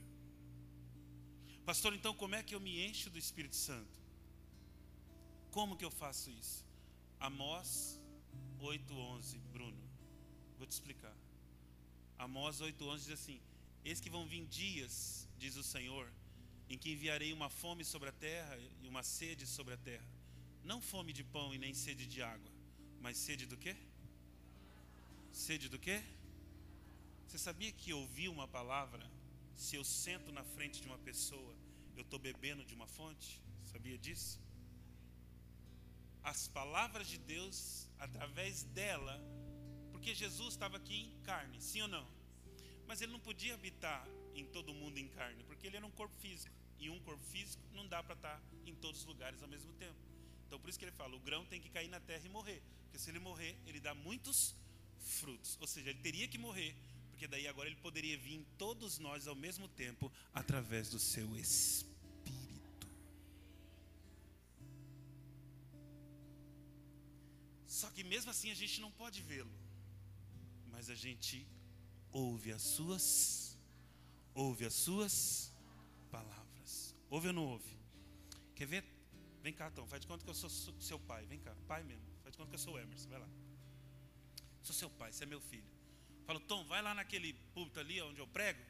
Pastor, 1.64 1.94
então 1.94 2.14
como 2.14 2.34
é 2.34 2.42
que 2.42 2.54
eu 2.54 2.60
me 2.60 2.86
encho 2.86 3.10
do 3.10 3.18
Espírito 3.18 3.56
Santo? 3.56 3.98
Como 5.50 5.76
que 5.76 5.84
eu 5.84 5.90
faço 5.90 6.30
isso? 6.30 6.64
Amós 7.20 8.00
8:11, 8.60 9.38
Bruno. 9.52 9.78
Vou 10.56 10.66
te 10.66 10.72
explicar. 10.72 11.14
Amós 12.18 12.60
8,11 12.60 12.98
diz 12.98 13.10
assim: 13.10 13.40
Eis 13.84 14.00
que 14.00 14.10
vão 14.10 14.26
vir 14.26 14.44
dias, 14.46 15.28
diz 15.38 15.56
o 15.56 15.62
Senhor, 15.62 16.10
em 16.68 16.76
que 16.76 16.90
enviarei 16.92 17.32
uma 17.32 17.48
fome 17.48 17.84
sobre 17.84 18.08
a 18.08 18.12
terra 18.12 18.58
e 18.82 18.88
uma 18.88 19.02
sede 19.02 19.46
sobre 19.46 19.74
a 19.74 19.76
terra. 19.76 20.06
Não 20.64 20.80
fome 20.80 21.12
de 21.12 21.22
pão 21.22 21.54
e 21.54 21.58
nem 21.58 21.72
sede 21.72 22.06
de 22.06 22.20
água, 22.20 22.50
mas 23.00 23.16
sede 23.16 23.46
do 23.46 23.56
quê? 23.56 23.76
Sede 25.32 25.68
do 25.68 25.78
quê? 25.78 26.02
Você 27.26 27.38
sabia 27.38 27.70
que 27.70 27.92
ouvir 27.92 28.28
uma 28.28 28.48
palavra, 28.48 29.08
se 29.54 29.76
eu 29.76 29.84
sento 29.84 30.32
na 30.32 30.42
frente 30.42 30.80
de 30.80 30.88
uma 30.88 30.98
pessoa, 30.98 31.54
eu 31.96 32.02
estou 32.02 32.18
bebendo 32.18 32.64
de 32.64 32.74
uma 32.74 32.86
fonte? 32.86 33.40
Sabia 33.66 33.96
disso? 33.96 34.40
As 36.22 36.48
palavras 36.48 37.06
de 37.06 37.18
Deus, 37.18 37.88
através 37.98 38.64
dela, 38.64 39.20
porque 40.08 40.24
Jesus 40.24 40.54
estava 40.54 40.78
aqui 40.78 41.02
em 41.02 41.22
carne, 41.22 41.60
sim 41.60 41.82
ou 41.82 41.88
não? 41.88 42.08
Mas 42.86 43.02
ele 43.02 43.12
não 43.12 43.20
podia 43.20 43.52
habitar 43.52 44.08
em 44.34 44.42
todo 44.46 44.72
mundo 44.72 44.96
em 44.96 45.06
carne, 45.08 45.44
porque 45.44 45.66
ele 45.66 45.76
era 45.76 45.84
um 45.84 45.90
corpo 45.90 46.16
físico. 46.16 46.54
E 46.78 46.88
um 46.88 46.98
corpo 47.00 47.22
físico 47.24 47.62
não 47.74 47.86
dá 47.86 48.02
para 48.02 48.14
estar 48.14 48.42
em 48.64 48.74
todos 48.76 49.02
os 49.02 49.06
lugares 49.06 49.42
ao 49.42 49.48
mesmo 49.50 49.70
tempo. 49.74 49.98
Então 50.46 50.58
por 50.58 50.70
isso 50.70 50.78
que 50.78 50.86
ele 50.86 50.92
fala: 50.92 51.14
o 51.14 51.20
grão 51.20 51.44
tem 51.44 51.60
que 51.60 51.68
cair 51.68 51.88
na 51.88 52.00
terra 52.00 52.24
e 52.24 52.28
morrer. 52.30 52.62
Porque 52.84 52.98
se 52.98 53.10
ele 53.10 53.18
morrer, 53.18 53.54
ele 53.66 53.80
dá 53.80 53.94
muitos 53.94 54.54
frutos. 54.98 55.58
Ou 55.60 55.66
seja, 55.66 55.90
ele 55.90 55.98
teria 55.98 56.26
que 56.26 56.38
morrer, 56.38 56.74
porque 57.10 57.26
daí 57.26 57.46
agora 57.46 57.68
ele 57.68 57.76
poderia 57.76 58.16
vir 58.16 58.36
em 58.36 58.44
todos 58.56 58.98
nós 58.98 59.28
ao 59.28 59.34
mesmo 59.34 59.68
tempo 59.68 60.10
através 60.32 60.88
do 60.88 60.98
seu 60.98 61.36
Espírito. 61.36 62.88
Só 67.66 67.90
que 67.90 68.02
mesmo 68.02 68.30
assim 68.30 68.50
a 68.50 68.54
gente 68.54 68.80
não 68.80 68.90
pode 68.90 69.20
vê-lo, 69.20 69.67
mas 70.70 70.90
a 70.90 70.94
gente 70.94 71.46
ouve 72.12 72.52
as 72.52 72.62
suas, 72.62 73.58
ouve 74.34 74.64
as 74.64 74.74
suas 74.74 75.52
palavras. 76.10 76.94
Ouve 77.10 77.28
ou 77.28 77.32
não 77.32 77.46
ouve? 77.46 77.76
Quer 78.54 78.66
ver? 78.66 78.84
Vem 79.42 79.52
cá, 79.52 79.70
Tom, 79.70 79.86
faz 79.86 80.00
de 80.00 80.06
conta 80.06 80.24
que 80.24 80.30
eu 80.30 80.34
sou 80.34 80.50
seu 80.50 80.98
pai. 80.98 81.24
Vem 81.26 81.38
cá, 81.38 81.54
pai 81.66 81.82
mesmo. 81.82 82.04
Faz 82.22 82.32
de 82.32 82.38
conta 82.38 82.50
que 82.50 82.56
eu 82.56 82.60
sou 82.60 82.74
o 82.74 82.78
Emerson, 82.78 83.08
vai 83.08 83.18
lá. 83.18 83.28
Sou 84.62 84.74
seu 84.74 84.90
pai, 84.90 85.12
você 85.12 85.24
é 85.24 85.26
meu 85.26 85.40
filho. 85.40 85.64
Falo, 86.26 86.40
Tom, 86.40 86.64
vai 86.64 86.82
lá 86.82 86.94
naquele 86.94 87.32
púlpito 87.54 87.80
ali 87.80 88.00
onde 88.02 88.20
eu 88.20 88.26
prego. 88.26 88.62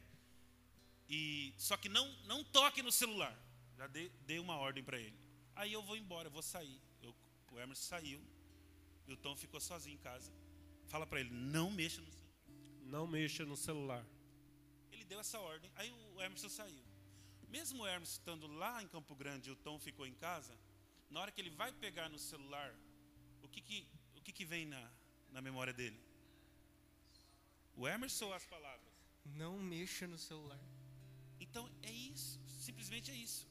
E 1.09 1.53
só 1.57 1.75
que 1.75 1.89
não 1.89 2.07
não 2.25 2.43
toque 2.43 2.81
no 2.81 2.91
celular. 2.91 3.37
Já 3.77 3.87
dei, 3.87 4.09
dei 4.25 4.39
uma 4.39 4.55
ordem 4.57 4.83
para 4.83 4.99
ele. 4.99 5.17
Aí 5.55 5.73
eu 5.73 5.81
vou 5.81 5.97
embora, 5.97 6.27
eu 6.27 6.31
vou 6.31 6.41
sair. 6.41 6.81
Eu, 7.01 7.13
o 7.51 7.59
Emerson 7.59 7.83
saiu. 7.83 8.21
E 9.07 9.13
o 9.13 9.17
Tom 9.17 9.35
ficou 9.35 9.59
sozinho 9.59 9.95
em 9.95 9.97
casa. 9.97 10.31
Fala 10.89 11.05
para 11.05 11.19
ele, 11.19 11.31
não 11.31 11.71
mexa 11.71 12.01
no 12.01 12.11
celular. 12.11 12.35
Não 12.81 13.07
mexa 13.07 13.45
no 13.45 13.55
celular. 13.55 14.05
Ele 14.91 15.05
deu 15.05 15.19
essa 15.19 15.39
ordem. 15.39 15.71
Aí 15.75 15.91
o 15.91 16.21
Emerson 16.21 16.49
saiu. 16.49 16.83
Mesmo 17.47 17.83
o 17.83 17.87
Emerson 17.87 18.13
estando 18.13 18.47
lá 18.47 18.83
em 18.83 18.87
Campo 18.87 19.15
Grande 19.15 19.49
e 19.49 19.53
o 19.53 19.55
Tom 19.55 19.79
ficou 19.79 20.05
em 20.05 20.13
casa, 20.13 20.57
na 21.09 21.21
hora 21.21 21.31
que 21.31 21.41
ele 21.41 21.51
vai 21.51 21.71
pegar 21.71 22.09
no 22.09 22.19
celular, 22.19 22.75
o 23.41 23.47
que 23.47 23.61
que, 23.61 23.87
o 24.15 24.21
que, 24.21 24.31
que 24.31 24.45
vem 24.45 24.65
na, 24.65 24.91
na 25.31 25.41
memória 25.41 25.73
dele? 25.73 25.99
O 27.75 27.87
Emerson 27.87 28.25
ou 28.25 28.33
as 28.33 28.45
palavras? 28.45 28.93
Não 29.25 29.59
mexa 29.59 30.07
no 30.07 30.17
celular. 30.17 30.59
Então 31.39 31.69
é 31.81 31.91
isso, 31.91 32.39
simplesmente 32.59 33.09
é 33.11 33.15
isso. 33.15 33.47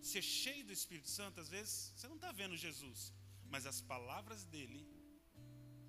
Ser 0.00 0.22
cheio 0.22 0.64
do 0.64 0.72
Espírito 0.72 1.08
Santo, 1.08 1.40
às 1.40 1.48
vezes, 1.48 1.92
você 1.94 2.08
não 2.08 2.16
está 2.16 2.32
vendo 2.32 2.56
Jesus, 2.56 3.12
mas 3.50 3.66
as 3.66 3.80
palavras 3.80 4.44
dele, 4.44 4.86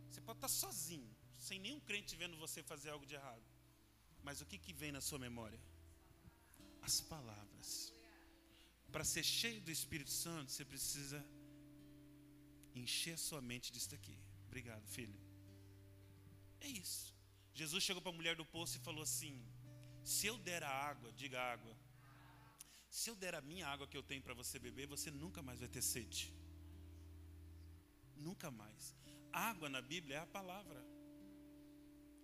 você 0.09 0.21
pode 0.21 0.37
estar 0.37 0.47
sozinho, 0.47 1.09
sem 1.37 1.59
nenhum 1.59 1.79
crente 1.79 2.15
vendo 2.15 2.37
você 2.37 2.61
fazer 2.63 2.89
algo 2.89 3.05
de 3.05 3.15
errado. 3.15 3.43
Mas 4.23 4.41
o 4.41 4.45
que, 4.45 4.57
que 4.57 4.73
vem 4.73 4.91
na 4.91 5.01
sua 5.01 5.19
memória? 5.19 5.59
As 6.81 6.99
palavras. 6.99 7.93
Para 8.91 9.03
ser 9.03 9.23
cheio 9.23 9.61
do 9.61 9.71
Espírito 9.71 10.09
Santo, 10.09 10.51
você 10.51 10.65
precisa 10.65 11.23
encher 12.75 13.17
sua 13.17 13.41
mente 13.41 13.71
disso 13.71 13.93
aqui. 13.93 14.17
Obrigado, 14.47 14.85
filho. 14.87 15.19
É 16.59 16.67
isso. 16.67 17.13
Jesus 17.53 17.83
chegou 17.83 18.01
para 18.01 18.11
a 18.11 18.15
mulher 18.15 18.35
do 18.35 18.45
poço 18.45 18.77
e 18.77 18.81
falou 18.81 19.03
assim: 19.03 19.35
Se 20.03 20.25
eu 20.27 20.37
der 20.37 20.63
a 20.63 20.69
água, 20.69 21.11
diga 21.13 21.39
água. 21.41 21.75
Se 22.89 23.09
eu 23.09 23.15
der 23.15 23.35
a 23.35 23.41
minha 23.41 23.67
água 23.67 23.87
que 23.87 23.95
eu 23.95 24.01
tenho 24.01 24.21
para 24.21 24.33
você 24.33 24.57
beber, 24.57 24.87
você 24.87 25.11
nunca 25.11 25.41
mais 25.43 25.59
vai 25.59 25.69
ter 25.69 25.81
sede. 25.81 26.33
Nunca 28.15 28.49
mais. 28.49 28.95
Água 29.31 29.69
na 29.69 29.81
Bíblia 29.81 30.17
é 30.17 30.19
a 30.19 30.25
palavra. 30.25 30.83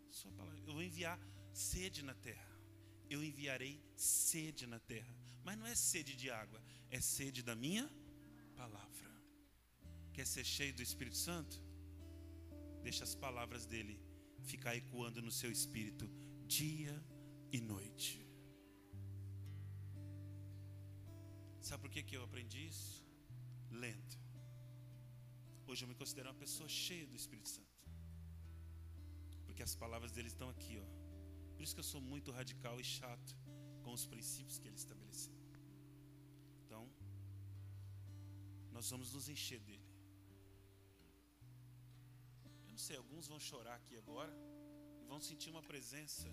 Sua 0.10 0.32
palavra. 0.32 0.60
Eu 0.66 0.74
vou 0.74 0.84
enviar 0.84 1.20
sede 1.53 2.03
na 2.03 2.14
terra. 2.14 2.56
Eu 3.10 3.24
enviarei 3.24 3.82
sede 3.95 4.66
na 4.66 4.80
terra. 4.80 5.16
Mas 5.43 5.58
não 5.58 5.68
é 5.68 5.76
sede 5.76 6.16
de 6.16 6.30
água, 6.32 6.60
é 6.89 6.99
sede 6.99 7.43
da 7.43 7.56
minha 7.56 7.88
palavra. 8.56 9.12
Quer 10.12 10.26
ser 10.26 10.43
cheio 10.43 10.74
do 10.74 10.82
Espírito 10.82 11.18
Santo? 11.18 11.62
Deixa 12.82 13.03
as 13.03 13.14
palavras 13.14 13.66
dele 13.66 13.99
ficar 14.43 14.76
ecoando 14.76 15.22
no 15.22 15.32
seu 15.32 15.51
espírito 15.51 16.10
dia 16.47 17.03
e 17.51 17.60
noite. 17.62 18.26
Sabe 21.62 21.82
por 21.82 21.91
que, 21.91 22.03
que 22.03 22.16
eu 22.16 22.24
aprendi 22.24 22.68
isso? 22.68 23.03
Lento. 23.72 24.24
Hoje 25.68 25.84
eu 25.84 25.89
me 25.91 25.95
considero 26.01 26.30
uma 26.30 26.41
pessoa 26.45 26.70
cheia 26.70 27.05
do 27.11 27.16
Espírito 27.16 27.49
Santo. 27.49 27.76
Porque 29.45 29.63
as 29.63 29.76
palavras 29.84 30.11
dele 30.11 30.28
estão 30.28 30.49
aqui, 30.49 30.78
ó. 30.84 30.88
Por 31.53 31.63
isso 31.63 31.74
que 31.76 31.80
eu 31.84 31.89
sou 31.93 32.01
muito 32.01 32.32
radical 32.32 32.80
e 32.80 32.84
chato 32.84 33.36
com 33.84 33.93
os 33.97 34.05
princípios 34.05 34.57
que 34.59 34.68
ele 34.68 34.76
estabeleceu. 34.84 35.34
Então, 36.63 36.84
nós 38.72 38.89
vamos 38.89 39.11
nos 39.13 39.28
encher 39.36 39.59
dele. 39.70 39.89
Eu 42.66 42.72
não 42.76 42.78
sei, 42.78 42.97
alguns 42.97 43.28
vão 43.28 43.39
chorar 43.39 43.76
aqui 43.76 43.97
agora 43.97 44.34
e 45.01 45.05
vão 45.13 45.20
sentir 45.30 45.49
uma 45.49 45.63
presença 45.63 46.30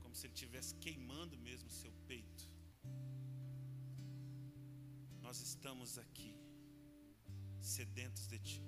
como 0.00 0.14
se 0.14 0.26
ele 0.26 0.34
estivesse 0.34 0.74
queimando 0.76 1.36
mesmo 1.38 1.68
o 1.68 1.78
seu 1.82 1.92
peito. 2.10 2.44
Nós 5.20 5.40
estamos 5.40 5.98
aqui 5.98 6.34
sedentos 7.66 8.28
de 8.28 8.38
ti. 8.38 8.62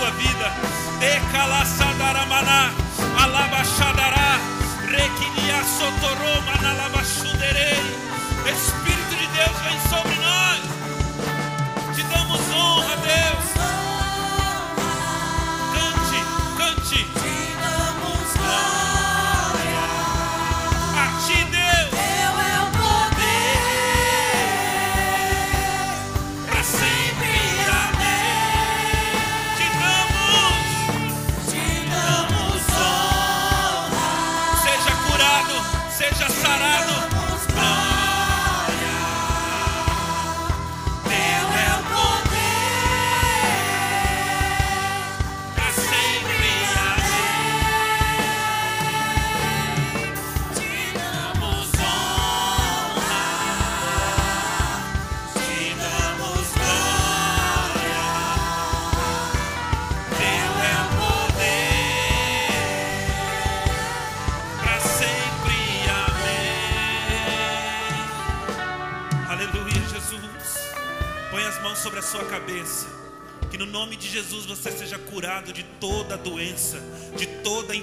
Sua 0.00 0.10
vida. 0.12 0.29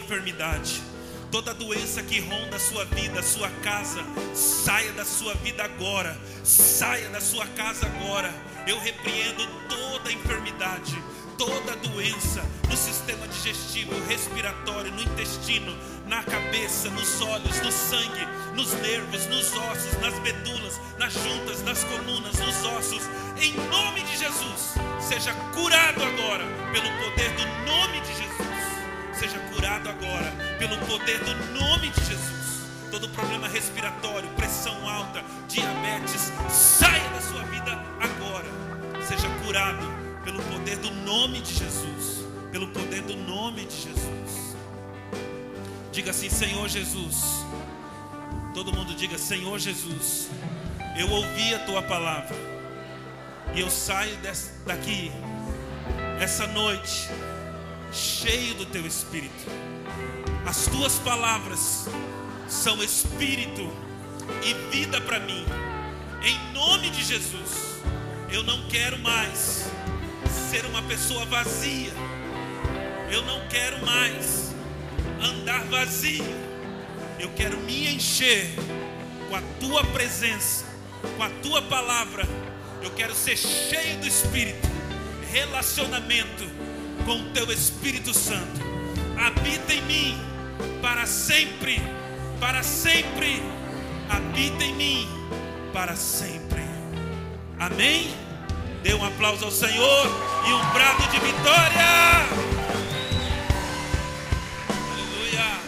Enfermidade. 0.08 0.82
Toda 1.30 1.54
doença 1.54 2.02
que 2.02 2.22
ronda 2.22 2.56
a 2.56 2.60
sua 2.60 2.86
vida, 2.86 3.20
a 3.20 3.24
sua 3.24 3.50
casa, 3.62 4.02
saia 4.34 4.94
da 4.94 5.04
sua 5.04 5.34
vida 5.36 5.62
agora. 5.66 6.18
Saia 6.46 7.10
da 7.10 7.20
sua 7.20 7.46
casa 7.48 7.86
agora. 7.86 8.34
Eu 8.66 8.80
repreendo 8.80 9.46
toda 9.68 10.12
enfermidade, 10.12 10.98
toda 11.38 11.76
doença 11.76 12.42
no 12.70 12.78
sistema 12.78 13.28
digestivo, 13.28 13.92
respiratório, 14.08 14.92
no 14.94 15.02
intestino, 15.02 15.78
na 16.08 16.24
cabeça, 16.24 16.90
nos 16.90 17.22
olhos, 17.22 17.60
no 17.60 17.72
sangue, 17.72 18.26
nos 18.56 18.74
nervos, 18.76 19.26
nos 19.26 19.52
ossos, 19.54 20.00
nas 20.00 20.18
medulas, 20.22 20.80
nas 20.98 21.14
juntas, 21.14 21.62
nas 21.64 21.84
colunas, 21.84 22.40
nos 22.40 22.66
ossos. 22.78 23.04
Em 23.42 23.54
nome 23.70 24.02
de 24.04 24.18
Jesus, 24.18 24.76
seja 25.02 25.34
curado 25.54 26.02
agora 26.02 26.46
pelo 26.72 26.90
poder 27.04 27.30
do 27.36 27.46
nome 27.70 28.00
de 28.00 28.08
Jesus. 28.08 28.27
Seja 29.20 29.40
curado 29.52 29.90
agora 29.90 30.32
pelo 30.60 30.78
poder 30.86 31.20
do 31.24 31.34
nome 31.60 31.90
de 31.90 32.06
Jesus. 32.06 32.68
Todo 32.92 33.10
problema 33.10 33.48
respiratório, 33.48 34.30
pressão 34.36 34.88
alta, 34.88 35.24
diabetes, 35.48 36.32
saia 36.50 37.10
da 37.10 37.20
sua 37.20 37.42
vida 37.46 37.72
agora. 38.00 38.46
Seja 39.04 39.28
curado 39.44 39.88
pelo 40.24 40.40
poder 40.44 40.78
do 40.78 40.92
nome 40.92 41.42
de 41.42 41.52
Jesus. 41.52 42.28
Pelo 42.52 42.68
poder 42.68 43.02
do 43.02 43.16
nome 43.16 43.66
de 43.66 43.76
Jesus. 43.76 44.56
Diga 45.92 46.12
assim, 46.12 46.30
Senhor 46.30 46.70
Jesus. 46.70 47.44
Todo 48.54 48.72
mundo 48.72 48.94
diga, 48.94 49.18
Senhor 49.18 49.58
Jesus. 49.58 50.30
Eu 50.96 51.10
ouvi 51.10 51.56
a 51.56 51.60
tua 51.66 51.82
palavra. 51.82 52.36
E 53.56 53.62
eu 53.62 53.70
saio 53.72 54.16
daqui 54.64 55.12
essa 56.20 56.46
noite 56.46 57.10
cheio 57.92 58.56
do 58.56 58.66
teu 58.66 58.86
espírito. 58.86 59.46
As 60.46 60.66
tuas 60.68 60.96
palavras 61.00 61.88
são 62.48 62.82
espírito 62.84 63.70
e 64.44 64.54
vida 64.76 65.00
para 65.02 65.20
mim. 65.20 65.46
Em 66.24 66.54
nome 66.54 66.90
de 66.90 67.04
Jesus, 67.04 67.82
eu 68.32 68.44
não 68.44 68.68
quero 68.68 68.98
mais 69.00 69.70
ser 70.50 70.66
uma 70.66 70.82
pessoa 70.84 71.26
vazia. 71.26 71.92
Eu 73.12 73.22
não 73.24 73.48
quero 73.48 73.86
mais 73.86 74.54
andar 75.22 75.64
vazio. 75.66 76.26
Eu 77.20 77.30
quero 77.36 77.58
me 77.60 77.94
encher 77.96 78.54
com 79.30 79.36
a 79.36 79.42
tua 79.60 79.84
presença, 79.86 80.66
com 81.16 81.24
a 81.24 81.30
tua 81.42 81.62
palavra. 81.62 82.28
Eu 82.82 82.92
quero 82.92 83.16
ser 83.16 83.38
cheio 83.38 84.00
do 84.00 84.08
espírito. 84.08 84.68
Relacionamento 85.32 86.57
com 87.08 87.22
o 87.22 87.30
teu 87.30 87.50
Espírito 87.50 88.14
Santo. 88.14 88.60
Habita 89.18 89.74
em 89.74 89.82
mim 89.84 90.18
para 90.82 91.06
sempre, 91.06 91.82
para 92.38 92.62
sempre. 92.62 93.42
Habita 94.10 94.66
em 94.66 94.76
mim 94.76 95.08
para 95.72 95.96
sempre. 95.96 96.64
Amém? 97.58 98.14
Dê 98.84 98.94
um 98.94 99.06
aplauso 99.06 99.46
ao 99.46 99.52
Senhor 99.52 100.06
e 100.50 100.54
um 100.54 100.74
brado 100.74 101.04
de 101.04 101.20
vitória. 101.20 101.88
Aleluia. 104.92 105.62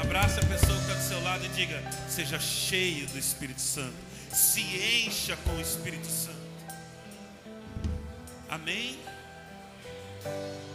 Abraça 0.00 0.40
a 0.40 0.44
pessoa 0.44 0.78
que 0.78 0.84
está 0.84 0.94
do 0.94 1.02
seu 1.02 1.20
lado 1.24 1.44
e 1.44 1.48
diga: 1.48 1.82
seja 2.08 2.38
cheio 2.38 3.08
do 3.08 3.18
Espírito 3.18 3.60
Santo. 3.60 3.96
Se 4.32 4.60
encha 5.04 5.36
com 5.38 5.50
o 5.56 5.60
Espírito 5.60 6.06
Santo. 6.06 6.38
Amém? 8.48 9.11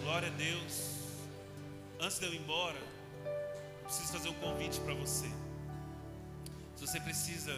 Glória 0.03 0.27
a 0.27 0.31
Deus. 0.31 0.97
Antes 1.99 2.19
de 2.19 2.25
eu 2.25 2.33
ir 2.33 2.37
embora, 2.37 2.77
eu 3.25 3.85
preciso 3.85 4.11
fazer 4.11 4.29
um 4.29 4.33
convite 4.35 4.79
para 4.81 4.93
você. 4.93 5.27
Se 6.75 6.85
você 6.85 6.99
precisa 6.99 7.53